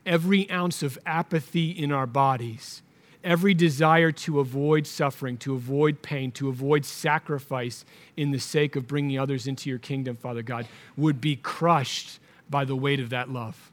every 0.05 0.51
ounce 0.51 0.83
of 0.83 0.99
apathy 1.05 1.69
in 1.69 1.93
our 1.93 2.05
bodies, 2.05 2.81
every 3.23 3.53
desire 3.53 4.11
to 4.11 4.41
avoid 4.41 4.85
suffering, 4.85 5.37
to 5.37 5.55
avoid 5.55 6.01
pain, 6.01 6.33
to 6.33 6.49
avoid 6.49 6.83
sacrifice 6.83 7.85
in 8.17 8.31
the 8.31 8.39
sake 8.39 8.75
of 8.75 8.89
bringing 8.89 9.17
others 9.17 9.47
into 9.47 9.69
your 9.69 9.79
kingdom, 9.79 10.17
Father 10.17 10.41
God, 10.41 10.67
would 10.97 11.21
be 11.21 11.37
crushed 11.37 12.19
by 12.49 12.65
the 12.65 12.75
weight 12.75 12.99
of 12.99 13.09
that 13.11 13.29
love. 13.29 13.71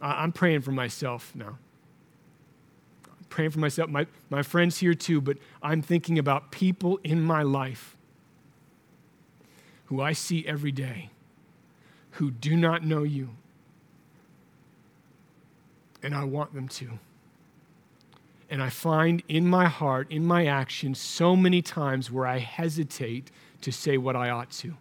I'm 0.00 0.30
praying 0.30 0.60
for 0.60 0.70
myself 0.70 1.32
now. 1.34 1.58
Praying 3.28 3.50
for 3.50 3.58
myself, 3.58 3.90
my, 3.90 4.06
my 4.30 4.42
friends 4.42 4.78
here 4.78 4.94
too, 4.94 5.20
but 5.20 5.36
I'm 5.62 5.82
thinking 5.82 6.18
about 6.18 6.50
people 6.50 6.98
in 7.04 7.20
my 7.20 7.42
life 7.42 7.96
who 9.86 10.00
I 10.00 10.12
see 10.12 10.46
every 10.46 10.72
day 10.72 11.10
who 12.12 12.30
do 12.30 12.56
not 12.56 12.84
know 12.84 13.04
you. 13.04 13.30
And 16.02 16.14
I 16.14 16.24
want 16.24 16.52
them 16.52 16.68
to. 16.68 16.98
And 18.50 18.62
I 18.62 18.70
find 18.70 19.22
in 19.28 19.46
my 19.46 19.66
heart, 19.66 20.10
in 20.10 20.24
my 20.24 20.46
actions, 20.46 20.98
so 20.98 21.36
many 21.36 21.62
times 21.62 22.10
where 22.10 22.26
I 22.26 22.38
hesitate 22.38 23.30
to 23.60 23.70
say 23.70 23.98
what 23.98 24.16
I 24.16 24.30
ought 24.30 24.50
to. 24.52 24.74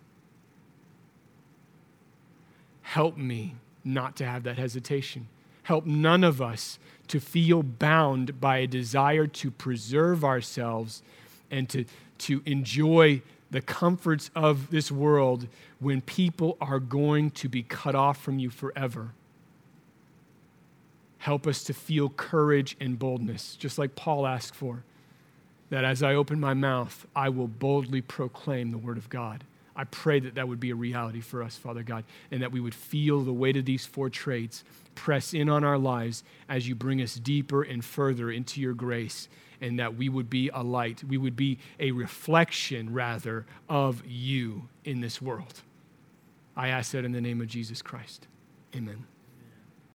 Help 2.82 3.18
me 3.18 3.56
not 3.84 4.16
to 4.18 4.26
have 4.26 4.44
that 4.44 4.58
hesitation. 4.58 5.28
Help 5.68 5.86
none 5.86 6.24
of 6.24 6.42
us 6.42 6.80
to 7.10 7.20
feel 7.20 7.62
bound 7.62 8.40
by 8.40 8.60
a 8.60 8.68
desire 8.68 9.28
to 9.28 9.52
preserve 9.52 10.24
ourselves 10.24 11.04
and 11.52 11.68
to, 11.68 11.84
to 12.20 12.42
enjoy 12.46 13.22
the 13.52 13.60
comforts 13.60 14.32
of 14.34 14.72
this 14.72 14.90
world 14.90 15.46
when 15.80 16.00
people 16.00 16.56
are 16.62 16.80
going 16.80 17.30
to 17.32 17.50
be 17.50 17.64
cut 17.64 17.96
off 17.96 18.18
from 18.18 18.40
you 18.40 18.50
forever. 18.50 19.12
Help 21.18 21.46
us 21.46 21.66
to 21.66 21.74
feel 21.74 22.08
courage 22.12 22.78
and 22.80 22.98
boldness, 22.98 23.58
just 23.58 23.78
like 23.78 23.94
Paul 23.94 24.26
asked 24.26 24.56
for. 24.56 24.86
That 25.70 25.84
as 25.84 26.02
I 26.02 26.16
open 26.16 26.40
my 26.40 26.54
mouth, 26.54 27.06
I 27.14 27.28
will 27.28 27.50
boldly 27.50 28.00
proclaim 28.00 28.72
the 28.72 28.78
word 28.78 28.98
of 28.98 29.10
God. 29.10 29.44
I 29.76 29.84
pray 29.84 30.22
that 30.22 30.36
that 30.36 30.48
would 30.48 30.62
be 30.62 30.70
a 30.70 30.76
reality 30.76 31.20
for 31.20 31.44
us, 31.44 31.58
Father 31.58 31.84
God, 31.84 32.06
and 32.32 32.42
that 32.42 32.54
we 32.54 32.62
would 32.62 32.74
feel 32.74 33.20
the 33.20 33.34
weight 33.34 33.58
of 33.58 33.66
these 33.66 33.86
four 33.86 34.10
traits 34.10 34.64
press 34.98 35.34
in 35.34 35.48
on 35.48 35.64
our 35.64 35.78
lives 35.78 36.24
as 36.50 36.68
you 36.68 36.76
bring 36.76 37.02
us 37.02 37.16
deeper 37.16 37.62
and 37.62 37.86
further 37.86 38.32
into 38.32 38.60
your 38.60 38.74
grace, 38.74 39.30
and 39.62 39.80
that 39.80 39.96
we 39.96 40.10
would 40.10 40.30
be 40.30 40.50
a 40.54 40.64
light. 40.64 41.04
We 41.04 41.18
would 41.18 41.36
be 41.36 41.60
a 41.80 41.92
reflection, 41.92 42.92
rather, 42.92 43.46
of 43.70 44.04
you 44.06 44.70
in 44.84 45.02
this 45.02 45.22
world. 45.22 45.62
I 46.56 46.70
ask 46.70 46.92
that 46.92 47.06
in 47.06 47.12
the 47.12 47.22
name 47.22 47.40
of 47.42 47.48
Jesus 47.48 47.82
Christ. 47.82 48.28
Amen. 48.76 49.06